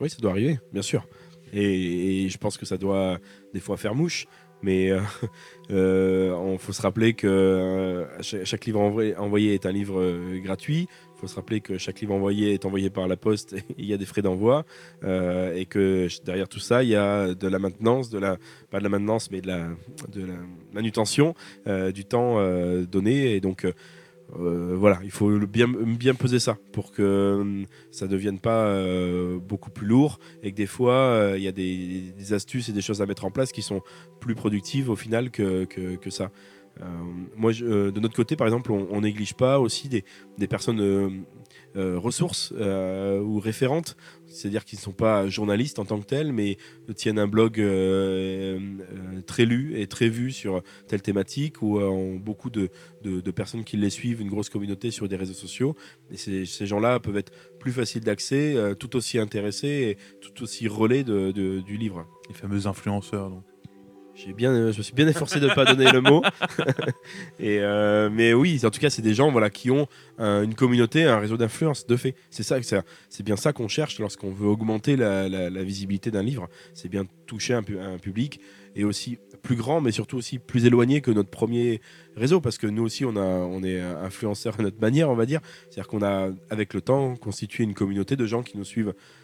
Oui, 0.00 0.08
ça 0.08 0.18
doit 0.20 0.30
arriver, 0.30 0.58
bien 0.72 0.82
sûr. 0.82 1.06
Et, 1.52 2.28
je 2.30 2.38
pense 2.38 2.56
que 2.56 2.64
ça 2.64 2.78
doit 2.78 3.18
des 3.52 3.60
fois 3.60 3.76
faire 3.76 3.94
mouche. 3.94 4.26
Mais 4.62 4.88
il 5.68 6.56
faut 6.58 6.72
se 6.72 6.80
rappeler 6.80 7.12
que 7.12 8.06
chaque, 8.22 8.64
livre 8.64 8.80
envoyé 8.80 9.52
est 9.52 9.66
un 9.66 9.72
livre 9.72 10.38
gratuit 10.38 10.88
faut 11.24 11.28
se 11.28 11.36
rappeler 11.36 11.60
que 11.60 11.78
chaque 11.78 12.00
livre 12.00 12.12
envoyé 12.12 12.52
est 12.52 12.66
envoyé 12.66 12.90
par 12.90 13.08
la 13.08 13.16
poste 13.16 13.56
il 13.78 13.86
y 13.86 13.94
a 13.94 13.96
des 13.96 14.04
frais 14.04 14.20
d'envoi 14.20 14.66
euh, 15.04 15.54
et 15.54 15.64
que 15.64 16.06
derrière 16.24 16.48
tout 16.48 16.60
ça, 16.60 16.82
il 16.82 16.90
y 16.90 16.96
a 16.96 17.34
de 17.34 17.48
la 17.48 17.58
maintenance, 17.58 18.10
pas 18.10 18.78
de 18.78 18.82
la 18.82 18.88
maintenance, 18.88 19.30
mais 19.30 19.40
de 19.40 19.48
la, 19.48 19.68
manutention 20.72 21.34
euh, 21.66 21.92
du 21.92 22.04
temps 22.04 22.38
euh, 22.38 22.84
donné. 22.84 23.34
Et 23.34 23.40
donc, 23.40 23.66
voilà, 24.36 24.98
il 25.04 25.10
faut 25.12 25.30
bien, 25.46 25.68
bien 25.68 26.14
peser 26.14 26.40
ça 26.40 26.58
pour 26.72 26.90
que 26.92 27.64
ça 27.90 28.06
ne 28.06 28.10
devienne 28.10 28.40
pas 28.40 28.74
beaucoup 29.38 29.70
plus 29.70 29.86
lourd 29.86 30.18
et 30.42 30.50
que 30.50 30.56
des 30.56 30.66
fois, 30.66 31.34
il 31.36 31.42
y 31.42 31.48
a 31.48 31.52
des, 31.52 32.32
astuces 32.32 32.68
et 32.68 32.72
des 32.72 32.82
choses 32.82 33.00
à 33.00 33.06
mettre 33.06 33.24
en 33.24 33.30
place 33.30 33.52
qui 33.52 33.62
sont 33.62 33.82
plus 34.20 34.34
productives 34.34 34.90
au 34.90 34.96
final 34.96 35.30
que, 35.30 35.64
que 35.66 36.10
ça. 36.10 36.30
Euh, 36.80 36.86
moi, 37.36 37.52
euh, 37.62 37.92
de 37.92 38.00
notre 38.00 38.16
côté, 38.16 38.36
par 38.36 38.46
exemple, 38.46 38.72
on, 38.72 39.00
néglige 39.00 39.34
pas 39.34 39.60
aussi 39.60 39.88
des, 39.88 40.04
personnes 40.48 40.80
euh, 41.76 41.98
ressources 41.98 42.52
ou 42.52 43.38
référentes, 43.38 43.96
c'est-à-dire 44.26 44.64
qu'ils 44.64 44.78
ne 44.78 44.82
sont 44.82 44.92
pas 44.92 45.28
journalistes 45.28 45.78
en 45.78 45.84
tant 45.84 46.00
que 46.00 46.06
tels, 46.06 46.32
mais 46.32 46.56
tiennent 46.96 47.18
un 47.18 47.26
blog 47.26 47.54
très 49.26 49.44
lu 49.44 49.78
et 49.78 49.86
très 49.86 50.08
vu 50.08 50.32
sur 50.32 50.62
telle 50.88 51.02
thématique, 51.02 51.62
ou 51.62 51.78
ont 51.80 52.16
beaucoup 52.16 52.50
de, 52.50 52.70
personnes 53.30 53.64
qui 53.64 53.76
les 53.76 53.90
suivent, 53.90 54.20
une 54.20 54.30
grosse 54.30 54.48
communauté 54.48 54.90
sur 54.90 55.08
des 55.08 55.16
réseaux 55.16 55.34
sociaux. 55.34 55.76
Et 56.10 56.16
ces, 56.16 56.66
gens-là 56.66 56.98
peuvent 57.00 57.16
être 57.16 57.32
plus 57.58 57.72
faciles 57.72 58.02
d'accès, 58.02 58.56
tout 58.78 58.96
aussi 58.96 59.18
intéressés 59.18 59.96
et 59.96 60.20
tout 60.20 60.42
aussi 60.42 60.66
relais 60.68 61.04
du 61.04 61.76
livre. 61.76 62.06
Les 62.28 62.34
fameux 62.34 62.66
influenceurs, 62.66 63.30
donc. 63.30 63.44
J'ai 64.14 64.32
bien, 64.32 64.70
je 64.70 64.78
me 64.78 64.82
suis 64.82 64.94
bien 64.94 65.08
efforcé 65.08 65.40
de 65.40 65.48
ne 65.48 65.54
pas 65.54 65.64
donner 65.64 65.90
le 65.90 66.00
mot. 66.00 66.22
Euh, 67.40 68.08
mais 68.10 68.32
oui, 68.32 68.60
en 68.64 68.70
tout 68.70 68.80
cas, 68.80 68.88
c'est 68.88 69.02
des 69.02 69.14
gens 69.14 69.30
voilà, 69.30 69.50
qui 69.50 69.70
ont 69.70 69.86
une 70.18 70.54
communauté, 70.54 71.04
un 71.04 71.18
réseau 71.18 71.36
d'influence, 71.36 71.86
de 71.86 71.96
fait. 71.96 72.14
C'est 72.30 72.42
ça, 72.42 72.56
c'est 73.08 73.22
bien 73.22 73.36
ça 73.36 73.52
qu'on 73.52 73.68
cherche 73.68 73.98
lorsqu'on 73.98 74.30
veut 74.30 74.46
augmenter 74.46 74.96
la, 74.96 75.62
visibilité 75.62 76.10
d'un 76.10 76.22
livre. 76.22 76.48
C'est 76.72 76.88
bien 76.88 77.04
toucher 77.26 77.54
un, 77.54 77.62
public 77.98 78.40
et 78.76 78.84
aussi 78.84 79.18
plus 79.42 79.56
grand, 79.56 79.80
mais 79.80 79.92
surtout 79.92 80.16
aussi 80.16 80.38
plus 80.38 80.64
éloigné 80.64 81.00
que 81.00 81.10
notre 81.10 81.30
premier 81.30 81.80
réseau, 82.16 82.40
parce 82.40 82.58
que 82.58 82.66
nous 82.66 82.82
aussi, 82.82 83.04
on, 83.04 83.16
a, 83.16 83.24
on 83.24 83.62
est 83.62 83.80
influenceurs 83.80 84.58
à 84.58 84.62
notre 84.62 84.80
manière, 84.80 85.10
on 85.10 85.16
va 85.16 85.26
dire. 85.26 85.40
C'est-à-dire 85.68 85.88
qu'on 85.88 86.02
a, 86.02 86.30
avec 86.50 86.74
le 86.74 86.80
temps, 86.80 87.16
constitué 87.16 87.64
une 87.64 87.74
communauté 87.74 88.16
de 88.16 88.26
gens 88.26 88.42
qui 88.42 88.56
nous 88.56 88.64
suivent 88.64 88.94
euh, 88.94 89.23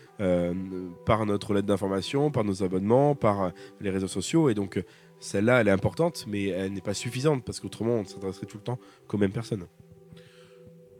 par 1.06 1.24
notre 1.26 1.54
lettre 1.54 1.66
d'information, 1.66 2.30
par 2.30 2.44
nos 2.44 2.62
abonnements, 2.62 3.14
par 3.14 3.52
les 3.80 3.90
réseaux 3.90 4.08
sociaux. 4.08 4.50
Et 4.50 4.54
donc, 4.54 4.82
celle-là, 5.20 5.60
elle 5.60 5.68
est 5.68 5.72
importante, 5.72 6.24
mais 6.26 6.46
elle 6.46 6.72
n'est 6.72 6.80
pas 6.80 6.94
suffisante 6.94 7.44
parce 7.44 7.60
qu'autrement, 7.60 7.96
on 7.96 8.04
s'adresserait 8.04 8.46
tout 8.46 8.56
le 8.56 8.64
temps 8.64 8.78
qu'aux 9.06 9.18
mêmes 9.18 9.32
personnes. 9.32 9.66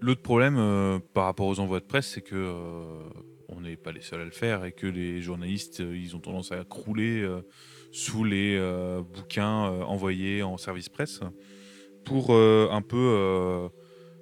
L'autre 0.03 0.23
problème 0.23 0.57
euh, 0.59 0.99
par 1.13 1.25
rapport 1.25 1.47
aux 1.47 1.61
envois 1.61 1.81
de 1.81 1.85
presse, 1.85 2.09
c'est 2.09 2.23
que 2.23 2.35
euh, 2.35 3.03
on 3.49 3.61
n'est 3.61 3.77
pas 3.77 3.93
les 3.93 4.01
seuls 4.01 4.21
à 4.21 4.25
le 4.25 4.31
faire 4.31 4.65
et 4.65 4.73
que 4.73 4.87
les 4.87 5.21
journalistes, 5.21 5.81
euh, 5.81 5.97
ils 5.97 6.17
ont 6.17 6.21
tendance 6.21 6.53
à 6.53 6.65
crouler 6.65 7.27
sous 7.93 8.25
les 8.25 8.57
bouquins 9.15 9.65
envoyés 9.83 10.43
en 10.43 10.57
service 10.57 10.89
presse 10.89 11.21
pour 12.05 12.33
un 12.33 12.83
peu 12.83 13.69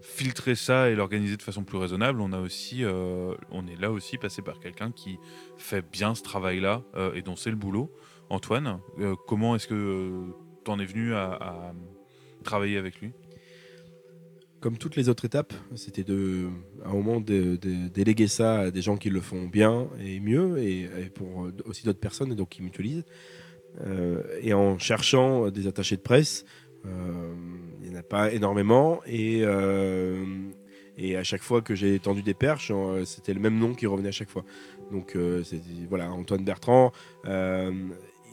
filtrer 0.09 0.55
ça 0.55 0.91
et 0.91 0.95
l'organiser 0.95 1.37
de 1.37 1.43
façon 1.43 1.65
plus 1.65 1.79
raisonnable. 1.79 2.21
On 2.21 2.33
a 2.33 2.41
aussi, 2.41 2.83
on 2.85 3.67
est 3.67 3.81
là 3.81 3.91
aussi 3.91 4.19
passé 4.19 4.43
par 4.43 4.59
quelqu'un 4.59 4.91
qui 4.91 5.19
fait 5.57 5.85
bien 5.93 6.15
ce 6.15 6.23
travail-là 6.23 6.83
et 7.15 7.23
dont 7.23 7.37
c'est 7.37 7.51
le 7.51 7.57
boulot. 7.57 7.95
Antoine, 8.31 8.81
comment 9.27 9.55
est-ce 9.55 9.69
que 9.69 10.11
tu 10.65 10.71
en 10.71 10.79
es 10.81 10.85
venu 10.87 11.15
à 11.15 11.73
travailler 12.43 12.79
avec 12.79 13.01
lui? 13.01 13.13
Comme 14.61 14.77
toutes 14.77 14.97
les 14.97 15.09
autres 15.09 15.25
étapes, 15.25 15.55
c'était 15.77 16.05
à 16.85 16.89
un 16.89 16.93
moment 16.93 17.21
de, 17.21 17.57
déléguer 17.95 18.27
ça 18.27 18.61
à 18.61 18.71
des 18.73 18.83
gens 18.83 18.97
qui 18.97 19.09
le 19.09 19.21
font 19.21 19.47
bien 19.47 19.89
et 20.01 20.19
mieux, 20.19 20.59
et, 20.59 20.89
pour 21.15 21.49
aussi 21.65 21.85
d'autres 21.85 22.01
personnes, 22.01 22.33
et 22.33 22.35
donc 22.35 22.49
qui 22.49 22.63
mutualisent. 22.63 23.05
Euh, 23.87 24.23
et 24.41 24.55
en 24.55 24.77
cherchant 24.79 25.51
des 25.51 25.69
attachés 25.69 25.97
de 25.97 26.03
presse, 26.03 26.45
euh, 26.45 26.68
il 26.85 27.89
n'y 27.89 27.95
en 27.95 27.99
a 27.99 28.03
pas 28.03 28.33
énormément, 28.33 29.01
et, 29.07 29.41
euh, 29.43 30.25
et 30.97 31.17
à 31.17 31.23
chaque 31.23 31.43
fois 31.43 31.63
que 31.63 31.75
j'ai 31.75 31.99
tendu 31.99 32.23
des 32.23 32.35
perches, 32.35 32.73
c'était 33.05 33.35
le 33.35 33.41
même 33.41 33.59
nom 33.59 33.75
qui 33.75 33.87
revenait 33.87 34.09
à 34.09 34.13
chaque 34.13 34.31
fois. 34.31 34.45
Donc 34.91 35.17
voilà, 35.89 36.11
Antoine 36.11 36.45
Bertrand 36.45 36.93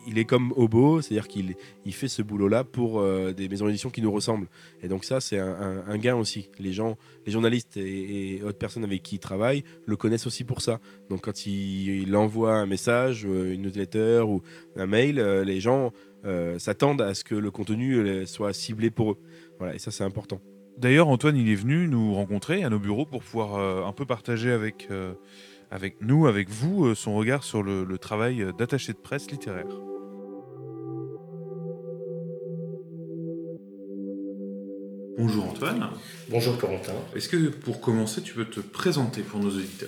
il 0.08 0.20
est 0.20 0.26
comme 0.26 0.54
Obo, 0.56 1.02
c'est-à-dire 1.02 1.28
qu'il 1.28 1.56
il 1.86 1.94
fait 1.94 2.08
ce 2.08 2.22
boulot-là 2.22 2.64
pour 2.64 3.00
euh, 3.00 3.34
des 3.34 3.50
maisons 3.50 3.66
d'édition 3.66 3.90
qui 3.90 4.02
nous 4.02 4.12
ressemblent. 4.12 4.48
Et 4.82 4.88
donc 4.88 5.04
ça, 5.04 5.20
c'est 5.20 5.40
un, 5.40 5.98
gain 5.98 6.16
aussi. 6.16 6.50
Les 6.60 6.74
gens, 6.74 6.98
les 7.26 7.32
journalistes 7.32 7.78
et, 7.78 8.42
autres 8.44 8.58
personnes 8.58 8.84
avec 8.84 9.02
qui 9.02 9.16
il 9.16 9.20
travaille 9.20 9.64
le 9.86 9.96
connaissent 9.96 10.28
aussi 10.28 10.44
pour 10.44 10.62
ça. 10.62 10.80
Donc 11.10 11.22
quand 11.22 11.46
il, 11.46 12.16
envoie 12.16 12.54
un 12.54 12.66
message, 12.66 13.26
euh, 13.26 13.54
une 13.54 13.64
newsletter 13.64 14.24
ou 14.28 14.42
un 14.76 14.86
mail, 14.86 15.20
euh, 15.20 15.44
les 15.44 15.60
gens 15.60 15.92
s'attendent 16.58 17.02
à 17.02 17.14
ce 17.14 17.24
que 17.24 17.36
le 17.36 17.52
contenu 17.52 18.26
soit 18.26 18.54
ciblé 18.54 18.90
pour 18.90 19.12
eux. 19.12 19.18
Voilà, 19.60 19.76
et 19.76 19.80
ça, 19.80 19.92
c'est 19.92 20.04
important. 20.04 20.42
D'ailleurs, 20.78 21.08
Antoine, 21.08 21.38
il 21.38 21.50
est 21.50 21.56
venu 21.56 21.88
nous 21.88 22.14
rencontrer 22.14 22.64
à 22.64 22.70
nos 22.70 22.80
bureaux 22.80 23.06
pour 23.06 23.24
pouvoir 23.24 23.88
un 23.88 23.94
peu 23.94 24.06
partager 24.06 24.52
avec, 24.52 24.90
avec 25.72 26.02
nous, 26.02 26.28
avec 26.28 26.50
vous, 26.50 26.96
son 26.96 27.16
regard 27.16 27.44
sur 27.44 27.64
le 27.64 27.98
travail 27.98 28.46
d'attaché 28.58 28.94
de 28.94 28.98
presse 28.98 29.32
littéraire. 29.32 29.68
Bonjour 35.18 35.46
Antoine. 35.46 35.90
Bonjour 36.30 36.58
Corentin. 36.58 36.92
Est-ce 37.16 37.30
que 37.30 37.48
pour 37.48 37.80
commencer, 37.80 38.22
tu 38.22 38.34
peux 38.34 38.44
te 38.44 38.60
présenter 38.60 39.22
pour 39.22 39.40
nos 39.40 39.48
auditeurs? 39.48 39.88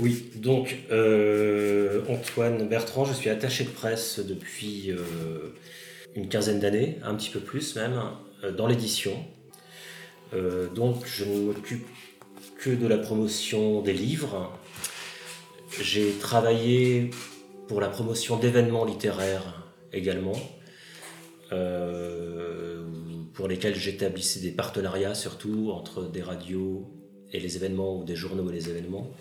Oui, 0.00 0.30
donc 0.34 0.76
euh, 0.90 2.02
Antoine 2.08 2.68
Bertrand, 2.68 3.04
je 3.04 3.12
suis 3.12 3.30
attaché 3.30 3.62
de 3.62 3.70
presse 3.70 4.18
depuis 4.18 4.90
euh, 4.90 5.54
une 6.16 6.28
quinzaine 6.28 6.58
d'années, 6.58 6.98
un 7.04 7.14
petit 7.14 7.30
peu 7.30 7.38
plus 7.38 7.76
même, 7.76 8.02
euh, 8.42 8.50
dans 8.50 8.66
l'édition. 8.66 9.14
donc 10.74 11.06
je 11.06 11.24
ne 11.24 11.46
m'occupe 11.46 11.86
que 12.58 12.70
de 12.70 12.88
la 12.88 12.98
promotion 12.98 13.82
des 13.82 13.92
livres. 13.92 14.52
J'ai 15.80 16.10
travaillé 16.18 17.10
pour 17.68 17.80
la 17.80 17.88
promotion 17.88 18.36
d'événements 18.36 18.84
littéraires 18.84 19.70
également 19.92 20.38
pour 23.32 23.46
lesquels 23.46 23.76
j'établissais 23.76 24.40
des 24.40 24.50
partenariats 24.50 25.14
surtout 25.14 25.70
entre 25.70 26.10
des 26.10 26.22
radios 26.22 26.90
et 27.32 27.38
les 27.38 27.54
événements 27.54 28.00
ou 28.00 28.04
des 28.04 28.16
journaux 28.16 28.50
et 28.50 28.54
les 28.54 28.70
événements. 28.70 29.12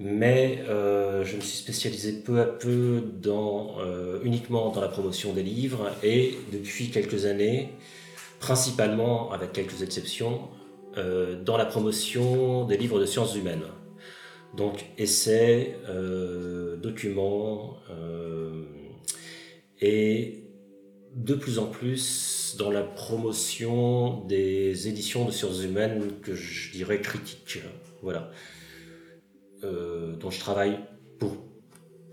Mais 0.00 0.62
euh, 0.68 1.24
je 1.24 1.34
me 1.34 1.40
suis 1.40 1.58
spécialisé 1.58 2.12
peu 2.12 2.40
à 2.40 2.44
peu 2.44 3.02
dans, 3.20 3.80
euh, 3.80 4.20
uniquement 4.22 4.70
dans 4.70 4.80
la 4.80 4.86
promotion 4.86 5.32
des 5.32 5.42
livres 5.42 5.90
et 6.04 6.38
depuis 6.52 6.90
quelques 6.90 7.26
années, 7.26 7.72
principalement 8.38 9.32
avec 9.32 9.52
quelques 9.52 9.82
exceptions, 9.82 10.48
euh, 10.96 11.42
dans 11.42 11.56
la 11.56 11.66
promotion 11.66 12.64
des 12.64 12.76
livres 12.76 13.00
de 13.00 13.06
sciences 13.06 13.34
humaines. 13.34 13.64
Donc 14.56 14.86
essais, 14.96 15.76
documents 16.80 17.76
et 19.80 20.44
de 21.14 21.34
plus 21.34 21.58
en 21.58 21.66
plus 21.66 22.56
dans 22.58 22.70
la 22.70 22.82
promotion 22.82 24.24
des 24.24 24.88
éditions 24.88 25.26
de 25.26 25.30
sciences 25.32 25.62
humaines 25.62 26.12
que 26.22 26.34
je 26.34 26.72
dirais 26.72 27.02
critiques. 27.02 27.58
Voilà. 28.02 28.30
Euh, 29.64 30.14
dont 30.16 30.30
je 30.30 30.38
travaille 30.38 30.78
pour 31.18 31.36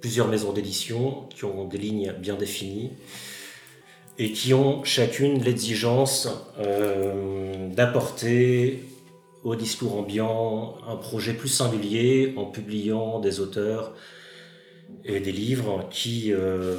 plusieurs 0.01 0.27
maisons 0.27 0.51
d'édition 0.51 1.27
qui 1.29 1.45
ont 1.45 1.67
des 1.67 1.77
lignes 1.77 2.11
bien 2.19 2.35
définies 2.35 2.91
et 4.17 4.31
qui 4.31 4.53
ont 4.53 4.83
chacune 4.83 5.43
l'exigence 5.43 6.29
euh, 6.59 7.67
d'apporter 7.69 8.83
au 9.43 9.55
discours 9.55 9.97
ambiant 9.97 10.77
un 10.87 10.95
projet 10.95 11.33
plus 11.33 11.49
singulier 11.49 12.33
en 12.37 12.45
publiant 12.45 13.19
des 13.19 13.39
auteurs 13.39 13.93
et 15.03 15.19
des 15.19 15.31
livres 15.31 15.87
qui 15.91 16.31
euh, 16.31 16.75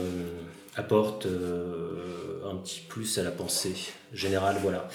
apporte 0.74 1.26
euh, 1.26 2.40
un 2.50 2.56
petit 2.56 2.80
plus 2.88 3.18
à 3.18 3.22
la 3.22 3.30
pensée 3.30 3.74
générale. 4.12 4.56
Voilà. 4.62 4.88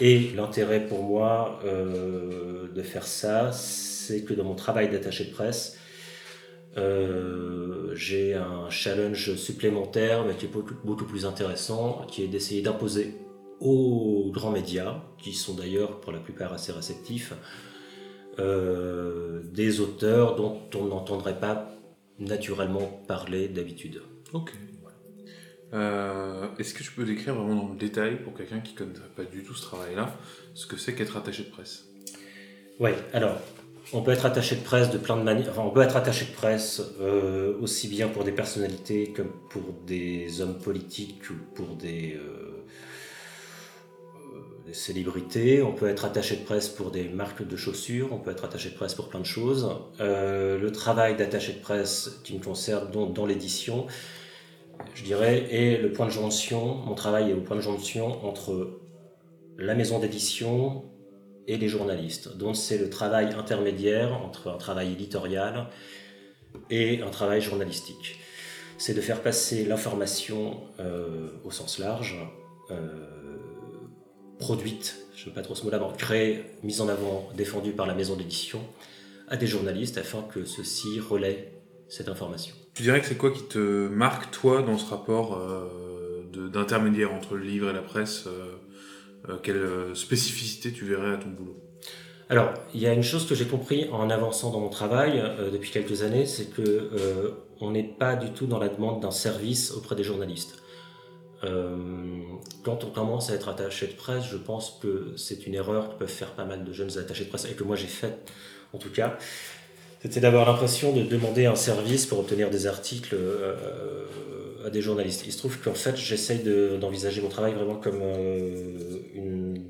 Et 0.00 0.30
l'intérêt 0.34 0.80
pour 0.80 1.02
moi 1.02 1.60
de 1.64 2.82
faire 2.82 3.06
ça, 3.06 3.52
c'est 3.52 3.91
que 4.20 4.34
dans 4.34 4.44
mon 4.44 4.54
travail 4.54 4.90
d'attaché 4.90 5.24
de 5.24 5.30
presse, 5.30 5.78
euh, 6.76 7.94
j'ai 7.94 8.34
un 8.34 8.70
challenge 8.70 9.34
supplémentaire, 9.36 10.24
mais 10.24 10.34
qui 10.34 10.46
est 10.46 10.50
beaucoup, 10.84 11.04
plus 11.04 11.26
intéressant, 11.26 12.06
qui 12.08 12.22
est 12.22 12.28
d'essayer 12.28 12.62
d'imposer 12.62 13.14
aux 13.60 14.30
grands 14.32 14.52
médias, 14.52 15.02
qui 15.18 15.32
sont 15.32 15.54
d'ailleurs 15.54 16.00
pour 16.00 16.12
la 16.12 16.18
plupart 16.18 16.52
assez 16.52 16.72
réceptifs, 16.72 17.32
des 18.38 19.80
auteurs 19.80 20.36
dont 20.36 20.62
on 20.74 20.86
n'entendrait 20.86 21.38
pas 21.38 21.70
naturellement 22.18 23.02
parler 23.06 23.48
d'habitude. 23.48 24.00
Ok. 24.32 24.52
Euh, 25.74 26.48
est-ce 26.58 26.74
que 26.74 26.82
tu 26.82 26.92
peux 26.92 27.04
décrire 27.04 27.34
vraiment 27.34 27.54
dans 27.54 27.68
le 27.72 27.78
détail, 27.78 28.22
pour 28.22 28.34
quelqu'un 28.34 28.60
qui 28.60 28.74
ne 28.74 28.78
connaît 28.78 28.92
pas 29.16 29.24
du 29.24 29.42
tout 29.42 29.54
ce 29.54 29.62
travail-là, 29.62 30.14
ce 30.54 30.66
que 30.66 30.76
c'est 30.76 30.94
qu'être 30.94 31.16
attaché 31.16 31.44
de 31.44 31.50
presse? 31.50 31.86
Oui, 32.78 32.90
alors, 33.12 33.38
on 33.92 34.02
peut 34.02 34.10
être 34.10 34.26
attaché 34.26 34.56
de 34.56 36.32
presse 36.32 36.82
euh, 37.00 37.54
aussi 37.60 37.88
bien 37.88 38.08
pour 38.08 38.24
des 38.24 38.32
personnalités 38.32 39.12
que 39.12 39.22
pour 39.22 39.62
des 39.86 40.40
hommes 40.40 40.58
politiques 40.58 41.30
ou 41.30 41.34
pour 41.54 41.76
des, 41.76 42.14
euh, 42.14 42.64
des, 44.66 44.74
célébrités. 44.74 45.62
On 45.62 45.72
peut 45.72 45.88
être 45.88 46.04
attaché 46.04 46.36
de 46.36 46.44
presse 46.44 46.68
pour 46.68 46.90
des 46.90 47.08
marques 47.08 47.46
de 47.46 47.56
chaussures. 47.56 48.08
On 48.12 48.18
peut 48.18 48.30
être 48.30 48.44
attaché 48.44 48.70
de 48.70 48.74
presse 48.74 48.94
pour 48.94 49.08
plein 49.08 49.20
de 49.20 49.26
choses. 49.26 49.68
le 49.98 50.70
travail 50.70 51.16
d'attaché 51.16 51.52
de 51.52 51.60
presse 51.60 52.20
qui 52.24 52.34
me 52.34 52.42
concerne 52.42 52.90
dans 52.90 53.26
l'édition, 53.26 53.86
je 54.94 55.02
dirais, 55.02 55.46
est 55.50 55.80
le 55.80 55.92
point 55.92 56.06
de 56.06 56.12
jonction, 56.12 56.76
mon 56.76 56.94
travail 56.94 57.30
est 57.30 57.34
au 57.34 57.40
point 57.40 57.56
de 57.56 57.60
jonction 57.60 58.24
entre 58.26 58.80
la 59.58 59.74
maison 59.74 59.98
d'édition 59.98 60.84
et 61.46 61.56
les 61.56 61.68
journalistes. 61.68 62.36
Donc 62.36 62.56
c'est 62.56 62.78
le 62.78 62.90
travail 62.90 63.34
intermédiaire 63.34 64.14
entre 64.14 64.50
un 64.50 64.58
travail 64.58 64.92
éditorial 64.92 65.66
et 66.70 67.02
un 67.02 67.10
travail 67.10 67.40
journalistique. 67.40 68.18
C'est 68.78 68.94
de 68.94 69.00
faire 69.00 69.22
passer 69.22 69.64
l'information 69.64 70.60
euh, 70.80 71.28
au 71.44 71.50
sens 71.50 71.78
large, 71.78 72.16
euh, 72.70 72.76
produite, 74.38 75.06
je 75.14 75.24
ne 75.24 75.26
veux 75.26 75.34
pas 75.34 75.42
trop 75.42 75.54
ce 75.54 75.64
mot-là, 75.64 75.80
créée, 75.96 76.44
mise 76.62 76.80
en 76.80 76.88
avant, 76.88 77.28
défendue 77.36 77.72
par 77.72 77.86
la 77.86 77.94
maison 77.94 78.16
d'édition, 78.16 78.60
à 79.28 79.36
des 79.36 79.46
journalistes 79.46 79.98
afin 79.98 80.22
que 80.22 80.44
ceux-ci 80.44 80.98
relaient 80.98 81.52
cette 81.88 82.08
information. 82.08 82.54
Tu 82.74 82.82
dirais 82.82 83.00
que 83.00 83.06
c'est 83.06 83.16
quoi 83.16 83.30
qui 83.30 83.44
te 83.44 83.86
marque, 83.88 84.30
toi, 84.32 84.62
dans 84.62 84.78
ce 84.78 84.90
rapport 84.90 85.36
euh, 85.36 86.24
d'intermédiaire 86.52 87.12
entre 87.12 87.34
le 87.34 87.44
livre 87.44 87.70
et 87.70 87.72
la 87.72 87.82
presse 87.82 88.26
Quelle 89.42 89.94
spécificité 89.94 90.72
tu 90.72 90.84
verrais 90.84 91.14
à 91.14 91.16
ton 91.16 91.28
boulot 91.28 91.56
Alors, 92.28 92.52
il 92.74 92.80
y 92.80 92.86
a 92.86 92.92
une 92.92 93.02
chose 93.02 93.26
que 93.26 93.34
j'ai 93.34 93.46
compris 93.46 93.88
en 93.90 94.10
avançant 94.10 94.50
dans 94.50 94.60
mon 94.60 94.68
travail 94.68 95.22
depuis 95.52 95.70
quelques 95.70 96.02
années, 96.02 96.26
c'est 96.26 96.50
que 96.50 97.34
on 97.60 97.70
n'est 97.70 97.84
pas 97.84 98.16
du 98.16 98.32
tout 98.32 98.46
dans 98.46 98.58
la 98.58 98.68
demande 98.68 99.00
d'un 99.00 99.12
service 99.12 99.70
auprès 99.70 99.94
des 99.94 100.02
journalistes. 100.02 100.56
quand 101.42 102.84
on 102.84 102.90
commence 102.90 103.30
à 103.30 103.34
être 103.34 103.48
attaché 103.48 103.86
de 103.86 103.92
presse, 103.92 104.24
je 104.24 104.36
pense 104.36 104.78
que 104.82 105.12
c'est 105.16 105.46
une 105.46 105.54
erreur 105.54 105.90
que 105.90 106.00
peuvent 106.00 106.08
faire 106.08 106.32
pas 106.32 106.44
mal 106.44 106.64
de 106.64 106.72
jeunes 106.72 106.98
attachés 106.98 107.24
de 107.24 107.28
presse, 107.28 107.44
et 107.44 107.54
que 107.54 107.62
moi 107.62 107.76
j'ai 107.76 107.86
faite 107.86 108.32
en 108.72 108.78
tout 108.78 108.90
cas, 108.90 109.18
c'était 110.00 110.20
d'avoir 110.20 110.46
l'impression 110.46 110.92
de 110.92 111.02
demander 111.02 111.46
un 111.46 111.54
service 111.54 112.06
pour 112.06 112.18
obtenir 112.20 112.50
des 112.50 112.66
articles 112.66 113.14
euh, 113.14 113.54
des 114.70 114.82
journalistes. 114.82 115.24
Il 115.26 115.32
se 115.32 115.38
trouve 115.38 115.58
qu'en 115.58 115.74
fait, 115.74 115.96
j'essaye 115.96 116.40
d'envisager 116.80 117.20
mon 117.20 117.28
travail 117.28 117.54
vraiment 117.54 117.76
comme 117.76 118.02
une 119.14 119.64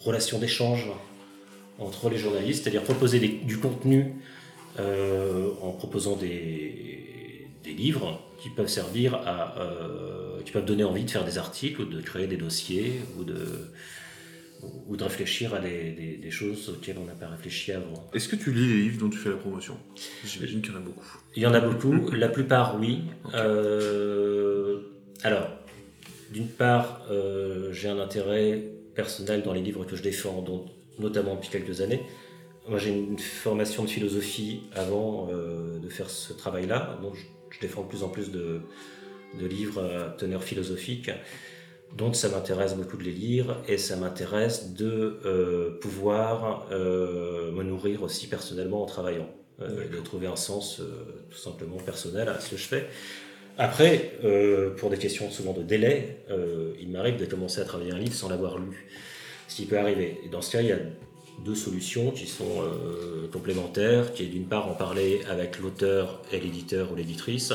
relation 0.00 0.38
d'échange 0.38 0.88
entre 1.78 2.08
les 2.10 2.18
journalistes, 2.18 2.62
c'est-à-dire 2.62 2.82
proposer 2.82 3.18
du 3.18 3.58
contenu 3.58 4.14
en 4.78 5.72
proposant 5.72 6.16
des, 6.16 7.48
des, 7.64 7.72
livres 7.72 8.20
qui 8.40 8.48
peuvent 8.50 8.68
servir 8.68 9.14
à, 9.14 9.54
qui 10.44 10.52
peuvent 10.52 10.64
donner 10.64 10.84
envie 10.84 11.04
de 11.04 11.10
faire 11.10 11.24
des 11.24 11.38
articles 11.38 11.82
ou 11.82 11.84
de 11.84 12.00
créer 12.00 12.26
des 12.26 12.36
dossiers 12.36 13.00
ou 13.18 13.24
de 13.24 13.70
ou 14.86 14.96
de 14.96 15.04
réfléchir 15.04 15.54
à 15.54 15.60
des, 15.60 16.18
des, 16.22 16.30
choses 16.30 16.68
auxquelles 16.68 16.96
on 16.98 17.04
n'a 17.04 17.14
pas 17.14 17.28
réfléchi 17.28 17.72
avant. 17.72 18.08
Est-ce 18.12 18.28
que 18.28 18.36
tu 18.36 18.52
lis 18.52 18.68
les 18.68 18.82
livres 18.82 19.00
dont 19.00 19.10
tu 19.10 19.18
fais 19.18 19.30
la 19.30 19.36
promotion? 19.36 19.76
J'imagine 20.24 20.62
qu'il 20.62 20.72
y 20.72 20.74
en 20.74 20.78
a 20.78 20.82
beaucoup. 20.82 21.18
Il 21.36 21.42
y 21.42 21.46
en 21.46 21.54
a 21.54 21.60
beaucoup, 21.60 22.10
la 22.12 22.28
plupart 22.28 22.78
oui. 22.78 23.02
Euh, 23.34 24.80
alors, 25.22 25.48
d'une 26.30 26.48
part, 26.48 27.02
euh, 27.10 27.72
j'ai 27.72 27.88
un 27.88 27.98
intérêt 27.98 28.62
personnel 28.94 29.42
dans 29.42 29.52
les 29.52 29.62
livres 29.62 29.84
que 29.84 29.96
je 29.96 30.02
défends, 30.02 30.42
dont, 30.42 30.66
notamment 30.98 31.34
depuis 31.34 31.50
quelques 31.50 31.80
années. 31.80 32.02
Moi, 32.68 32.78
j'ai 32.78 32.90
une 32.90 33.18
formation 33.18 33.84
de 33.84 33.90
philosophie 33.90 34.62
avant 34.74 35.28
euh, 35.32 35.78
de 35.78 35.88
faire 35.88 36.08
ce 36.08 36.32
travail-là, 36.32 36.98
donc 37.02 37.16
je, 37.16 37.24
je, 37.50 37.60
défends 37.60 37.82
de 37.82 37.88
plus 37.88 38.04
en 38.04 38.08
plus 38.08 38.30
de, 38.30 38.60
de 39.40 39.46
livres 39.46 39.82
à 39.82 40.10
teneur 40.10 40.44
philosophique. 40.44 41.10
Donc 41.96 42.16
ça 42.16 42.28
m'intéresse 42.28 42.74
beaucoup 42.74 42.96
de 42.96 43.02
les 43.02 43.12
lire 43.12 43.58
et 43.68 43.76
ça 43.76 43.96
m'intéresse 43.96 44.72
de 44.72 45.18
euh, 45.26 45.78
pouvoir 45.80 46.66
euh, 46.72 47.52
me 47.52 47.62
nourrir 47.62 48.02
aussi 48.02 48.28
personnellement 48.28 48.82
en 48.82 48.86
travaillant, 48.86 49.28
euh, 49.60 49.88
de 49.88 49.98
trouver 49.98 50.26
un 50.26 50.36
sens 50.36 50.80
tout 51.30 51.38
simplement 51.38 51.76
personnel 51.76 52.28
à 52.28 52.40
ce 52.40 52.50
que 52.50 52.56
je 52.56 52.64
fais. 52.64 52.86
Après, 53.58 54.12
pour 54.78 54.88
des 54.88 54.96
questions 54.96 55.30
souvent 55.30 55.52
de 55.52 55.62
délai, 55.62 56.24
il 56.80 56.88
m'arrive 56.88 57.18
de 57.18 57.26
commencer 57.26 57.60
à 57.60 57.64
travailler 57.64 57.92
un 57.92 57.98
livre 57.98 58.14
sans 58.14 58.30
l'avoir 58.30 58.58
lu, 58.58 58.88
ce 59.46 59.56
qui 59.56 59.66
peut 59.66 59.78
arriver. 59.78 60.20
Et 60.24 60.30
dans 60.30 60.40
ce 60.40 60.52
cas, 60.52 60.62
il 60.62 60.68
y 60.68 60.72
a 60.72 60.78
deux 61.44 61.54
solutions 61.54 62.12
qui 62.12 62.26
sont 62.26 62.64
complémentaires, 63.30 64.14
qui 64.14 64.22
est 64.22 64.28
d'une 64.28 64.46
part 64.46 64.70
en 64.70 64.74
parler 64.74 65.20
avec 65.28 65.58
l'auteur 65.58 66.22
et 66.32 66.40
l'éditeur 66.40 66.92
ou 66.92 66.96
l'éditrice, 66.96 67.52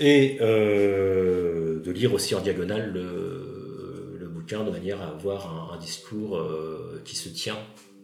et 0.00 0.38
euh, 0.40 1.80
de 1.80 1.90
lire 1.90 2.12
aussi 2.14 2.34
en 2.34 2.40
diagonale 2.40 2.92
le, 2.92 4.28
bouquin 4.28 4.64
de 4.64 4.70
manière 4.70 5.00
à 5.00 5.08
avoir 5.08 5.72
un, 5.72 5.78
discours 5.78 6.36
euh, 6.36 7.00
qui 7.04 7.14
se 7.14 7.28
tient 7.28 7.58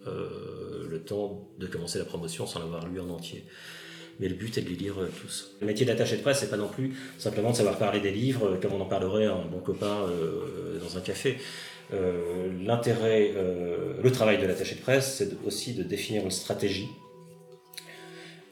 euh, 0.07 0.87
le 0.89 1.01
temps 1.01 1.49
de 1.59 1.67
commencer 1.67 1.99
la 1.99 2.05
promotion 2.05 2.47
sans 2.47 2.61
l'avoir 2.61 2.87
lu 2.87 3.01
en 3.01 3.09
entier. 3.09 3.45
Mais 4.21 4.29
le 4.29 4.35
but 4.35 4.57
est 4.59 4.63
de 4.63 4.69
les 4.69 4.75
lire 4.75 4.95
tous. 5.21 5.57
Le 5.61 5.67
métier 5.67 5.87
d'attaché 5.87 6.17
de 6.17 6.23
presse, 6.23 6.41
c'est 6.41 6.51
pas 6.51 6.57
non 6.57 6.69
plus 6.69 6.95
simplement 7.19 7.51
de 7.51 7.57
savoir 7.57 7.79
parler 7.79 8.01
des 8.01 8.11
livres 8.11 8.59
comme 8.61 8.73
on 8.73 8.81
en 8.81 8.87
parlerait 8.87 9.27
à 9.27 9.35
un 9.35 9.47
bon 9.47 9.61
copain 9.61 10.07
dans 10.81 10.99
un 10.99 11.01
café. 11.01 11.39
L'intérêt, 12.65 13.33
le 14.03 14.11
travail 14.11 14.39
de 14.39 14.47
l'attaché 14.47 14.75
de 14.75 14.81
presse, 14.81 15.15
c'est 15.19 15.31
aussi 15.47 15.75
de 15.75 15.85
définir 15.85 16.25
une 16.25 16.33
stratégie 16.33 16.89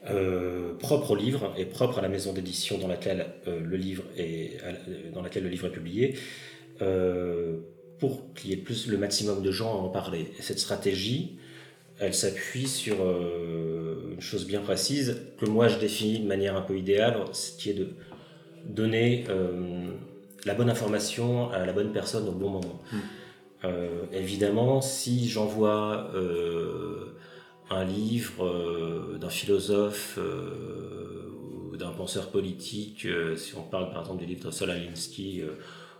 euh, 0.09 0.73
propre 0.79 1.11
au 1.11 1.15
livre 1.15 1.53
et 1.57 1.65
propre 1.65 1.99
à 1.99 2.01
la 2.01 2.07
maison 2.07 2.31
d'édition 2.31 2.77
dans 2.77 2.87
laquelle 2.87 3.25
euh, 3.47 3.59
le 3.59 3.75
livre 3.75 4.03
est 4.15 4.57
dans 5.13 5.21
laquelle 5.21 5.43
le 5.43 5.49
livre 5.49 5.67
est 5.67 5.71
publié 5.71 6.15
euh, 6.81 7.57
pour 7.99 8.33
qu'il 8.33 8.51
y 8.51 8.53
ait 8.53 8.57
plus 8.57 8.87
le 8.87 8.97
maximum 8.97 9.41
de 9.41 9.51
gens 9.51 9.71
à 9.71 9.81
en 9.81 9.89
parler. 9.89 10.31
Et 10.39 10.41
cette 10.41 10.59
stratégie, 10.59 11.37
elle 11.99 12.13
s'appuie 12.13 12.67
sur 12.67 12.95
une 13.01 14.21
chose 14.21 14.45
bien 14.45 14.61
précise 14.61 15.17
que 15.39 15.45
moi 15.45 15.67
je 15.67 15.77
définis 15.79 16.19
de 16.19 16.27
manière 16.27 16.55
un 16.55 16.61
peu 16.61 16.77
idéale, 16.77 17.17
ce 17.33 17.57
qui 17.57 17.71
est 17.71 17.73
de 17.73 17.89
donner 18.65 19.25
la 20.45 20.53
bonne 20.53 20.69
information 20.69 21.49
à 21.49 21.65
la 21.65 21.73
bonne 21.73 21.91
personne 21.91 22.29
au 22.29 22.33
bon 22.33 22.49
moment. 22.49 22.83
Mmh. 22.93 23.67
évidemment, 24.13 24.79
si 24.79 25.27
j'envoie 25.27 26.11
un 27.69 27.83
livre 27.83 28.45
euh, 28.45 29.17
d'un 29.17 29.29
philosophe 29.29 30.17
euh, 30.17 31.29
ou 31.71 31.77
d'un 31.77 31.91
penseur 31.91 32.29
politique, 32.29 33.05
euh, 33.05 33.35
si 33.35 33.55
on 33.55 33.61
parle 33.61 33.91
par 33.91 34.01
exemple 34.01 34.19
du 34.19 34.25
livre 34.25 34.45
de 34.45 34.51
Sol 34.51 34.71
Alinsky 34.71 35.43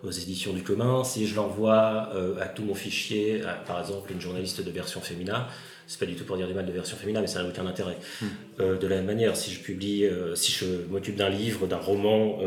aux 0.04 0.12
éditions 0.12 0.54
du 0.54 0.64
commun, 0.64 1.04
si 1.04 1.28
je 1.28 1.36
l'envoie 1.36 2.12
à 2.40 2.48
tout 2.48 2.64
mon 2.64 2.76
fichier, 2.76 3.44
à, 3.44 3.54
par 3.54 3.80
exemple 3.80 4.12
une 4.12 4.22
journaliste 4.22 4.64
de 4.64 4.70
version 4.70 5.02
féminin, 5.02 5.48
c'est 5.88 6.00
pas 6.00 6.06
du 6.06 6.16
tout 6.16 6.24
pour 6.24 6.38
dire 6.38 6.48
du 6.48 6.54
mal 6.54 6.66
de 6.66 6.72
version 6.72 6.98
féminin, 6.98 7.22
mais 7.22 7.28
ça 7.28 7.42
n'a 7.42 7.50
aucun 7.50 7.66
intérêt. 7.66 7.98
Hmm. 8.22 8.78
de 8.78 8.88
la 8.88 8.98
même 8.98 9.06
manière, 9.06 9.36
si 9.36 9.52
je 9.52 9.60
publie, 9.60 10.08
si 10.36 10.52
je 10.52 10.66
m'occupe 10.90 11.16
d'un 11.16 11.30
livre, 11.30 11.66
d'un 11.66 11.78
roman, 11.78 12.40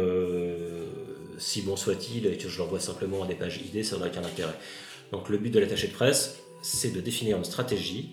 si 1.38 1.62
bon 1.62 1.74
soit-il, 1.76 2.26
et 2.26 2.36
que 2.36 2.48
je 2.48 2.58
l'envoie 2.58 2.78
simplement 2.78 3.24
à 3.24 3.26
des 3.26 3.34
pages 3.34 3.60
idées, 3.66 3.82
ça 3.82 3.98
n'a 3.98 4.06
aucun 4.06 4.22
intérêt. 4.22 4.54
Donc 5.10 5.28
le 5.28 5.38
but 5.38 5.50
de 5.50 5.58
l'attaché 5.58 5.88
de 5.88 5.92
presse, 5.92 6.38
c'est 6.62 6.92
de 6.92 7.00
définir 7.00 7.36
une 7.36 7.44
stratégie 7.44 8.10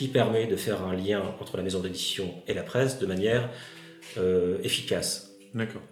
qui 0.00 0.08
permet 0.08 0.46
de 0.46 0.56
faire 0.56 0.82
un 0.82 0.96
lien 0.96 1.22
entre 1.42 1.58
la 1.58 1.62
maison 1.62 1.80
d'édition 1.80 2.32
et 2.48 2.54
la 2.54 2.62
presse 2.62 2.98
de 2.98 3.04
manière 3.04 3.50
euh, 4.16 4.56
efficace. 4.62 5.36
D'accord. 5.52 5.82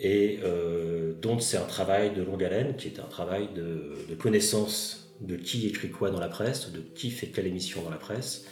Et 0.00 0.38
euh, 0.42 1.12
donc 1.20 1.42
c'est 1.42 1.58
un 1.58 1.66
travail 1.66 2.14
de 2.14 2.22
longue 2.22 2.42
haleine, 2.42 2.74
qui 2.74 2.88
est 2.88 3.00
un 3.00 3.06
travail 3.18 3.50
de, 3.54 4.14
connaissance 4.14 5.14
de 5.20 5.36
qui 5.36 5.66
écrit 5.66 5.90
quoi 5.90 6.10
dans 6.10 6.20
la 6.20 6.28
presse, 6.28 6.72
de 6.72 6.80
qui 6.80 7.10
fait 7.10 7.26
quelle 7.26 7.46
émission 7.46 7.82
dans 7.82 7.90
la 7.90 7.98
presse. 7.98 8.46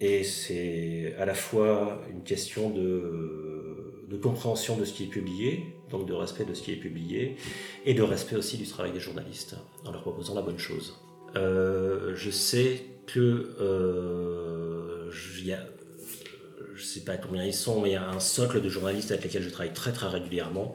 Et 0.00 0.24
c'est 0.24 1.14
à 1.18 1.26
la 1.26 1.34
fois 1.34 2.00
une 2.10 2.22
question 2.22 2.70
de, 2.70 4.06
de, 4.08 4.16
compréhension 4.16 4.78
de 4.78 4.86
ce 4.86 4.94
qui 4.94 5.04
est 5.04 5.08
publié, 5.18 5.64
donc 5.90 6.08
de 6.08 6.14
respect 6.14 6.46
de 6.46 6.54
ce 6.54 6.62
qui 6.62 6.72
est 6.72 6.76
publié, 6.76 7.36
et 7.84 7.92
de 7.92 8.02
respect 8.02 8.36
aussi 8.36 8.56
du 8.56 8.66
travail 8.66 8.92
des 8.92 9.00
journalistes, 9.00 9.54
en 9.84 9.92
leur 9.92 10.00
proposant 10.00 10.34
la 10.34 10.40
bonne 10.40 10.58
chose. 10.58 10.98
Euh, 11.34 12.14
je 12.16 12.30
sais 12.30 12.95
que 13.06 13.54
euh, 13.60 15.10
je 15.10 15.52
ne 15.52 16.78
sais 16.78 17.00
pas 17.00 17.16
combien 17.16 17.44
ils 17.44 17.54
sont, 17.54 17.80
mais 17.80 17.90
il 17.90 17.92
y 17.92 17.96
a 17.96 18.08
un 18.08 18.20
socle 18.20 18.60
de 18.60 18.68
journalistes 18.68 19.10
avec 19.10 19.24
lesquels 19.24 19.42
je 19.42 19.48
travaille 19.48 19.72
très 19.72 19.92
très 19.92 20.08
régulièrement. 20.08 20.74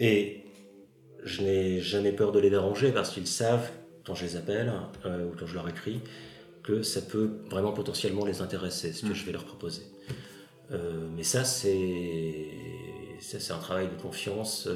Et 0.00 0.44
je 1.22 1.42
n'ai 1.42 1.80
jamais 1.80 2.12
peur 2.12 2.32
de 2.32 2.40
les 2.40 2.50
déranger 2.50 2.90
parce 2.90 3.10
qu'ils 3.10 3.26
savent, 3.26 3.70
quand 4.04 4.14
je 4.14 4.24
les 4.24 4.36
appelle 4.36 4.72
euh, 5.04 5.26
ou 5.26 5.36
quand 5.38 5.46
je 5.46 5.54
leur 5.54 5.68
écris, 5.68 6.00
que 6.62 6.82
ça 6.82 7.02
peut 7.02 7.30
vraiment 7.50 7.72
potentiellement 7.72 8.24
les 8.24 8.40
intéresser, 8.40 8.92
ce 8.92 9.02
que 9.02 9.08
mm. 9.08 9.14
je 9.14 9.26
vais 9.26 9.32
leur 9.32 9.44
proposer. 9.44 9.82
Euh, 10.72 11.06
mais 11.16 11.22
ça, 11.22 11.44
c'est 11.44 12.46
c'est 13.20 13.52
un 13.52 13.58
travail 13.58 13.88
de 13.88 14.00
confiance 14.00 14.66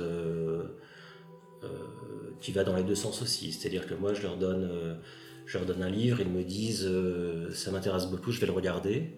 qui 2.43 2.53
va 2.53 2.63
dans 2.63 2.77
les 2.77 2.83
deux 2.83 2.95
sens 2.95 3.23
aussi. 3.23 3.53
C'est-à-dire 3.53 3.87
que 3.87 3.95
moi, 3.95 4.13
je 4.13 4.21
leur 4.21 4.37
donne 4.37 4.99
je 5.47 5.59
leur 5.59 5.67
donne 5.67 5.83
un 5.83 5.91
livre, 5.91 6.21
ils 6.21 6.29
me 6.29 6.43
disent 6.43 6.87
euh, 6.87 7.53
ça 7.53 7.71
m'intéresse 7.71 8.07
beaucoup, 8.07 8.33
je 8.33 8.41
vais 8.41 8.47
le 8.47 8.53
regarder. 8.53 9.11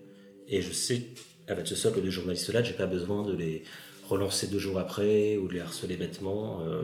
Et 0.48 0.62
je 0.62 0.72
sais, 0.72 1.02
avec 1.48 1.66
ce 1.66 1.74
socle 1.74 2.02
de 2.02 2.10
journalistes-là, 2.10 2.62
j'ai 2.62 2.74
pas 2.74 2.86
besoin 2.86 3.22
de 3.22 3.34
les 3.34 3.62
relancer 4.08 4.46
deux 4.46 4.58
jours 4.58 4.78
après 4.78 5.36
ou 5.36 5.48
de 5.48 5.54
les 5.54 5.60
harceler 5.60 5.96
bêtement. 5.96 6.60
Euh, 6.62 6.82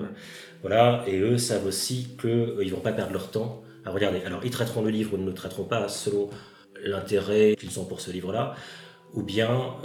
voilà. 0.63 1.05
Et 1.07 1.19
eux 1.21 1.39
savent 1.39 1.67
aussi 1.67 2.09
qu'ils 2.21 2.31
euh, 2.31 2.65
ne 2.65 2.71
vont 2.71 2.81
pas 2.81 2.93
perdre 2.93 3.13
leur 3.13 3.31
temps 3.31 3.63
à 3.85 3.91
regarder. 3.91 4.23
Alors, 4.23 4.45
ils 4.45 4.51
traiteront 4.51 4.83
le 4.83 4.91
livre 4.91 5.15
ou 5.15 5.17
ne 5.17 5.27
le 5.27 5.35
traiteront 5.35 5.65
pas 5.65 5.89
selon 5.89 6.31
l'intérêt 6.85 7.57
qu'ils 7.59 7.79
ont 7.79 7.85
pour 7.85 8.01
ce 8.01 8.11
livre-là, 8.11 8.57
ou 9.15 9.23
bien 9.23 9.77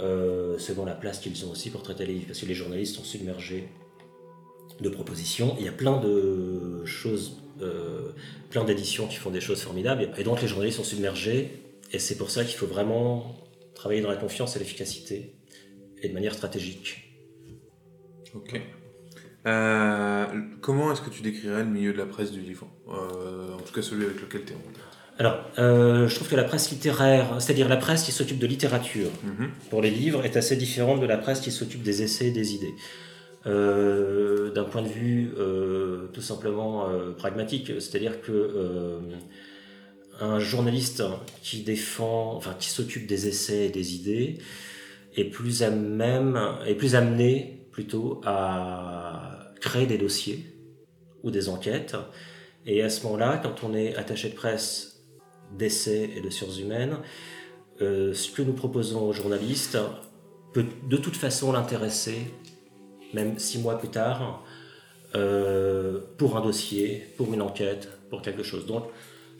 selon 0.58 0.84
la 0.84 0.94
place 0.94 1.20
qu'ils 1.20 1.44
ont 1.46 1.50
aussi 1.50 1.70
pour 1.70 1.82
traiter 1.82 2.06
les 2.06 2.14
livres. 2.14 2.26
Parce 2.28 2.40
que 2.40 2.46
les 2.46 2.54
journalistes 2.54 2.96
sont 2.96 3.04
submergés 3.04 3.68
de 4.80 4.88
propositions. 4.88 5.56
Il 5.58 5.66
y 5.66 5.68
a 5.68 5.72
plein 5.72 6.00
de 6.00 6.84
choses 6.84 7.36
euh, 7.42 7.47
plein 8.50 8.64
d'éditions 8.64 9.06
qui 9.06 9.16
font 9.16 9.30
des 9.30 9.40
choses 9.40 9.62
formidables. 9.62 10.10
Et 10.16 10.24
donc 10.24 10.42
les 10.42 10.48
journalistes 10.48 10.78
sont 10.78 10.84
submergés. 10.84 11.62
Et 11.92 11.98
c'est 11.98 12.16
pour 12.16 12.30
ça 12.30 12.44
qu'il 12.44 12.56
faut 12.56 12.66
vraiment 12.66 13.36
travailler 13.74 14.00
dans 14.00 14.10
la 14.10 14.16
confiance 14.16 14.56
et 14.56 14.58
l'efficacité 14.58 15.34
et 16.02 16.08
de 16.08 16.14
manière 16.14 16.34
stratégique. 16.34 17.04
Ok. 18.34 18.60
Euh, 19.46 20.26
comment 20.60 20.92
est-ce 20.92 21.00
que 21.00 21.10
tu 21.10 21.22
décrirais 21.22 21.62
le 21.62 21.70
milieu 21.70 21.92
de 21.92 21.98
la 21.98 22.06
presse 22.06 22.30
du 22.30 22.40
livre? 22.40 22.66
Euh, 22.88 23.54
En 23.54 23.60
tout 23.60 23.72
cas 23.72 23.82
celui 23.82 24.04
avec 24.04 24.20
lequel 24.20 24.44
tu 24.44 24.52
es 24.52 24.56
en 24.56 24.58
contact. 24.58 24.84
Alors, 25.20 25.40
je 25.56 26.14
trouve 26.14 26.28
que 26.28 26.36
la 26.36 26.44
presse 26.44 26.70
littéraire, 26.70 27.40
c'est-à-dire 27.40 27.68
la 27.68 27.76
presse 27.76 28.04
qui 28.04 28.12
s'occupe 28.12 28.38
de 28.38 28.46
littérature 28.46 29.10
mhm. 29.24 29.50
pour 29.68 29.82
les 29.82 29.90
livres, 29.90 30.24
est 30.24 30.36
assez 30.36 30.54
différente 30.54 31.00
de 31.00 31.06
la 31.06 31.16
presse 31.16 31.40
qui 31.40 31.50
s'occupe 31.50 31.82
des 31.82 32.02
essais 32.02 32.28
et 32.28 32.30
des 32.30 32.54
idées. 32.54 32.74
Euh, 33.46 34.50
d'un 34.50 34.64
point 34.64 34.82
de 34.82 34.88
vue 34.88 35.32
euh, 35.38 36.08
tout 36.12 36.20
simplement 36.20 36.88
euh, 36.88 37.12
pragmatique, 37.12 37.70
c'est-à-dire 37.78 38.20
que 38.20 39.00
un 40.20 40.40
journaliste 40.40 41.04
qui 41.42 41.62
défend, 41.62 42.34
enfin 42.34 42.56
qui 42.58 42.68
s'occupe 42.68 43.06
des 43.06 43.28
essais 43.28 43.66
et 43.66 43.70
des 43.70 43.94
idées 43.94 44.38
est 45.16 45.24
plus 45.24 45.62
à 45.62 45.70
même, 45.70 46.36
est 46.66 46.74
plus 46.74 46.96
amené 46.96 47.68
plutôt 47.70 48.20
à 48.24 49.52
créer 49.60 49.86
des 49.86 49.98
dossiers 49.98 50.44
ou 51.22 51.30
des 51.30 51.48
enquêtes. 51.48 51.94
Et 52.66 52.82
à 52.82 52.90
ce 52.90 53.04
moment-là, 53.04 53.40
quand 53.40 53.62
on 53.62 53.74
est 53.74 53.94
attaché 53.94 54.30
de 54.30 54.34
presse 54.34 55.04
d'essais 55.56 56.10
et 56.16 56.20
de 56.20 56.30
sciences 56.30 56.58
humaines, 56.58 56.96
ce 57.78 58.30
que 58.32 58.42
nous 58.42 58.54
proposons 58.54 59.08
aux 59.08 59.12
journalistes 59.12 59.78
peut 60.52 60.66
de 60.88 60.96
toute 60.96 61.16
façon 61.16 61.52
l'intéresser 61.52 62.16
même 63.12 63.38
six 63.38 63.58
mois 63.58 63.78
plus 63.78 63.88
tard, 63.88 64.44
euh, 65.14 66.00
pour 66.18 66.36
un 66.36 66.40
dossier, 66.40 67.04
pour 67.16 67.32
une 67.32 67.42
enquête, 67.42 67.88
pour 68.10 68.22
quelque 68.22 68.42
chose. 68.42 68.66
Donc, 68.66 68.84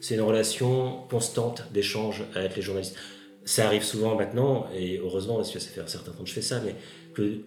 c'est 0.00 0.14
une 0.14 0.22
relation 0.22 1.02
constante 1.10 1.64
d'échange 1.72 2.24
avec 2.34 2.56
les 2.56 2.62
journalistes. 2.62 2.96
Ça 3.44 3.66
arrive 3.66 3.82
souvent 3.82 4.14
maintenant, 4.14 4.68
et 4.74 4.98
heureusement, 4.98 5.36
parce 5.36 5.50
que 5.50 5.58
ça 5.58 5.70
fait 5.70 5.80
un 5.80 5.86
certain 5.86 6.12
temps 6.12 6.22
que 6.22 6.28
je 6.28 6.34
fais 6.34 6.42
ça, 6.42 6.60
mais 6.64 6.74
que 7.14 7.40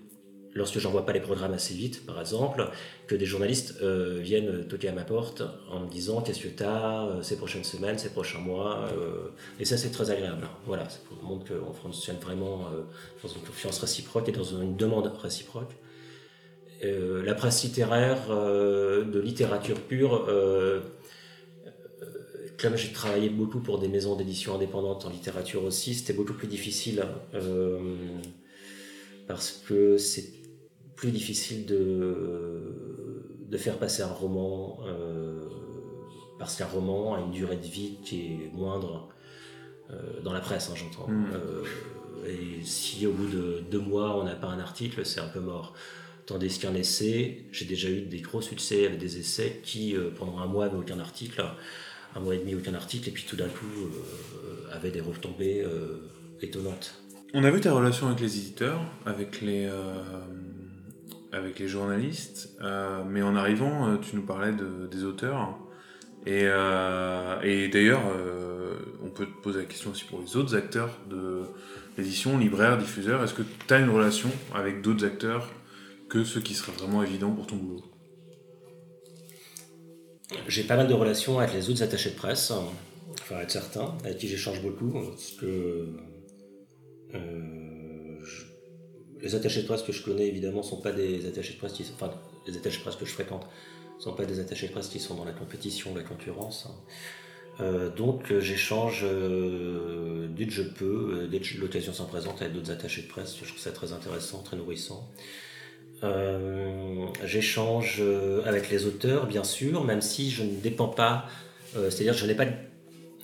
lorsque 0.54 0.80
j'envoie 0.80 1.06
pas 1.06 1.14
les 1.14 1.20
programmes 1.20 1.54
assez 1.54 1.74
vite, 1.74 2.06
par 2.06 2.20
exemple, 2.20 2.70
que 3.08 3.16
des 3.16 3.26
journalistes 3.26 3.76
euh, 3.82 4.20
viennent 4.22 4.68
toquer 4.68 4.90
à 4.90 4.92
ma 4.92 5.04
porte 5.04 5.44
en 5.70 5.80
me 5.80 5.90
disant 5.90 6.22
qu'est-ce 6.22 6.42
que 6.42 6.48
tu 6.50 6.64
as 6.64 7.06
euh, 7.06 7.22
ces 7.22 7.38
prochaines 7.38 7.64
semaines, 7.64 7.98
ces 7.98 8.10
prochains 8.10 8.40
mois. 8.40 8.88
Euh, 8.94 9.30
et 9.60 9.66
ça, 9.66 9.78
c'est 9.78 9.92
très 9.92 10.12
agréable. 10.12 10.48
Voilà, 10.66 10.90
ça 10.90 11.00
montre 11.24 11.46
qu'on 11.48 11.74
fonctionne 11.74 12.18
vraiment 12.18 12.68
dans 13.24 13.30
une 13.30 13.42
confiance 13.42 13.80
réciproque 13.80 14.30
et 14.30 14.32
dans 14.32 14.44
une 14.44 14.76
demande 14.76 15.12
réciproque. 15.22 15.72
La 16.82 17.34
presse 17.36 17.64
littéraire, 17.64 18.30
de 18.30 19.20
littérature 19.20 19.80
pure, 19.80 20.28
comme 22.60 22.76
j'ai 22.76 22.92
travaillé 22.92 23.30
beaucoup 23.30 23.60
pour 23.60 23.80
des 23.80 23.88
maisons 23.88 24.16
d'édition 24.16 24.56
indépendantes 24.56 25.06
en 25.06 25.10
littérature 25.10 25.64
aussi, 25.64 25.94
c'était 25.94 26.14
beaucoup 26.14 26.34
plus 26.34 26.48
difficile 26.48 27.04
parce 29.28 29.52
que 29.68 29.98
c'est 29.98 30.26
plus 30.96 31.12
difficile 31.12 31.66
de, 31.66 32.92
de 33.50 33.58
faire 33.58 33.78
passer 33.78 34.02
un 34.02 34.12
roman, 34.12 34.80
euh, 34.86 35.48
parce 36.40 36.56
qu'un 36.56 36.68
roman 36.68 37.16
a 37.16 37.22
une 37.22 37.32
durée 37.32 37.58
de 37.58 37.66
vie 37.66 37.98
qui 38.04 38.28
est 38.28 38.52
moindre 38.54 39.10
euh, 39.90 40.22
dans 40.22 40.32
la 40.32 40.40
presse, 40.40 40.70
hein, 40.70 40.76
j'entends. 40.76 41.10
Hmm. 41.10 41.26
Euh, 41.34 41.64
et 42.28 42.64
si 42.64 43.08
au 43.08 43.14
bout 43.14 43.28
de 43.28 43.64
deux 43.72 43.80
mois 43.80 44.16
on 44.20 44.24
n'a 44.24 44.36
pas 44.36 44.48
un 44.48 44.60
article, 44.60 45.06
c'est 45.06 45.20
un 45.20 45.28
peu 45.28 45.40
mort. 45.40 45.74
Tandis 46.26 46.60
qu'un 46.60 46.76
essai, 46.76 47.46
j'ai 47.52 47.66
déjà 47.66 47.90
eu 47.90 48.02
des 48.02 48.22
gros 48.22 48.42
succès 48.42 48.86
avec 48.86 49.00
des 49.00 49.18
essais 49.18 49.60
qui, 49.64 49.96
pendant 50.18 50.40
un 50.40 50.46
mois, 50.46 50.66
n'avaient 50.66 50.78
aucun 50.78 51.00
article, 51.00 51.44
un 52.16 52.20
mois 52.20 52.36
et 52.36 52.38
demi, 52.38 52.56
aucun 52.56 52.74
article, 52.74 53.10
et 53.10 53.12
puis 53.12 53.26
tout 53.28 53.36
d'un 53.36 53.48
coup, 53.48 53.90
avaient 54.72 54.92
des 54.92 55.02
retombées 55.02 55.66
étonnantes. 56.42 56.96
On 57.34 57.44
a 57.44 57.52
vu 57.52 57.60
ta 57.60 57.74
relation 57.74 58.08
avec 58.08 58.20
les 58.20 58.38
éditeurs, 58.38 58.82
avec 59.06 59.42
les, 59.42 59.70
avec 61.32 61.60
les 61.60 61.68
journalistes, 61.68 62.50
euh, 62.62 63.04
mais 63.08 63.22
en 63.22 63.36
arrivant, 63.36 63.88
euh, 63.88 63.98
tu 63.98 64.16
nous 64.16 64.22
parlais 64.24 64.52
de, 64.52 64.88
des 64.92 65.04
auteurs. 65.04 65.58
Euh, 66.28 67.42
et 67.42 67.68
d'ailleurs, 67.70 68.04
on 69.04 69.10
peut 69.10 69.26
te 69.26 69.42
poser 69.42 69.60
la 69.60 69.66
question 69.66 69.92
aussi 69.92 70.04
pour 70.06 70.22
les 70.22 70.36
autres 70.38 70.56
acteurs 70.56 71.00
de 71.10 71.42
l'édition, 71.98 72.38
libraires, 72.38 72.78
diffuseurs. 72.78 73.24
Est-ce 73.24 73.34
que 73.34 73.42
tu 73.42 73.74
as 73.74 73.80
une 73.80 73.90
relation 73.90 74.30
avec 74.54 74.82
d'autres 74.82 75.04
acteurs 75.04 75.50
que 76.12 76.26
ceux 76.26 76.42
qui 76.42 76.54
seraient 76.54 76.74
vraiment 76.74 77.02
évidents 77.04 77.32
pour 77.32 77.48
ton 77.48 77.56
boulot 77.56 77.82
J'ai 80.50 80.64
pas 80.64 80.76
mal 80.76 80.90
de 80.90 80.94
relations 80.94 81.40
avec 81.40 81.54
les 81.54 81.70
autres 81.70 81.84
attachés 81.84 82.10
de 82.10 82.16
presse, 82.16 82.52
enfin 82.52 83.38
avec 83.38 83.50
certains, 83.50 83.98
avec 84.04 84.18
qui 84.18 84.28
j'échange 84.28 84.62
beaucoup, 84.62 84.92
parce 84.92 85.32
que 85.32 85.88
les 89.22 89.36
attachés 89.36 89.62
de 89.62 89.68
presse 89.68 89.84
que 89.84 89.94
je 89.94 90.04
connais 90.04 90.28
évidemment 90.28 90.64
sont 90.64 90.82
pas 90.82 90.92
des 90.92 91.26
attachés 91.28 91.54
de 91.54 91.60
presse 91.60 91.74
qui 91.74 91.86
enfin 91.94 92.12
les 92.46 92.58
attachés 92.58 92.80
de 92.80 92.84
presse 92.84 92.96
que 92.98 93.06
je 93.06 93.12
fréquente 93.12 93.46
sont 93.98 94.14
pas 94.14 94.26
des 94.26 94.40
attachés 94.40 94.68
de 94.68 94.72
presse 94.74 94.90
qui 94.90 95.00
sont 95.00 95.16
dans 95.16 95.26
la 95.26 95.32
compétition, 95.32 95.96
la 95.96 96.04
concurrence. 96.04 96.68
Euh, 97.60 97.90
donc 97.90 98.32
euh, 98.32 98.40
j'échange 98.40 99.02
euh, 99.04 100.28
dès 100.36 100.48
que 100.48 100.54
je 100.54 100.64
peux, 100.64 101.28
dès 101.30 101.40
que 101.40 101.58
l'occasion 101.60 101.94
s'en 101.94 102.06
présente 102.06 102.42
avec 102.42 102.54
d'autres 102.54 102.72
attachés 102.72 103.04
de 103.04 103.08
presse. 103.08 103.38
Je 103.40 103.48
trouve 103.48 103.60
ça 103.60 103.72
très 103.72 103.94
intéressant, 103.94 104.42
très 104.42 104.58
nourrissant. 104.58 105.08
J'échange 107.24 108.02
avec 108.46 108.70
les 108.70 108.86
auteurs, 108.86 109.28
bien 109.28 109.44
sûr, 109.44 109.84
même 109.84 110.02
si 110.02 110.32
je 110.32 110.44
ne 110.44 110.60
dépends 110.60 110.88
pas, 110.88 111.26
c'est-à-dire 111.74 112.14
je 112.14 112.26
n'ai 112.26 112.36
pas, 112.36 112.46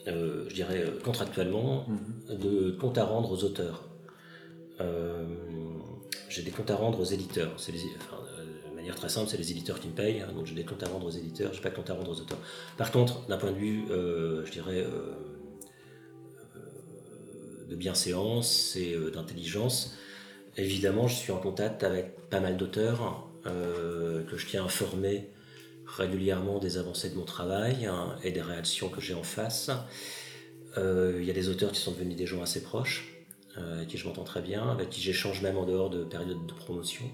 je 0.06 0.54
dirais 0.54 0.86
contractuellement, 1.04 1.86
mm-hmm. 1.90 2.38
de 2.38 2.72
compte 2.72 2.98
à 2.98 3.06
rendre 3.06 3.32
aux 3.32 3.44
auteurs 3.44 3.84
j'ai 6.30 6.44
des 6.44 6.52
comptes 6.52 6.70
à 6.72 6.76
rendre 6.76 7.00
aux 7.00 7.06
éditeurs. 7.06 7.54
C'est 7.58 7.72
de 7.72 8.76
manière 8.76 8.96
très 8.96 9.10
simple, 9.10 9.30
c'est 9.30 9.38
les 9.38 9.52
éditeurs 9.52 9.80
qui 9.80 9.88
me 9.88 9.94
payent, 9.94 10.22
hein, 10.22 10.32
donc 10.36 10.46
j'ai 10.46 10.56
des 10.56 10.66
comptes 10.66 10.84
à 10.84 10.88
rendre 10.88 11.08
aux 11.08 11.12
éditeurs, 11.12 11.54
j'ai 11.54 11.62
pas 11.62 11.70
de 11.70 11.76
compte 11.76 11.90
à 11.90 11.94
rendre 11.94 12.12
aux 12.12 12.22
auteurs. 12.22 12.38
Par 12.78 12.92
contre, 12.92 13.26
d'un 13.28 13.38
point 13.38 13.52
de 13.52 13.58
vue, 13.58 13.86
euh, 13.90 14.46
je 14.46 14.52
dirais, 14.52 14.82
euh, 14.82 15.14
euh, 16.56 17.68
de 17.70 17.76
bienséance 17.76 18.76
et 18.76 18.96
d'intelligence, 19.14 19.98
évidemment, 20.58 21.08
je 21.08 21.16
suis 21.16 21.32
en 21.32 21.38
contact 21.38 21.84
avec 21.84 22.30
pas 22.30 22.40
mal 22.40 22.58
d'auteurs 22.58 23.24
que 23.46 24.36
je 24.36 24.46
tiens 24.46 24.66
à 24.66 24.70
régulièrement 25.86 26.60
des 26.60 26.78
avancées 26.78 27.10
de 27.10 27.16
mon 27.16 27.24
travail 27.24 27.86
hein, 27.86 28.18
et 28.22 28.32
des 28.32 28.42
réactions 28.42 28.90
que 28.90 29.00
j'ai 29.00 29.14
en 29.14 29.24
face. 29.24 29.72
Il 30.76 31.24
y 31.24 31.30
a 31.30 31.34
des 31.34 31.48
auteurs 31.48 31.72
qui 31.72 31.80
sont 31.80 31.92
devenus 31.92 32.18
des 32.18 32.28
gens 32.28 32.42
assez 32.42 32.62
proches. 32.62 33.18
Euh, 33.58 33.78
avec 33.78 33.88
qui 33.88 33.98
je 33.98 34.08
m'entends 34.08 34.24
très 34.24 34.42
bien, 34.42 34.70
avec 34.70 34.90
qui 34.90 35.02
j'échange 35.02 35.42
même 35.42 35.58
en 35.58 35.66
dehors 35.66 35.90
de 35.90 36.04
période 36.04 36.46
de 36.46 36.54
promotion. 36.54 37.06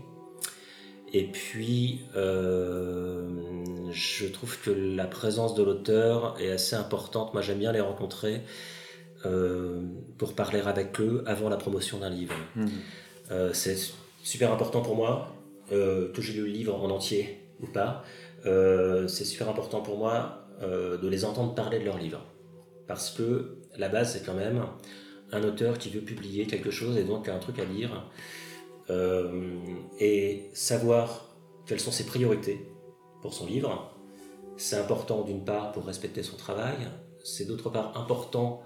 Et 1.14 1.26
puis, 1.26 2.02
euh, 2.16 3.30
je 3.92 4.26
trouve 4.26 4.60
que 4.60 4.72
la 4.72 5.06
présence 5.06 5.54
de 5.56 5.64
l'auteur 5.64 6.36
est 6.42 6.52
assez 6.52 6.76
importante. 6.76 7.34
Moi, 7.34 7.42
j'aime 7.42 7.60
bien 7.60 7.72
les 7.72 7.80
rencontrer 7.80 8.42
euh, 9.26 9.84
pour 10.18 10.34
parler 10.34 10.60
avec 10.60 11.00
eux 11.00 11.24
avant 11.28 11.50
la 11.50 11.58
promotion 11.58 12.00
d'un 12.00 12.10
livre. 12.10 12.36
Mmh. 12.56 12.68
C'est 13.54 13.78
super 14.22 14.52
important 14.52 14.82
pour 14.82 14.96
moi, 14.96 15.36
que 15.70 16.22
j'ai 16.22 16.34
lu 16.34 16.42
le 16.42 16.48
livre 16.48 16.76
en 16.76 16.90
entier 16.90 17.40
ou 17.62 17.68
pas. 17.68 18.04
c'est 18.44 19.26
super 19.26 19.50
important 19.50 19.82
pour 19.82 19.98
moi 19.98 20.48
de 20.62 21.08
les 21.08 21.26
entendre 21.26 21.56
parler 21.56 21.80
de 21.80 21.86
leur 21.86 21.98
livre. 21.98 22.22
Parce 22.88 23.12
que 23.12 23.58
la 23.78 23.90
base, 23.90 24.14
c'est 24.14 24.26
quand 24.26 24.34
même 24.34 24.64
un 25.32 25.44
auteur 25.44 25.78
qui 25.78 25.90
veut 25.90 26.02
publier 26.02 26.46
quelque 26.46 26.72
chose 26.72 26.98
et 26.98 27.04
donc 27.04 27.28
a 27.28 27.36
un 27.36 27.40
truc 27.40 27.60
à 27.60 27.64
euh, 28.90 29.60
et 30.00 30.50
savoir 30.54 31.36
quelles 31.66 31.80
sont 31.80 31.92
ses 31.92 32.06
priorités 32.06 32.70
pour 33.22 33.34
son 33.34 33.46
livre. 33.46 33.92
C'est 34.58 34.78
important 34.78 35.24
d'une 35.24 35.44
part 35.44 35.72
pour 35.72 35.86
respecter 35.86 36.22
son 36.22 36.38
travail, 36.38 36.76
c'est 37.24 37.46
d'autre 37.46 37.70
part 37.70 37.98
important 37.98 38.62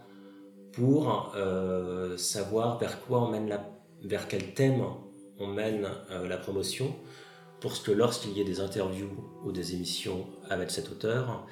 pour 0.74 1.34
euh, 1.36 2.18
savoir 2.18 2.78
vers 2.80 3.00
quoi 3.02 3.24
on 3.24 3.30
mène 3.30 3.48
la, 3.48 3.70
vers 4.08 4.28
quel 4.28 4.54
thème 4.54 4.84
on 5.40 5.48
mène 5.48 5.88
euh, 6.12 6.28
la 6.28 6.38
promotion, 6.38 6.96
pour 7.60 7.82
que 7.84 7.92
lorsqu'il 7.92 8.32
y 8.32 8.42
ait 8.42 8.46
des 8.46 8.60
interviews 8.60 9.12
ou 9.44 9.52
des 9.52 9.74
émissions 9.74 10.26
avec 10.50 10.72
cet 10.72 10.92
auteur, 10.92 11.46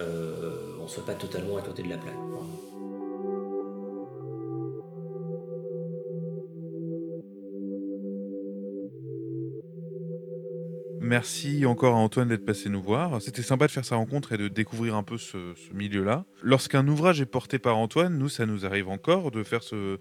on 0.00 0.82
ne 0.82 0.88
soit 0.88 1.06
pas 1.06 1.14
totalement 1.14 1.56
à 1.56 1.62
côté 1.62 1.84
de 1.84 1.88
la 1.88 1.96
plaque. 1.96 2.14
Merci 11.04 11.66
encore 11.66 11.94
à 11.94 11.98
Antoine 11.98 12.28
d'être 12.28 12.46
passé 12.46 12.70
nous 12.70 12.82
voir. 12.82 13.20
C'était 13.20 13.42
sympa 13.42 13.66
de 13.66 13.70
faire 13.70 13.84
sa 13.84 13.96
rencontre 13.96 14.32
et 14.32 14.38
de 14.38 14.48
découvrir 14.48 14.94
un 14.96 15.02
peu 15.02 15.18
ce, 15.18 15.36
milieu-là. 15.74 16.24
Lorsqu'un 16.42 16.88
ouvrage 16.88 17.20
est 17.20 17.26
porté 17.26 17.58
par 17.58 17.76
Antoine, 17.76 18.16
nous, 18.16 18.30
ça 18.30 18.46
nous 18.46 18.64
arrive 18.64 18.88
encore 18.88 19.30
de 19.30 19.42
faire 19.42 19.62
ce, 19.62 19.98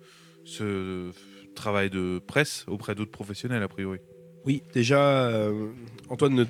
travail 1.54 1.90
de 1.90 2.20
presse 2.20 2.66
auprès 2.68 2.96
d'autres 2.96 3.12
professionnels, 3.12 3.64
a 3.64 3.68
priori. 3.68 4.00
Oui, 4.46 4.62
déjà, 4.74 5.30
euh, 5.30 5.70
Antoine, 6.10 6.46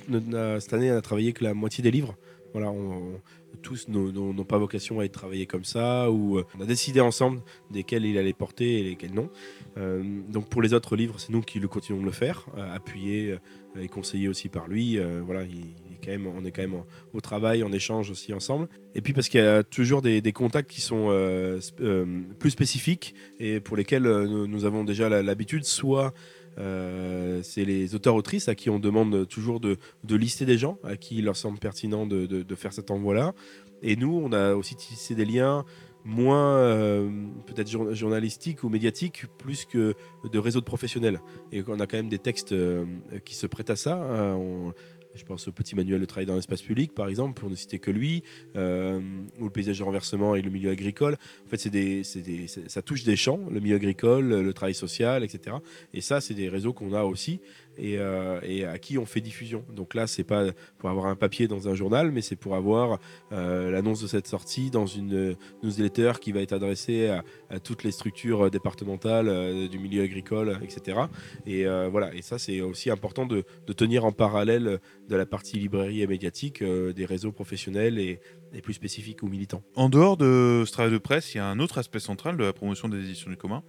cette 0.60 0.72
année, 0.72 0.90
a 0.90 1.00
travaillé 1.00 1.32
que 1.32 1.44
la 1.44 1.54
moitié 1.54 1.82
des 1.82 1.90
livres. 1.90 2.16
Voilà, 2.52 2.70
on, 2.70 3.20
tous 3.62 3.88
n'ont 3.88 4.44
pas 4.44 4.58
vocation 4.58 5.00
à 5.00 5.04
être 5.04 5.12
travaillés 5.12 5.46
comme 5.46 5.64
ça, 5.64 6.10
ou 6.10 6.38
euh, 6.38 6.44
on 6.58 6.62
a 6.62 6.66
décidé 6.66 7.00
ensemble 7.00 7.40
desquels 7.70 8.04
il 8.04 8.18
allait 8.18 8.32
porter 8.32 8.80
et 8.80 8.82
lesquels 8.82 9.12
non. 9.12 9.30
Euh, 9.76 10.02
donc 10.28 10.48
pour 10.48 10.62
les 10.62 10.74
autres 10.74 10.96
livres, 10.96 11.18
c'est 11.18 11.30
nous 11.30 11.40
qui 11.40 11.58
le 11.60 11.68
continuons 11.68 12.00
de 12.00 12.06
le 12.06 12.12
faire, 12.12 12.46
appuyés 12.56 13.36
et 13.78 13.88
conseillés 13.88 14.28
aussi 14.28 14.48
par 14.48 14.68
lui. 14.68 14.98
voilà, 15.24 15.42
il, 15.42 15.74
quand 16.04 16.10
même, 16.10 16.26
on 16.26 16.44
est 16.44 16.50
quand 16.50 16.62
même 16.62 16.82
au 17.12 17.20
travail, 17.20 17.62
on 17.64 17.72
échange 17.72 18.10
aussi 18.10 18.32
ensemble. 18.32 18.68
Et 18.94 19.00
puis 19.00 19.12
parce 19.12 19.28
qu'il 19.28 19.40
y 19.40 19.44
a 19.44 19.62
toujours 19.62 20.02
des, 20.02 20.20
contacts 20.32 20.70
qui 20.70 20.80
sont 20.80 21.08
plus 22.38 22.50
spécifiques 22.50 23.14
et 23.38 23.60
pour 23.60 23.76
lesquels 23.76 24.02
nous, 24.02 24.64
avons 24.64 24.84
déjà 24.84 25.08
l'habitude, 25.22 25.64
soit 25.64 26.12
euh, 26.58 27.40
c'est 27.42 27.64
les 27.64 27.94
auteurs-autrices 27.94 28.48
à 28.48 28.54
qui 28.54 28.70
on 28.70 28.78
demande 28.78 29.26
toujours 29.28 29.60
de, 29.60 29.78
lister 30.08 30.46
des 30.46 30.58
gens 30.58 30.78
à 30.84 30.96
qui 30.96 31.18
il 31.18 31.24
leur 31.24 31.36
semble 31.36 31.58
pertinent 31.58 32.06
de, 32.06 32.54
faire 32.54 32.72
cet 32.72 32.90
envoi-là. 32.90 33.34
Et 33.82 33.96
nous, 33.96 34.20
on 34.24 34.32
a 34.32 34.54
aussi 34.54 34.76
tissé 34.76 35.14
des 35.14 35.24
liens 35.24 35.64
moins 36.06 36.56
euh, 36.56 37.08
peut-être 37.46 37.94
journalistiques 37.94 38.62
ou 38.62 38.68
médiatiques, 38.68 39.24
plus 39.38 39.64
que 39.64 39.94
de 40.30 40.38
réseaux 40.38 40.60
de 40.60 40.64
professionnels. 40.64 41.20
Et 41.50 41.64
on 41.66 41.80
a 41.80 41.86
quand 41.86 41.96
même 41.96 42.10
des 42.10 42.18
textes 42.18 42.52
euh, 42.52 42.84
qui 43.24 43.34
se 43.34 43.46
prêtent 43.46 43.70
à 43.70 43.76
ça. 43.76 43.96
Hein. 43.96 44.38
Je 45.14 45.24
pense 45.24 45.46
au 45.48 45.52
petit 45.52 45.76
manuel 45.76 46.00
de 46.00 46.06
travail 46.06 46.26
dans 46.26 46.34
l'espace 46.34 46.62
public, 46.62 46.94
par 46.94 47.08
exemple, 47.08 47.38
pour 47.38 47.50
ne 47.50 47.54
citer 47.54 47.78
que 47.78 47.90
lui, 47.90 48.22
euh, 48.56 49.00
ou 49.38 49.44
le 49.44 49.50
paysage 49.50 49.78
de 49.78 49.84
renversement 49.84 50.34
et 50.34 50.42
le 50.42 50.50
milieu 50.50 50.70
agricole. 50.70 51.16
En 51.46 51.48
fait, 51.48 51.58
c'est 51.58 52.68
ça 52.68 52.82
touche 52.82 53.04
des 53.04 53.16
champs, 53.16 53.40
le 53.50 53.60
milieu 53.60 53.76
agricole, 53.76 54.28
le 54.28 54.52
travail 54.52 54.74
social, 54.74 55.24
etc. 55.24 55.56
Et 55.92 56.00
ça, 56.00 56.20
c'est 56.20 56.34
des 56.34 56.48
réseaux 56.48 56.72
qu'on 56.72 56.92
a 56.92 57.02
aussi. 57.02 57.40
Et, 57.78 57.98
euh, 57.98 58.40
et 58.42 58.64
à 58.64 58.78
qui 58.78 58.98
on 58.98 59.06
fait 59.06 59.20
diffusion. 59.20 59.64
Donc 59.72 59.94
là, 59.94 60.06
c'est 60.06 60.24
pas 60.24 60.44
pour 60.78 60.90
avoir 60.90 61.06
un 61.06 61.16
papier 61.16 61.48
dans 61.48 61.68
un 61.68 61.74
journal, 61.74 62.10
mais 62.10 62.22
c'est 62.22 62.36
pour 62.36 62.54
avoir 62.54 62.98
euh, 63.32 63.70
l'annonce 63.70 64.02
de 64.02 64.06
cette 64.06 64.26
sortie 64.26 64.70
dans 64.70 64.86
une 64.86 65.36
newsletter 65.62 66.12
qui 66.20 66.32
va 66.32 66.40
être 66.40 66.52
adressée 66.52 67.08
à, 67.08 67.24
toutes 67.60 67.84
les 67.84 67.92
structures 67.92 68.50
départementales 68.50 69.28
euh, 69.28 69.68
du 69.68 69.78
milieu 69.78 70.02
agricole, 70.02 70.58
etc. 70.62 70.98
Et 71.46 71.64
voilà, 71.90 72.14
et 72.14 72.22
ça 72.22 72.38
c'est 72.38 72.60
aussi 72.60 72.90
important 72.90 73.26
de, 73.26 73.44
tenir 73.74 74.04
en 74.04 74.12
parallèle 74.12 74.78
de 75.08 75.16
la 75.16 75.26
partie 75.26 75.58
librairie 75.58 76.02
et 76.02 76.06
médiatique 76.06 76.62
des 76.62 77.04
réseaux 77.04 77.32
professionnels 77.32 77.98
et, 77.98 78.20
et 78.52 78.60
plus 78.60 78.74
spécifiques 78.74 79.22
ou 79.22 79.28
militants. 79.28 79.62
En 79.74 79.88
dehors 79.88 80.16
de 80.16 80.62
ce 80.66 80.72
travail 80.72 80.92
de 80.92 80.98
presse, 80.98 81.34
il 81.34 81.38
y 81.38 81.40
a 81.40 81.46
un 81.46 81.58
autre 81.58 81.78
aspect 81.78 81.98
central 81.98 82.36
de 82.36 82.44
la 82.44 82.52
promotion 82.52 82.88
des 82.88 82.98
éditions 82.98 83.30
du 83.30 83.36
commun 83.36 83.62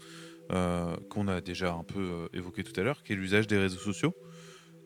euh, 0.52 0.96
qu'on 1.10 1.28
a 1.28 1.42
déjà 1.42 1.74
un 1.74 1.84
peu 1.84 2.00
euh, 2.00 2.28
évoqué 2.34 2.64
tout 2.64 2.80
à 2.80 2.84
l'heure, 2.84 3.02
qui 3.04 3.14
est 3.14 3.16
l'usage 3.16 3.48
des 3.48 3.58
réseaux 3.58 3.80
sociaux. 3.80 4.14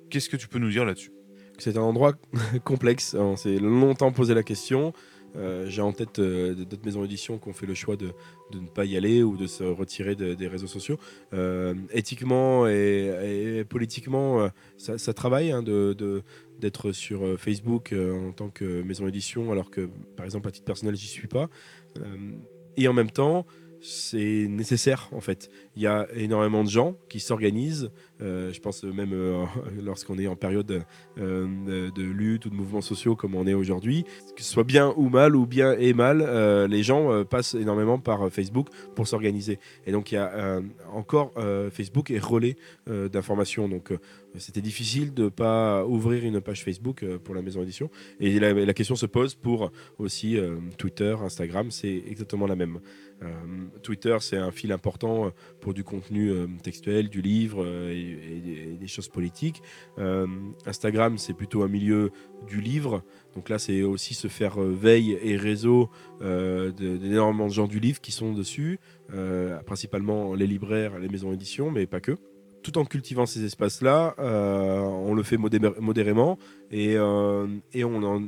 Qu'est-ce 0.09 0.29
que 0.29 0.37
tu 0.37 0.47
peux 0.47 0.59
nous 0.59 0.69
dire 0.69 0.85
là-dessus? 0.85 1.11
C'est 1.57 1.75
un 1.77 1.81
endroit 1.81 2.13
complexe. 2.63 3.13
On 3.13 3.35
s'est 3.35 3.59
longtemps 3.59 4.11
posé 4.11 4.33
la 4.33 4.43
question. 4.43 4.93
Euh, 5.35 5.67
J'ai 5.67 5.81
en 5.81 5.91
tête 5.91 6.19
d'autres 6.19 6.85
maisons 6.85 7.01
d'édition 7.01 7.37
qui 7.37 7.49
ont 7.49 7.53
fait 7.53 7.65
le 7.67 7.75
choix 7.75 7.97
de, 7.97 8.11
ne 8.53 8.67
pas 8.67 8.85
y 8.85 8.95
aller 8.95 9.21
ou 9.21 9.35
de 9.37 9.45
se 9.47 9.63
retirer 9.63 10.15
de- 10.15 10.33
des 10.33 10.47
réseaux 10.47 10.65
sociaux. 10.67 10.97
Éthiquement 11.91 12.65
et, 12.65 13.63
politiquement, 13.69 14.49
ça, 14.77 15.13
travaille 15.13 15.51
hein, 15.51 15.61
d'être 15.61 16.93
sur 16.93 17.39
Facebook 17.39 17.93
en 17.93 18.31
tant 18.31 18.49
que 18.49 18.81
maison 18.81 19.05
d'édition, 19.05 19.51
alors 19.51 19.69
que, 19.69 19.89
par 20.15 20.25
exemple, 20.25 20.47
à 20.47 20.51
titre 20.51 20.65
personnel, 20.65 20.95
j'y 20.95 21.07
suis 21.07 21.27
pas. 21.27 21.49
Et 22.77 22.87
en 22.87 22.93
même 22.93 23.11
temps, 23.11 23.45
c'est 23.81 24.47
nécessaire 24.49 25.09
en 25.11 25.21
fait. 25.21 25.49
Il 25.75 25.81
y 25.81 25.87
a 25.87 26.07
énormément 26.15 26.63
de 26.63 26.69
gens 26.69 26.95
qui 27.07 27.19
s'organisent. 27.19 27.91
euh, 28.21 28.51
je 28.51 28.59
pense 28.59 28.83
même 28.83 29.13
euh, 29.13 29.45
lorsqu'on 29.83 30.17
est 30.17 30.27
en 30.27 30.35
période 30.35 30.83
euh, 31.17 31.89
de, 31.91 32.03
lutte 32.03 32.45
ou 32.45 32.49
de 32.49 32.55
mouvements 32.55 32.81
sociaux 32.81 33.15
comme 33.15 33.35
on 33.35 33.47
est 33.47 33.53
aujourd'hui, 33.53 34.03
que 34.35 34.43
ce 34.43 34.51
soit 34.51 34.63
bien 34.63 34.93
ou 34.97 35.09
mal 35.09 35.35
ou 35.35 35.45
bien 35.45 35.73
et 35.77 35.93
mal, 35.93 36.67
les 36.69 36.83
gens 36.83 37.23
passent 37.25 37.55
énormément 37.55 37.99
par 37.99 38.29
Facebook 38.29 38.67
pour 38.95 39.07
s'organiser. 39.07 39.59
Et 39.85 39.91
donc 39.91 40.11
il 40.11 40.15
y 40.15 40.17
a 40.17 40.61
encore 40.91 41.33
Facebook 41.71 42.11
est 42.11 42.19
relais 42.19 42.55
d'informations. 42.87 43.69
Donc 43.69 43.93
c'était 44.37 44.61
difficile 44.61 45.13
de 45.13 45.29
pas 45.29 45.85
ouvrir 45.85 46.23
une 46.23 46.39
page 46.41 46.63
Facebook 46.63 47.03
euh, 47.03 47.17
pour 47.17 47.33
la 47.33 47.41
maison 47.41 47.63
édition. 47.63 47.89
Et 48.19 48.39
la, 48.39 48.73
question 48.73 48.95
se 48.95 49.05
pose 49.05 49.35
pour 49.35 49.71
aussi 49.97 50.37
euh, 50.37 50.57
Twitter, 50.77 51.15
Instagram, 51.21 51.71
c'est 51.71 52.03
exactement 52.07 52.45
la 52.45 52.55
même. 52.55 52.79
Euh, 53.21 53.27
Twitter, 53.81 54.15
c'est 54.21 54.37
un 54.37 54.51
fil 54.51 54.71
important 54.71 55.31
pour 55.59 55.73
du 55.73 55.83
contenu 55.83 56.31
textuel, 56.63 57.09
du 57.09 57.21
livre 57.21 57.67
et, 57.89 58.77
des 58.79 58.87
choses 58.87 59.09
politiques. 59.09 59.61
Instagram, 60.65 61.17
c'est 61.17 61.33
plutôt 61.33 61.63
un 61.63 61.67
milieu 61.67 62.11
du 62.47 62.61
livre. 62.61 63.03
Donc 63.35 63.49
là, 63.49 63.59
c'est 63.59 63.83
aussi 63.83 64.13
se 64.13 64.29
faire 64.29 64.59
veille 64.61 65.17
et 65.21 65.35
réseau 65.35 65.89
d'énormément 66.21 67.47
de 67.47 67.53
gens 67.53 67.67
du 67.67 67.81
livre 67.81 67.99
qui 67.99 68.13
sont 68.13 68.31
dessus, 68.31 68.79
principalement 69.65 70.33
les 70.33 70.47
libraires, 70.47 70.97
les 70.97 71.09
maisons 71.09 71.31
d'édition, 71.31 71.71
mais 71.71 71.87
pas 71.87 71.99
que. 71.99 72.15
Tout 72.61 72.77
en 72.77 72.83
cultivant 72.83 73.25
ces 73.25 73.45
espaces-là, 73.45 74.15
euh, 74.19 74.79
on 74.81 75.13
le 75.13 75.23
fait 75.23 75.37
modé- 75.37 75.59
modérément 75.79 76.37
et, 76.71 76.95
euh, 76.97 77.47
et 77.73 77.85
on 77.85 78.03
en 78.03 78.21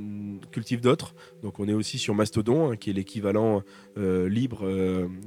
cultive 0.51 0.79
d'autres. 0.79 1.13
Donc 1.43 1.59
on 1.59 1.67
est 1.67 1.73
aussi 1.73 1.97
sur 1.97 2.15
Mastodon, 2.15 2.71
hein, 2.71 2.77
qui 2.77 2.91
est 2.91 2.93
l'équivalent 2.93 3.61
euh, 3.97 4.29
libre 4.29 4.65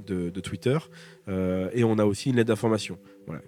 de, 0.07 0.41
Twitter. 0.41 0.79
Et 1.29 1.85
on 1.85 1.99
a 1.99 2.05
aussi 2.05 2.31
une 2.31 2.37
lettre 2.37 2.49
d'information, 2.49 2.99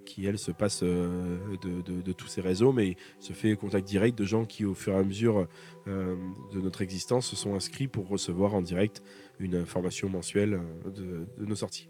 qui 0.05 0.25
elle 0.25 0.37
se 0.37 0.51
passe 0.51 0.83
de, 0.83 2.01
de- 2.01 2.11
tous 2.13 2.27
ces 2.27 2.41
réseaux, 2.41 2.71
mais 2.71 2.95
se 3.19 3.33
fait 3.33 3.55
contact 3.55 3.87
direct 3.87 4.17
de 4.17 4.25
gens 4.25 4.45
qui, 4.45 4.65
au 4.65 4.73
fur 4.73 4.93
et 4.93 4.97
à 4.97 5.03
mesure 5.03 5.47
de 5.85 6.61
notre 6.61 6.81
existence, 6.81 7.27
se 7.27 7.35
sont 7.35 7.55
inscrits 7.55 7.87
pour 7.87 8.07
recevoir 8.07 8.53
en 8.55 8.61
direct 8.61 9.03
une 9.39 9.55
information 9.55 10.09
mensuelle 10.09 10.59
de 10.85 11.45
nos 11.45 11.55
sorties. 11.55 11.87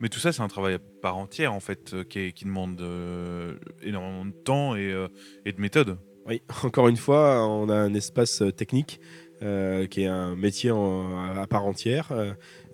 Mais 0.00 0.08
tout 0.08 0.20
ça, 0.20 0.32
c'est 0.32 0.42
un 0.42 0.48
travail 0.48 0.74
à 0.74 0.78
part 0.78 1.16
entière, 1.16 1.52
en 1.52 1.60
fait, 1.60 1.92
euh, 1.92 2.04
qui, 2.04 2.44
demande 2.44 2.80
euh, 2.80 3.54
énormément 3.82 4.24
de 4.24 4.30
temps 4.30 4.76
et, 4.76 4.92
euh, 4.92 5.08
de 5.44 5.60
méthode. 5.60 5.98
Oui, 6.26 6.42
encore 6.64 6.88
une 6.88 6.96
fois, 6.96 7.46
on 7.46 7.68
a 7.68 7.74
un 7.74 7.94
espace 7.94 8.42
technique 8.56 9.00
qui 9.40 10.02
est 10.02 10.06
un 10.06 10.34
métier 10.34 10.70
à 10.70 11.46
part 11.48 11.64
entière. 11.64 12.12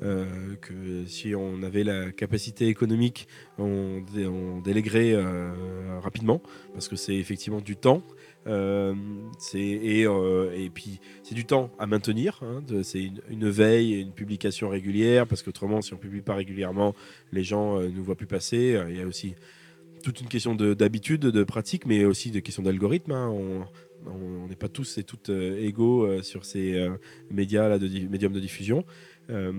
Euh, 0.03 0.57
que 0.61 1.05
si 1.07 1.35
on 1.35 1.63
avait 1.63 1.85
la 1.85 2.11
capacité 2.13 2.67
économique, 2.69 3.29
on, 3.59 4.03
dé- 4.15 4.27
euh, 4.27 5.99
rapidement 6.01 6.43
parce 6.73 6.89
que 6.89 6.97
c'est 6.97 7.15
effectivement 7.17 7.61
du 7.61 7.77
temps. 7.77 8.03
Euh, 8.47 8.95
et, 9.55 10.71
puis 10.75 11.01
c'est 11.23 11.35
du 11.35 11.45
temps 11.47 11.71
à 11.79 11.87
maintenir. 11.87 12.41
hein, 12.43 12.63
c'est 12.83 13.11
une, 13.31 13.49
veille, 13.49 14.01
une 14.03 14.13
publication 14.13 14.69
régulière 14.69 15.27
parce 15.27 15.43
qu'autrement, 15.43 15.81
si 15.81 15.95
on 15.95 15.97
publie 15.97 16.21
pas 16.21 16.35
régulièrement, 16.35 16.95
les 17.33 17.45
gens 17.45 17.81
ne 17.81 17.89
nous 17.89 18.05
voient 18.05 18.17
plus 18.17 18.27
passer. 18.27 18.79
Il 18.91 18.97
y 18.97 19.01
a 19.01 19.07
aussi 19.07 19.35
toute 20.03 20.21
une 20.21 20.29
question 20.29 20.55
de- 20.55 20.75
d'habitude, 20.75 21.23
de, 21.23 21.45
pratique, 21.45 21.87
mais 21.87 22.05
aussi 22.05 22.31
de 22.31 22.41
question 22.41 22.63
d'algorithme. 22.63 23.13
hein. 23.13 23.33
On 24.07 24.49
n'est 24.49 24.57
pas 24.57 24.69
tous 24.69 24.99
et 24.99 25.05
toutes 25.05 25.31
égaux 25.31 26.21
sur 26.23 26.45
ces 26.45 26.91
médias 27.31 27.71
là, 27.71 27.79
médiums 28.11 28.35
de 28.35 28.41
diffusion. 28.41 28.85
Euh, 29.31 29.53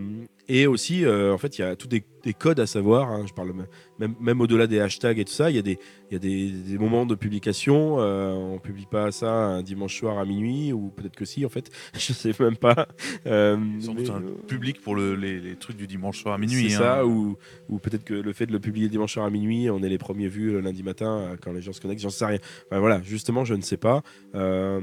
et 0.48 0.68
aussi, 0.68 1.04
euh, 1.06 1.34
en 1.34 1.40
fait, 1.40 1.58
il 1.58 1.62
y 1.62 1.64
a 1.64 1.76
tous 1.76 1.88
des, 1.88 2.04
des 2.24 2.34
codes 2.34 2.60
à 2.60 2.68
savoir. 2.68 3.10
hein. 3.10 3.26
je 3.28 3.34
parle 3.34 3.52
même, 3.98 4.42
au-delà 4.42 4.68
des 4.68 4.80
hashtags 4.80 5.18
et 5.18 5.26
tout 5.26 5.34
ça. 5.34 5.50
Il 5.50 5.56
y 5.56 5.60
a 5.60 5.64
des, 5.64 5.80
il 6.10 6.14
y 6.14 6.16
a 6.16 6.20
des, 6.20 6.52
des 6.52 6.78
moments 6.78 7.06
de 7.08 7.16
publication. 7.16 7.96
euh, 8.00 8.32
on 8.34 8.60
publie 8.60 8.86
pas 8.86 9.12
ça 9.12 9.32
un 9.34 9.64
dimanche 9.64 9.98
soir 9.98 10.20
à 10.20 10.26
minuit, 10.26 10.72
ou 10.72 10.90
peut-être 10.90 11.16
que 11.16 11.26
si, 11.26 11.46
en 11.46 11.50
fait. 11.50 11.72
je 11.94 12.14
sais 12.14 12.32
même 12.40 12.58
pas. 12.58 12.88
Sans 13.26 13.94
doute 13.96 14.10
un 14.12 14.22
public 14.48 14.82
pour 14.82 14.96
le- 14.96 15.16
les, 15.16 15.40
les 15.40 15.56
trucs 15.56 15.78
du 15.78 15.88
dimanche 15.88 16.22
soir 16.22 16.36
à 16.36 16.38
minuit. 16.38 16.70
c'est 16.70 16.76
hein. 16.76 16.80
ça, 16.98 17.06
ou, 17.08 17.36
ou 17.70 17.80
peut-être 17.80 18.04
que 18.04 18.14
le 18.14 18.34
fait 18.34 18.46
de 18.46 18.52
le 18.52 18.60
publier 18.60 18.88
dimanche 18.88 19.14
soir 19.14 19.26
à 19.26 19.30
minuit, 19.32 19.70
on 19.72 19.82
est 19.82 19.90
les 19.90 19.98
premiers 19.98 20.28
vus 20.28 20.52
le 20.52 20.60
lundi 20.62 20.84
matin 20.84 21.36
quand 21.42 21.54
les 21.54 21.62
gens 21.62 21.74
se 21.74 21.82
connectent, 21.82 22.02
j'en 22.02 22.10
sais 22.10 22.26
rien. 22.26 22.40
Enfin, 22.70 22.80
voilà, 22.80 23.02
justement, 23.02 23.46
je 23.46 23.56
ne 23.56 23.62
sais 23.62 23.78
pas. 23.78 24.04
Euh, 24.36 24.80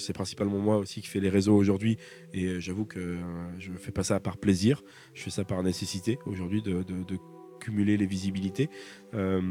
c'est 0.00 0.12
principalement 0.12 0.58
moi 0.58 0.78
aussi 0.78 1.00
qui 1.00 1.08
fais 1.08 1.20
les 1.20 1.28
réseaux 1.28 1.54
aujourd'hui, 1.54 1.98
et 2.32 2.46
euh, 2.46 2.60
j'avoue 2.60 2.84
que 2.84 2.98
euh, 2.98 3.18
je 3.58 3.70
ne 3.70 3.76
fais 3.76 3.92
pas 3.92 4.04
ça 4.04 4.20
par 4.20 4.36
plaisir, 4.36 4.82
je 5.14 5.22
fais 5.22 5.30
ça 5.30 5.44
par 5.44 5.62
nécessité 5.62 6.18
aujourd'hui 6.26 6.62
de, 6.62 6.84
cumuler 7.60 7.98
les 7.98 8.06
visibilités. 8.06 8.70
Euh, 9.12 9.42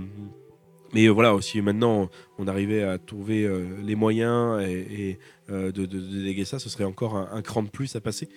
mais 0.96 1.08
voilà, 1.10 1.36
aussi 1.36 1.62
maintenant, 1.62 2.10
on 2.40 2.48
arrivait 2.48 2.82
à 2.82 2.98
trouver 2.98 3.48
les 3.84 3.94
moyens 3.94 4.60
et, 4.68 5.20
de, 5.48 5.86
déléguer 5.86 6.44
ça, 6.44 6.58
ce 6.58 6.70
serait 6.70 6.86
encore 6.86 7.16
un, 7.16 7.30
un 7.32 7.44
cran 7.44 7.62
de 7.62 7.70
plus 7.70 7.96
à 7.96 8.02
passer 8.02 8.28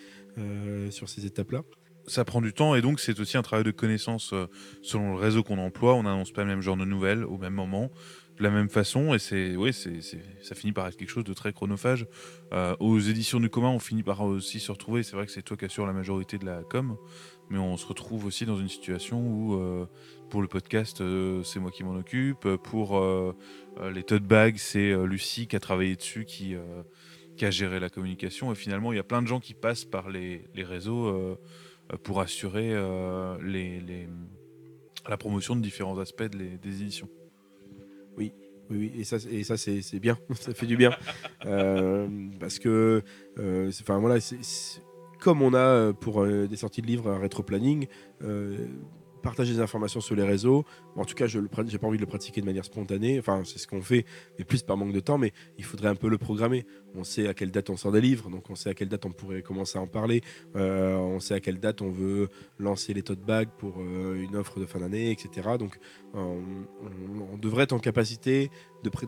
sur 0.90 1.08
ces 1.08 1.24
étapes-là. 1.24 1.62
Ça 2.06 2.26
prend 2.26 2.42
du 2.42 2.52
temps 2.52 2.74
et 2.74 2.82
donc 2.82 3.00
c'est 3.00 3.18
aussi 3.18 3.38
un 3.38 3.42
travail 3.42 3.64
de 3.64 3.70
connaissance 3.70 4.34
selon 4.82 5.14
le 5.14 5.18
réseau 5.18 5.42
qu'on 5.42 5.56
emploie. 5.56 5.94
On 5.94 6.02
n'annonce 6.02 6.32
pas 6.32 6.42
le 6.42 6.48
même 6.48 6.60
genre 6.60 6.76
de 6.76 6.84
nouvelles 6.84 7.24
au 7.24 7.38
même 7.38 7.54
moment, 7.54 7.90
la 8.42 8.50
même 8.50 8.68
façon 8.68 9.14
et 9.14 9.18
c'est, 9.18 9.56
oui, 9.56 9.72
c'est, 9.72 10.00
ça 10.42 10.54
finit 10.54 10.72
par 10.72 10.86
être 10.86 10.96
quelque 10.96 11.10
chose 11.10 11.24
de 11.24 11.32
très 11.32 11.52
chronophage. 11.52 12.06
Euh, 12.52 12.76
aux 12.80 12.98
éditions 12.98 13.40
du 13.40 13.48
commun, 13.48 13.70
on 13.70 13.78
finit 13.78 14.02
par 14.02 14.20
aussi 14.22 14.60
se 14.60 14.72
retrouver. 14.72 15.02
C'est 15.02 15.16
vrai 15.16 15.26
que 15.26 15.32
c'est 15.32 15.42
toi 15.42 15.56
qui 15.56 15.64
assures 15.64 15.86
la 15.86 15.92
majorité 15.92 16.38
de 16.38 16.44
la 16.44 16.62
com, 16.62 16.96
mais 17.48 17.58
on 17.58 17.76
se 17.76 17.86
retrouve 17.86 18.26
aussi 18.26 18.44
dans 18.44 18.56
une 18.56 18.68
situation 18.68 19.20
où 19.20 19.54
euh, 19.54 19.86
pour 20.28 20.42
le 20.42 20.48
podcast, 20.48 21.00
euh, 21.00 21.42
c'est 21.44 21.60
moi 21.60 21.70
qui 21.70 21.84
m'en 21.84 21.94
occupe. 21.94 22.56
Pour 22.56 23.00
les 23.82 24.02
tote 24.02 24.24
bags, 24.24 24.56
c'est 24.58 24.94
Lucie 25.06 25.46
qui 25.46 25.56
a 25.56 25.60
travaillé 25.60 25.96
dessus, 25.96 26.24
qui, 26.24 26.56
a 27.40 27.50
géré 27.50 27.80
la 27.80 27.88
communication. 27.88 28.52
Et 28.52 28.54
finalement, 28.54 28.92
il 28.92 28.96
y 28.96 29.00
a 29.00 29.04
plein 29.04 29.22
de 29.22 29.26
gens 29.26 29.40
qui 29.40 29.54
passent 29.54 29.84
par 29.84 30.10
les, 30.10 30.44
réseaux 30.56 31.38
pour 32.02 32.20
assurer 32.20 32.74
la 35.08 35.16
promotion 35.16 35.56
de 35.56 35.60
différents 35.60 35.98
aspects 35.98 36.24
des 36.24 36.82
éditions. 36.82 37.08
Oui, 38.16 38.32
oui, 38.70 38.92
et 38.98 39.04
ça, 39.04 39.16
et 39.30 39.44
ça 39.44 39.56
c'est 39.56 40.00
bien, 40.00 40.18
ça 40.40 40.54
fait 40.54 40.66
du 40.66 40.76
bien. 40.76 40.92
Euh, 41.46 42.06
parce 42.40 42.58
que, 42.58 43.02
euh, 43.38 43.70
enfin 43.80 43.98
voilà, 43.98 44.20
c'est- 44.20 44.80
comme 45.20 45.40
on 45.42 45.54
a 45.54 45.58
euh, 45.58 45.92
pour 45.92 46.26
des 46.26 46.56
sorties 46.56 46.82
de 46.82 46.86
livres 46.86 47.10
un 47.10 47.18
rétro-planning, 47.18 47.86
partager 49.22 49.54
des 49.54 49.60
informations 49.60 50.00
sur 50.00 50.14
les 50.14 50.22
réseaux, 50.22 50.64
en 50.96 51.04
tout 51.04 51.14
cas, 51.14 51.26
je 51.26 51.38
n'ai 51.38 51.48
pas 51.48 51.86
envie 51.86 51.96
de 51.96 52.02
le 52.02 52.06
pratiquer 52.06 52.40
de 52.40 52.46
manière 52.46 52.64
spontanée, 52.64 53.18
enfin, 53.18 53.42
c'est 53.44 53.58
ce 53.58 53.66
qu'on 53.66 53.82
fait, 53.82 54.04
mais 54.38 54.44
plus 54.44 54.62
par 54.62 54.76
manque 54.76 54.92
de 54.92 55.00
temps, 55.00 55.18
mais 55.18 55.32
il 55.58 55.64
faudrait 55.64 55.88
un 55.88 55.94
peu 55.94 56.08
le 56.08 56.18
programmer. 56.18 56.66
On 56.94 57.04
sait 57.04 57.26
à 57.26 57.34
quelle 57.34 57.50
date 57.50 57.70
on 57.70 57.76
sort 57.76 57.92
des 57.92 58.00
livres, 58.00 58.28
donc 58.28 58.50
on 58.50 58.54
sait 58.54 58.70
à 58.70 58.74
quelle 58.74 58.88
date 58.88 59.06
on 59.06 59.12
pourrait 59.12 59.42
commencer 59.42 59.78
à 59.78 59.80
en 59.80 59.86
parler, 59.86 60.20
euh, 60.56 60.96
on 60.96 61.20
sait 61.20 61.34
à 61.34 61.40
quelle 61.40 61.58
date 61.58 61.80
on 61.80 61.90
veut 61.90 62.28
lancer 62.58 62.92
les 62.92 63.02
tote 63.02 63.20
bags 63.20 63.48
pour 63.58 63.76
euh, 63.78 64.22
une 64.22 64.36
offre 64.36 64.60
de 64.60 64.66
fin 64.66 64.80
d'année, 64.80 65.10
etc. 65.10 65.56
Donc, 65.58 65.78
euh, 66.14 66.18
on, 67.32 67.38
devrait 67.38 67.64
être 67.64 67.72
en 67.72 67.78
capacité 67.78 68.50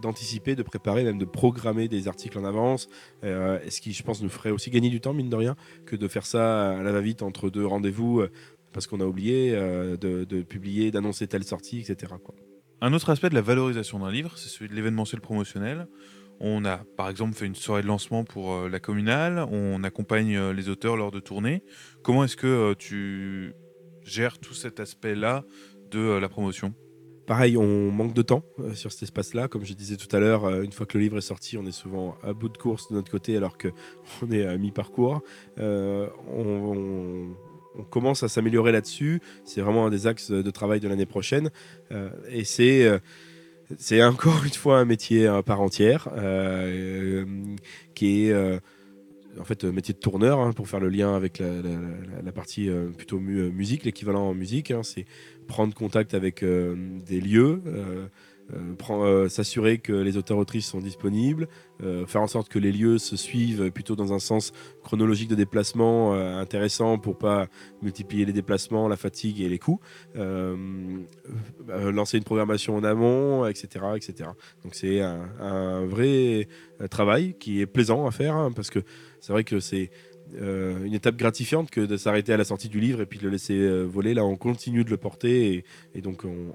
d'anticiper, 0.00 0.54
de 0.54 0.62
préparer, 0.62 1.04
même 1.04 1.18
de 1.18 1.24
programmer 1.24 1.88
des 1.88 2.08
articles 2.08 2.38
en 2.38 2.44
avance. 2.44 2.88
Euh, 3.22 3.58
ce 3.68 3.80
qui, 3.80 3.92
je 3.92 4.02
pense, 4.02 4.22
nous 4.22 4.28
ferait 4.28 4.50
aussi 4.50 4.70
gagner 4.70 4.88
du 4.88 5.00
temps, 5.00 5.12
mine 5.12 5.28
de 5.28 5.36
rien, 5.36 5.56
que 5.84 5.96
de 5.96 6.08
faire 6.08 6.26
ça 6.26 6.70
à 6.70 6.82
la 6.82 6.92
va-vite 6.92 7.22
entre 7.22 7.50
deux 7.50 7.66
rendez-vous, 7.66 8.22
parce 8.74 8.86
qu'on 8.88 9.00
a 9.00 9.06
oublié 9.06 9.54
euh, 9.54 9.96
de, 9.96 10.24
de 10.24 10.42
publier, 10.42 10.90
d'annoncer 10.90 11.26
telle 11.28 11.44
sortie, 11.44 11.78
etc. 11.78 12.12
quoi. 12.22 12.34
Un 12.82 12.92
autre 12.92 13.08
aspect 13.08 13.30
de 13.30 13.34
la 13.34 13.40
valorisation 13.40 14.00
d'un 14.00 14.10
livre, 14.10 14.36
c'est 14.36 14.50
celui 14.50 14.68
de 14.68 14.74
l'événementiel 14.74 15.22
promotionnel. 15.22 15.86
On 16.40 16.64
a 16.64 16.78
par 16.96 17.08
exemple 17.08 17.34
fait 17.34 17.46
une 17.46 17.54
soirée 17.54 17.82
de 17.82 17.86
lancement 17.86 18.24
pour 18.24 18.52
euh, 18.52 18.68
la 18.68 18.80
communale, 18.80 19.46
on 19.50 19.84
accompagne 19.84 20.36
euh, 20.36 20.52
les 20.52 20.68
auteurs 20.68 20.96
lors 20.96 21.12
de 21.12 21.20
tournées. 21.20 21.62
Comment 22.02 22.24
est-ce 22.24 22.36
que 22.36 22.74
tu 22.74 23.54
gères 24.02 24.38
tout 24.38 24.54
cet 24.54 24.80
aspect-là 24.80 25.44
de 25.90 26.18
la 26.18 26.28
promotion? 26.28 26.74
Pareil, 27.28 27.56
on 27.56 27.90
manque 27.90 28.12
de 28.12 28.20
temps 28.20 28.42
sur 28.74 28.92
cet 28.92 29.04
espace-là. 29.04 29.48
Comme 29.48 29.64
je 29.64 29.72
disais 29.72 29.96
tout 29.96 30.14
à 30.14 30.20
l'heure, 30.20 30.60
une 30.60 30.72
fois 30.72 30.84
que 30.84 30.98
le 30.98 31.04
livre 31.04 31.16
est 31.16 31.22
sorti, 31.22 31.56
on 31.56 31.64
est 31.64 31.72
souvent 31.72 32.16
à 32.22 32.34
bout 32.34 32.50
de 32.50 32.58
course 32.58 32.90
de 32.90 32.96
notre 32.96 33.10
côté 33.10 33.34
alors 33.34 33.56
qu'on 33.56 34.30
est 34.30 34.44
à 34.44 34.58
mi-parcours. 34.58 35.22
on, 35.56 37.34
commence 37.90 38.22
à 38.22 38.28
s'améliorer 38.28 38.72
là-dessus. 38.72 39.20
C'est 39.44 39.60
vraiment 39.60 39.86
un 39.86 39.90
des 39.90 40.06
axes 40.06 40.30
de 40.30 40.50
travail 40.50 40.80
de 40.80 40.88
l'année 40.88 41.06
prochaine. 41.06 41.50
et 42.28 42.44
c'est 42.44 42.88
c'est 43.78 44.02
encore 44.02 44.44
une 44.44 44.52
fois 44.52 44.78
un 44.78 44.84
métier 44.84 45.26
à 45.26 45.42
part 45.42 45.60
entière 45.60 46.08
euh, 46.16 47.24
qui 47.94 48.26
est 48.26 48.32
euh, 48.32 48.58
en 49.38 49.44
fait 49.44 49.64
métier 49.64 49.94
de 49.94 49.98
tourneur 49.98 50.38
hein, 50.40 50.52
pour 50.52 50.68
faire 50.68 50.80
le 50.80 50.88
lien 50.88 51.14
avec 51.14 51.38
la, 51.38 52.32
partie 52.32 52.68
euh, 52.68 52.88
plutôt 52.90 53.18
musique, 53.18 53.84
l'équivalent 53.84 54.28
en 54.28 54.34
musique. 54.34 54.70
Hein, 54.70 54.82
c'est 54.82 55.06
prendre 55.46 55.74
contact 55.74 56.14
avec 56.14 56.42
des 56.42 57.20
lieux 57.20 57.62
euh, 58.52 58.74
euh, 58.90 59.28
s'assurer 59.28 59.78
que 59.78 59.92
les 59.92 60.16
auteurs-autrices 60.16 60.66
sont 60.66 60.80
disponibles, 60.80 61.48
euh, 61.82 62.06
faire 62.06 62.20
en 62.20 62.26
sorte 62.26 62.48
que 62.48 62.58
les 62.58 62.72
lieux 62.72 62.98
se 62.98 63.16
suivent 63.16 63.70
plutôt 63.70 63.96
dans 63.96 64.12
un 64.12 64.18
sens 64.18 64.52
chronologique 64.82 65.28
de 65.28 65.34
déplacement 65.34 66.12
intéressant 66.14 66.98
pour 66.98 67.16
pas 67.16 67.46
multiplier 67.82 68.24
les 68.24 68.32
déplacements, 68.32 68.88
la 68.88 68.96
fatigue 68.96 69.40
et 69.40 69.48
les 69.48 69.58
coûts, 69.58 69.80
lancer 71.68 72.18
une 72.18 72.24
programmation 72.24 72.76
en 72.76 72.84
amont, 72.84 73.46
etc. 73.46 73.86
etc. 73.96 74.30
Donc 74.62 74.74
c'est 74.74 75.00
un, 75.00 75.86
vrai 75.86 76.48
travail 76.90 77.34
qui 77.38 77.60
est 77.60 77.66
plaisant 77.66 78.06
à 78.06 78.10
faire 78.10 78.36
hein, 78.36 78.52
parce 78.52 78.70
que 78.70 78.80
c'est 79.20 79.32
vrai 79.32 79.44
que 79.44 79.60
c'est 79.60 79.90
euh, 80.40 80.84
une 80.84 80.94
étape 80.94 81.16
gratifiante 81.16 81.70
que 81.70 81.80
de 81.80 81.96
s'arrêter 81.96 82.32
à 82.32 82.36
la 82.36 82.44
sortie 82.44 82.68
du 82.68 82.80
livre 82.80 83.00
et 83.00 83.06
puis 83.06 83.18
de 83.18 83.24
le 83.24 83.30
laisser 83.30 83.58
euh, 83.58 83.84
voler. 83.84 84.14
Là, 84.14 84.24
on 84.24 84.36
continue 84.36 84.82
de 84.82 84.90
le 84.90 84.96
porter 84.96 85.64
et, 85.94 86.00
donc 86.00 86.24
on, 86.24 86.52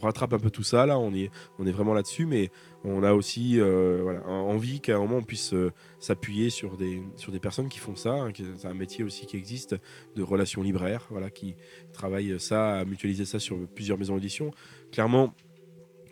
rattrape 0.00 0.34
un 0.34 0.38
peu 0.38 0.50
tout 0.50 0.62
ça. 0.62 0.86
Là, 0.86 0.98
on 0.98 1.12
est, 1.14 1.30
on 1.58 1.66
est 1.66 1.72
vraiment 1.72 1.94
là-dessus, 1.94 2.26
mais 2.26 2.50
on 2.84 3.02
a 3.02 3.12
aussi 3.12 3.58
euh, 3.58 4.20
envie 4.26 4.80
qu'à 4.80 4.96
un 4.96 4.98
moment 4.98 5.16
on 5.16 5.22
puisse 5.22 5.54
s'appuyer 5.98 6.50
sur 6.50 6.76
des, 6.76 7.02
sur 7.16 7.32
des 7.32 7.40
personnes 7.40 7.68
qui 7.68 7.78
font 7.78 7.96
ça. 7.96 8.12
Hein, 8.12 8.32
c'est 8.56 8.68
un 8.68 8.74
métier 8.74 9.02
aussi 9.02 9.26
qui 9.26 9.36
existe 9.36 9.74
de 10.14 10.22
relations 10.22 10.62
libraires, 10.62 11.06
voilà, 11.10 11.30
qui 11.30 11.56
travaillent 11.92 12.38
ça, 12.38 12.74
à 12.74 12.84
mutualiser 12.84 13.24
ça 13.24 13.38
sur 13.38 13.56
plusieurs 13.74 13.98
maisons 13.98 14.14
d'édition. 14.14 14.52
Clairement, 14.92 15.34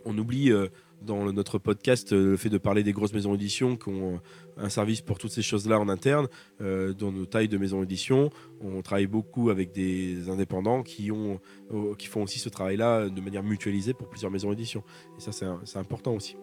on 0.07 0.17
oublie 0.17 0.51
dans 1.03 1.33
notre 1.33 1.59
podcast 1.59 2.13
euh, 2.13 2.31
le 2.31 2.37
fait 2.37 2.49
de 2.49 2.59
parler 2.59 2.83
des 2.83 2.93
grosses 2.93 3.13
maisons 3.13 3.33
d'édition 3.33 3.77
qui 3.77 3.89
ont 3.89 4.21
un 4.57 4.69
service 4.69 5.01
pour 5.01 5.19
toutes 5.19 5.33
ces 5.33 5.43
choses-là 5.43 5.79
en 5.79 5.89
interne. 5.89 6.29
Euh, 6.61 6.93
dans 6.93 7.13
nos 7.13 7.27
tailles 7.27 7.49
de 7.49 7.59
maisons 7.59 7.81
d'édition, 7.81 8.31
on 8.61 8.83
travaille 8.83 9.07
beaucoup 9.07 9.51
avec 9.51 9.73
des 9.73 10.29
indépendants 10.29 10.83
qui, 10.83 11.11
ont, 11.11 11.41
euh, 11.73 11.95
qui 11.95 12.07
font 12.07 12.23
aussi 12.23 12.39
ce 12.39 12.49
travail-là 12.49 13.09
de 13.09 13.21
manière 13.21 13.43
mutualisée 13.43 13.95
pour 13.95 14.09
plusieurs 14.09 14.31
maisons 14.31 14.51
d'édition. 14.51 14.83
Et 15.19 15.21
ça, 15.21 15.31
c'est 15.33 15.79
important 15.79 16.15
aussi. 16.15 16.37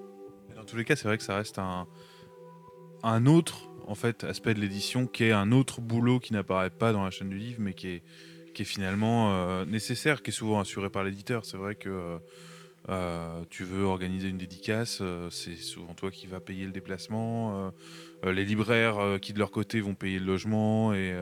Dans 0.55 0.63
tous 0.63 0.77
les 0.77 0.85
cas, 0.85 0.95
c'est 0.95 1.07
vrai 1.07 1.17
que 1.17 1.23
ça 1.23 1.35
reste 1.35 1.59
un, 1.59 3.25
autre 3.25 3.69
en 3.87 3.95
fait, 3.95 4.23
aspect 4.23 4.53
de 4.53 4.59
l'édition 4.59 5.07
qui 5.07 5.25
est 5.25 5.31
un 5.31 5.51
autre 5.51 5.81
boulot 5.81 6.19
qui 6.19 6.33
n'apparaît 6.33 6.69
pas 6.69 6.93
dans 6.93 7.03
la 7.03 7.09
chaîne 7.09 7.29
du 7.29 7.37
livre, 7.37 7.57
mais 7.59 7.73
qui 7.73 7.87
est, 7.87 8.03
qui 8.53 8.61
est 8.61 8.65
finalement 8.65 9.65
nécessaire, 9.65 10.21
qui 10.21 10.29
est 10.29 10.33
souvent 10.33 10.59
assuré 10.59 10.89
par 10.89 11.03
l'éditeur. 11.03 11.45
C'est 11.45 11.57
vrai 11.57 11.75
que 11.75 11.89
euh, 11.89 12.17
tu 13.49 13.63
veux 13.63 13.83
organiser 13.83 14.29
une 14.29 14.37
dédicace, 14.37 14.99
euh, 15.01 15.29
c'est 15.29 15.55
souvent 15.55 15.93
toi 15.93 16.11
qui 16.11 16.27
vas 16.27 16.39
payer 16.39 16.65
le 16.65 16.71
déplacement. 16.71 17.71
Euh, 18.25 18.33
les 18.33 18.45
libraires 18.45 19.19
qui 19.21 19.33
de 19.33 19.39
leur 19.39 19.51
côté 19.51 19.81
vont 19.81 19.95
payer 19.95 20.19
le 20.19 20.25
logement 20.25 20.93
et, 20.93 21.13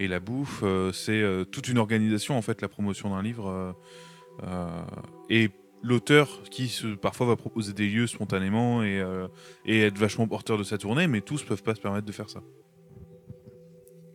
la 0.00 0.20
bouffe. 0.20 0.64
c'est 0.92 1.22
toute 1.50 1.68
une 1.68 1.78
organisation 1.78 2.36
en 2.36 2.42
fait 2.42 2.60
la 2.60 2.68
promotion 2.68 3.10
d'un 3.10 3.22
livre. 3.22 3.74
et 5.30 5.50
l'auteur 5.82 6.42
qui 6.50 6.82
parfois 7.00 7.26
va 7.26 7.36
proposer 7.36 7.72
des 7.72 7.88
lieux 7.88 8.06
spontanément 8.06 8.82
et, 8.82 9.02
être 9.66 9.98
vachement 9.98 10.28
porteur 10.28 10.58
de 10.58 10.64
sa 10.64 10.76
tournée, 10.76 11.06
mais 11.06 11.22
tous 11.22 11.42
peuvent 11.42 11.62
pas 11.62 11.74
se 11.74 11.80
permettre 11.80 12.06
de 12.06 12.12
faire 12.12 12.28
ça 12.28 12.42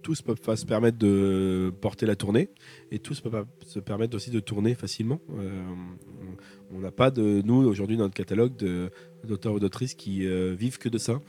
tous 0.05 0.21
peuvent 0.21 0.39
pas 0.39 0.55
se 0.55 0.67
permettre 0.67 0.99
de 0.99 1.73
porter 1.81 2.05
la 2.05 2.15
tournée 2.15 2.49
et 2.91 2.99
tous 2.99 3.21
peuvent 3.21 3.31
pas 3.31 3.65
se 3.65 3.79
permettre 3.79 4.15
aussi 4.15 4.29
de 4.29 4.39
tourner 4.39 4.75
facilement. 4.75 5.19
Euh, 6.75 6.77
on 6.77 6.79
n'a 6.79 6.91
pas 6.91 7.11
de 7.11 7.41
nous 7.43 7.65
aujourd'hui 7.67 7.97
dans 7.97 8.03
notre 8.03 8.15
catalogue 8.15 8.53
d'auteurs 9.23 9.53
ou 9.53 9.59
d'autrices 9.59 9.95
qui 9.95 10.27
euh, 10.27 10.53
vivent 10.57 10.77
que 10.77 10.89
de 10.89 10.97
ça 10.97 11.19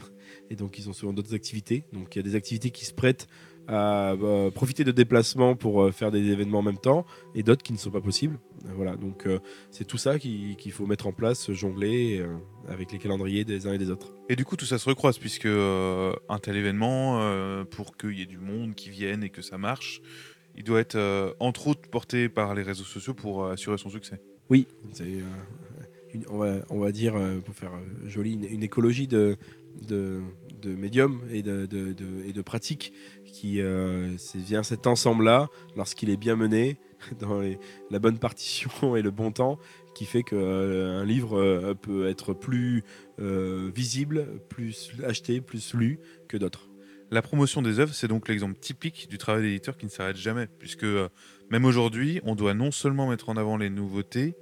et 0.51 0.57
donc 0.57 0.79
ils 0.79 0.89
ont 0.89 0.93
souvent 0.93 1.13
d'autres 1.13 1.35
activités. 1.35 1.85
Donc 1.93 2.15
il 2.15 2.19
y 2.19 2.21
a 2.21 2.23
des 2.23 2.35
activités 2.35 2.71
qui 2.71 2.85
se 2.85 2.95
prêtent 2.95 3.27
à 3.69 4.15
bah, 4.17 4.51
profiter 4.55 4.85
de 4.85 4.93
déplacements 4.93 5.57
pour 5.57 5.83
euh, 5.83 5.91
faire 5.91 6.13
des 6.13 6.31
événements 6.31 6.61
en 6.61 6.63
même 6.63 6.79
temps 6.79 7.05
et 7.35 7.43
d'autres 7.43 7.63
qui 7.63 7.73
ne 7.73 7.79
sont 7.79 7.91
pas 7.91 8.01
possibles. 8.01 8.39
Voilà, 8.77 8.97
donc 8.97 9.27
euh, 9.27 9.41
c'est 9.71 9.85
tout 9.85 9.99
ça 9.99 10.19
qu'il 10.19 10.73
faut 10.73 10.87
mettre 10.87 11.07
en 11.07 11.13
place, 11.13 11.51
jongler 11.53 12.21
euh, 12.21 12.37
avec 12.69 12.93
les 12.93 12.99
calendriers 12.99 13.45
des 13.45 13.67
uns 13.67 13.73
et 13.73 13.79
des 13.79 13.91
autres. 13.91 14.15
Et 14.29 14.37
du 14.37 14.45
coup, 14.45 14.57
tout 14.57 14.67
ça 14.67 14.79
se 14.79 14.89
recroise 14.89 15.19
puisque 15.19 15.47
un 15.47 16.39
tel 16.41 16.57
événement, 16.57 17.65
pour 17.71 17.97
qu'il 17.97 18.19
y 18.19 18.23
ait 18.23 18.27
du 18.27 18.39
monde 18.39 18.75
qui 18.75 18.91
vienne 18.91 19.23
et 19.23 19.31
que 19.31 19.43
ça 19.43 19.57
marche, 19.57 20.01
il 20.57 20.65
doit 20.65 20.81
être 20.81 21.37
entre 21.39 21.69
autres 21.69 21.89
porté 21.89 22.29
par 22.29 22.55
les 22.55 22.63
réseaux 22.63 22.85
sociaux 22.85 23.15
pour 23.15 23.47
assurer 23.47 23.79
son 23.79 23.91
succès. 23.91 24.21
Oui, 24.51 24.67
c'est 24.93 25.23
on, 26.29 26.39
va, 26.39 26.55
on, 26.71 26.79
va, 26.79 26.93
dire, 26.93 27.15
pour 27.45 27.55
faire 27.55 27.73
joli, 28.07 28.35
une, 28.35 28.63
écologie 28.63 29.07
de, 29.07 29.37
de, 29.87 30.23
de 30.63 30.75
médiums 30.75 31.21
et 31.31 31.43
de, 31.43 31.67
de, 31.67 31.95
et 32.27 32.33
de 32.33 32.43
pratiques 32.43 32.93
qui 33.25 33.61
euh, 33.61 34.17
vient 34.35 34.63
cet 34.63 34.87
ensemble-là, 34.87 35.49
lorsqu'il 35.77 36.11
est 36.11 36.17
bien 36.17 36.37
mené, 36.37 36.79
dans 37.21 37.43
la 37.91 37.99
bonne 37.99 38.19
partition 38.19 38.97
et 38.97 39.03
le 39.03 39.11
bon 39.11 39.31
temps, 39.31 39.59
qui 39.95 40.05
fait 40.05 40.23
qu'un 40.23 40.37
euh, 40.37 41.05
livre 41.05 41.39
euh, 41.39 41.75
peut 41.75 42.09
être 42.09 42.33
plus 42.33 42.83
visible, 43.19 44.27
plus 44.49 44.93
acheté, 45.05 45.41
plus 45.41 45.75
lu 45.75 45.99
que 46.29 46.37
d'autres. 46.37 46.69
La 47.11 47.23
promotion 47.23 47.63
des 47.63 47.79
œuvres, 47.79 47.95
c'est 47.95 48.09
donc 48.09 48.29
l'exemple 48.29 48.59
typique 48.59 49.09
du 49.09 49.17
travail 49.17 49.43
d'éditeur 49.43 49.77
qui 49.77 49.87
ne 49.87 49.91
s'arrête 49.91 50.17
jamais, 50.17 50.49
puisque 50.59 50.85
même 51.51 51.65
aujourd'hui, 51.65 52.21
on 52.25 52.35
doit 52.35 52.55
non 52.55 52.71
seulement 52.71 53.09
mettre 53.09 53.29
en 53.29 53.37
avant 53.37 53.57
les 53.57 53.71
nouveautés, 53.71 54.37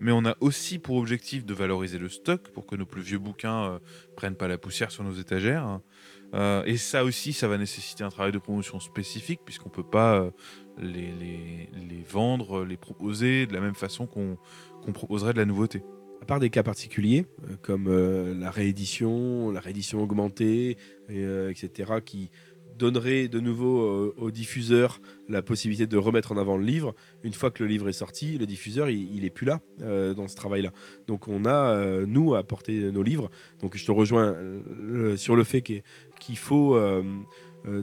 mais 0.00 0.12
on 0.12 0.24
a 0.24 0.36
aussi 0.40 0.78
pour 0.78 0.96
objectif 0.96 1.44
de 1.44 1.54
valoriser 1.54 1.98
le 1.98 2.08
stock 2.08 2.50
pour 2.52 2.66
que 2.66 2.76
nos 2.76 2.86
plus 2.86 3.02
vieux 3.02 3.18
bouquins 3.18 3.80
prennent 4.16 4.36
pas 4.36 4.48
la 4.48 4.56
poussière 4.56 4.90
sur 4.90 5.04
nos 5.04 5.12
étagères. 5.12 5.80
Euh, 6.34 6.62
et 6.64 6.76
ça 6.76 7.04
aussi, 7.04 7.32
ça 7.32 7.48
va 7.48 7.58
nécessiter 7.58 8.04
un 8.04 8.08
travail 8.08 8.32
de 8.32 8.38
promotion 8.38 8.80
spécifique, 8.80 9.40
puisqu'on 9.44 9.68
peut 9.68 9.82
pas 9.82 10.20
euh, 10.20 10.30
les, 10.78 11.12
les, 11.12 12.02
vendre, 12.08 12.64
les 12.64 12.76
proposer 12.76 13.46
de 13.46 13.52
la 13.52 13.60
même 13.60 13.74
façon 13.74 14.06
qu'on 14.06 14.36
proposerait 14.92 15.32
de 15.32 15.38
la 15.38 15.44
nouveauté. 15.44 15.82
À 16.22 16.26
part 16.26 16.38
des 16.38 16.50
cas 16.50 16.62
particuliers, 16.62 17.26
euh, 17.48 17.56
comme 17.62 17.88
la 18.38 18.50
réédition, 18.50 19.50
la 19.50 19.60
réédition 19.60 20.02
augmentée, 20.02 20.76
etc., 21.08 21.92
qui 22.04 22.30
donnerait 22.80 23.28
de 23.28 23.38
nouveau 23.38 24.12
au 24.16 24.30
diffuseur 24.30 25.00
la 25.28 25.42
possibilité 25.42 25.86
de 25.86 25.96
remettre 25.96 26.32
en 26.32 26.36
avant 26.36 26.56
le 26.56 26.64
livre. 26.64 26.94
Une 27.22 27.32
fois 27.32 27.50
que 27.50 27.62
le 27.62 27.68
livre 27.68 27.88
est 27.88 27.92
sorti, 27.92 28.38
le 28.38 28.46
diffuseur, 28.46 28.90
il, 28.90 29.20
n'est 29.20 29.26
est 29.26 29.30
plus 29.30 29.46
là 29.46 29.60
dans 29.78 30.26
ce 30.26 30.34
travail-là. 30.34 30.72
Donc 31.06 31.28
on 31.28 31.44
a, 31.44 32.04
nous, 32.06 32.34
à 32.34 32.42
porter 32.42 32.90
nos 32.90 33.02
livres. 33.02 33.30
Donc 33.60 33.76
je 33.76 33.84
te 33.84 33.92
rejoins 33.92 34.36
sur 35.16 35.36
le 35.36 35.44
fait 35.44 35.62
qu'il 35.62 36.36
faut 36.36 36.74
euh, 36.74 37.02
euh, 37.66 37.82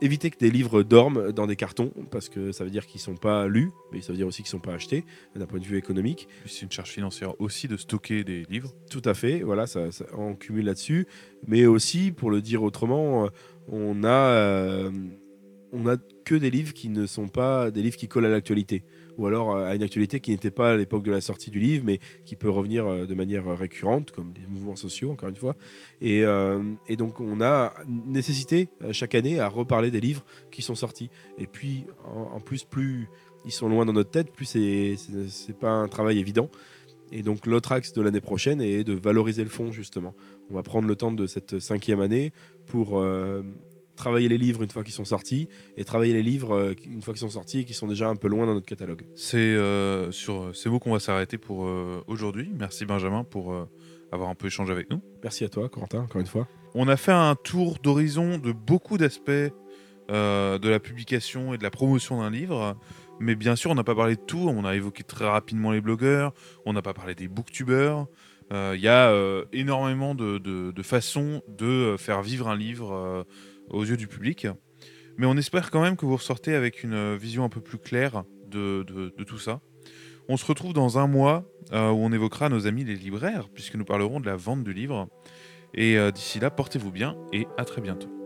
éviter 0.00 0.30
que 0.30 0.38
des 0.38 0.50
livres 0.50 0.82
dorment 0.82 1.32
dans 1.32 1.46
des 1.46 1.56
cartons 1.56 1.92
parce 2.10 2.28
que 2.28 2.52
ça 2.52 2.64
veut 2.64 2.70
dire 2.70 2.86
qu'ils 2.86 3.00
ne 3.00 3.04
sont 3.04 3.16
pas 3.16 3.48
lus, 3.48 3.70
mais 3.92 4.00
ça 4.00 4.12
veut 4.12 4.16
dire 4.16 4.26
aussi 4.26 4.42
qu'ils 4.42 4.54
ne 4.54 4.60
sont 4.62 4.68
pas 4.68 4.74
achetés 4.74 5.04
d'un 5.34 5.46
point 5.46 5.58
de 5.58 5.64
vue 5.64 5.76
économique. 5.76 6.28
C'est 6.46 6.62
une 6.62 6.70
charge 6.70 6.90
financière 6.90 7.40
aussi 7.40 7.66
de 7.66 7.76
stocker 7.76 8.22
des 8.24 8.44
livres. 8.48 8.72
Tout 8.90 9.02
à 9.04 9.14
fait, 9.14 9.40
voilà, 9.40 9.66
ça, 9.66 9.88
on 10.16 10.34
cumule 10.34 10.66
là-dessus. 10.66 11.06
Mais 11.46 11.66
aussi, 11.66 12.12
pour 12.12 12.30
le 12.30 12.40
dire 12.40 12.62
autrement, 12.62 13.24
euh, 13.24 13.28
on 13.68 14.04
a, 14.04 14.90
on 15.72 15.86
a 15.86 15.96
que 16.24 16.34
des 16.34 16.50
livres 16.50 16.72
qui 16.72 16.88
ne 16.88 17.06
sont 17.06 17.28
pas 17.28 17.70
des 17.70 17.82
livres 17.82 17.96
qui 17.96 18.08
collent 18.08 18.26
à 18.26 18.30
l'actualité 18.30 18.82
ou 19.18 19.26
alors 19.26 19.54
euh, 19.54 19.66
à 19.66 19.74
une 19.74 19.82
actualité 19.82 20.20
qui 20.20 20.30
n'était 20.30 20.52
pas 20.52 20.72
à 20.72 20.76
l'époque 20.76 21.02
de 21.02 21.10
la 21.10 21.20
sortie 21.20 21.50
du 21.50 21.58
livre, 21.58 21.84
mais 21.84 21.98
qui 22.24 22.36
peut 22.36 22.48
revenir 22.48 22.86
euh, 22.86 23.04
de 23.04 23.14
manière 23.14 23.44
récurrente, 23.58 24.12
comme 24.12 24.32
les 24.40 24.46
mouvements 24.46 24.76
sociaux, 24.76 25.10
encore 25.10 25.28
une 25.28 25.36
fois. 25.36 25.56
Et, 26.00 26.24
euh, 26.24 26.62
donc, 26.96 27.20
on 27.20 27.40
a 27.40 27.74
nécessité 27.86 28.68
chaque 28.92 29.14
année 29.14 29.40
à 29.40 29.48
reparler 29.48 29.90
des 29.90 30.00
livres 30.00 30.24
qui 30.50 30.62
sont 30.62 30.76
sortis. 30.76 31.10
Et 31.36 31.46
puis, 31.46 31.84
en, 32.04 32.40
plus, 32.40 32.64
plus 32.64 33.08
ils 33.44 33.52
sont 33.52 33.68
loin 33.68 33.84
dans 33.84 33.92
notre 33.92 34.10
tête, 34.10 34.32
plus 34.32 34.46
c'est 34.46 35.58
pas 35.58 35.70
un 35.70 35.88
travail 35.88 36.18
évident. 36.18 36.48
Et 37.10 37.22
donc 37.22 37.46
l'autre 37.46 37.72
axe 37.72 37.94
de 37.94 38.02
l'année 38.02 38.20
prochaine 38.20 38.60
est 38.60 38.84
de 38.84 38.92
valoriser 38.92 39.42
le 39.42 39.48
fond 39.48 39.72
justement. 39.72 40.14
On 40.50 40.54
va 40.54 40.62
prendre 40.62 40.88
le 40.88 40.96
temps 40.96 41.12
de 41.12 41.26
cette 41.26 41.58
cinquième 41.58 42.00
année 42.00 42.32
pour 42.66 43.02
travailler 43.98 44.28
les 44.28 44.38
livres 44.38 44.62
une 44.62 44.70
fois 44.70 44.82
qu'ils 44.82 44.94
sont 44.94 45.04
sortis 45.04 45.48
et 45.76 45.84
travailler 45.84 46.14
les 46.14 46.22
livres 46.22 46.54
euh, 46.54 46.74
une 46.86 47.02
fois 47.02 47.12
qu'ils 47.12 47.20
sont 47.20 47.28
sortis 47.28 47.60
et 47.60 47.64
qui 47.64 47.74
sont 47.74 47.88
déjà 47.88 48.08
un 48.08 48.16
peu 48.16 48.28
loin 48.28 48.46
dans 48.46 48.54
notre 48.54 48.66
catalogue. 48.66 49.04
C'est 49.14 49.36
euh, 49.36 50.10
sur 50.10 50.56
ces 50.56 50.70
mots 50.70 50.78
qu'on 50.78 50.92
va 50.92 51.00
s'arrêter 51.00 51.36
pour 51.36 51.66
euh, 51.66 52.02
aujourd'hui. 52.06 52.50
Merci 52.56 52.86
Benjamin 52.86 53.24
pour 53.24 53.52
euh, 53.52 53.68
avoir 54.12 54.30
un 54.30 54.34
peu 54.34 54.46
échangé 54.46 54.72
avec 54.72 54.88
nous. 54.90 55.02
Merci 55.22 55.44
à 55.44 55.48
toi, 55.50 55.68
Corentin, 55.68 56.00
encore 56.00 56.20
une 56.20 56.26
fois. 56.26 56.48
On 56.74 56.88
a 56.88 56.96
fait 56.96 57.12
un 57.12 57.34
tour 57.34 57.78
d'horizon 57.82 58.38
de 58.38 58.52
beaucoup 58.52 58.96
d'aspects 58.96 59.30
euh, 60.10 60.58
de 60.58 60.68
la 60.70 60.80
publication 60.80 61.52
et 61.52 61.58
de 61.58 61.62
la 61.62 61.70
promotion 61.70 62.20
d'un 62.20 62.30
livre. 62.30 62.76
Mais 63.20 63.34
bien 63.34 63.56
sûr, 63.56 63.72
on 63.72 63.74
n'a 63.74 63.84
pas 63.84 63.96
parlé 63.96 64.14
de 64.14 64.20
tout. 64.20 64.46
On 64.48 64.64
a 64.64 64.76
évoqué 64.76 65.02
très 65.02 65.28
rapidement 65.28 65.72
les 65.72 65.80
blogueurs. 65.80 66.32
On 66.64 66.72
n'a 66.72 66.82
pas 66.82 66.94
parlé 66.94 67.14
des 67.14 67.26
booktubeurs. 67.26 68.06
Euh, 68.52 68.74
Il 68.76 68.80
y 68.80 68.88
a 68.88 69.10
euh, 69.10 69.44
énormément 69.52 70.14
de, 70.14 70.82
façons 70.82 71.42
de 71.48 71.66
euh, 71.66 71.96
faire 71.96 72.22
vivre 72.22 72.48
un 72.48 72.56
livre 72.56 73.26
aux 73.70 73.84
yeux 73.84 73.96
du 73.96 74.06
public. 74.06 74.46
Mais 75.16 75.26
on 75.26 75.36
espère 75.36 75.70
quand 75.70 75.82
même 75.82 75.96
que 75.96 76.06
vous 76.06 76.16
ressortez 76.16 76.54
avec 76.54 76.84
une 76.84 77.16
vision 77.16 77.44
un 77.44 77.48
peu 77.48 77.60
plus 77.60 77.78
claire 77.78 78.24
de, 78.46 78.84
tout 79.26 79.38
ça. 79.38 79.60
On 80.28 80.36
se 80.36 80.44
retrouve 80.44 80.72
dans 80.72 80.98
un 80.98 81.06
mois 81.06 81.44
où 81.72 81.74
on 81.74 82.12
évoquera 82.12 82.48
nos 82.48 82.66
amis 82.66 82.84
les 82.84 82.94
libraires, 82.94 83.48
puisque 83.52 83.74
nous 83.74 83.84
parlerons 83.84 84.20
de 84.20 84.26
la 84.26 84.36
vente 84.36 84.62
du 84.62 84.72
livre. 84.72 85.08
Et 85.74 85.98
d'ici 86.12 86.38
là, 86.38 86.50
portez-vous 86.50 86.92
bien 86.92 87.16
et 87.32 87.48
à 87.56 87.64
très 87.64 87.80
bientôt. 87.80 88.17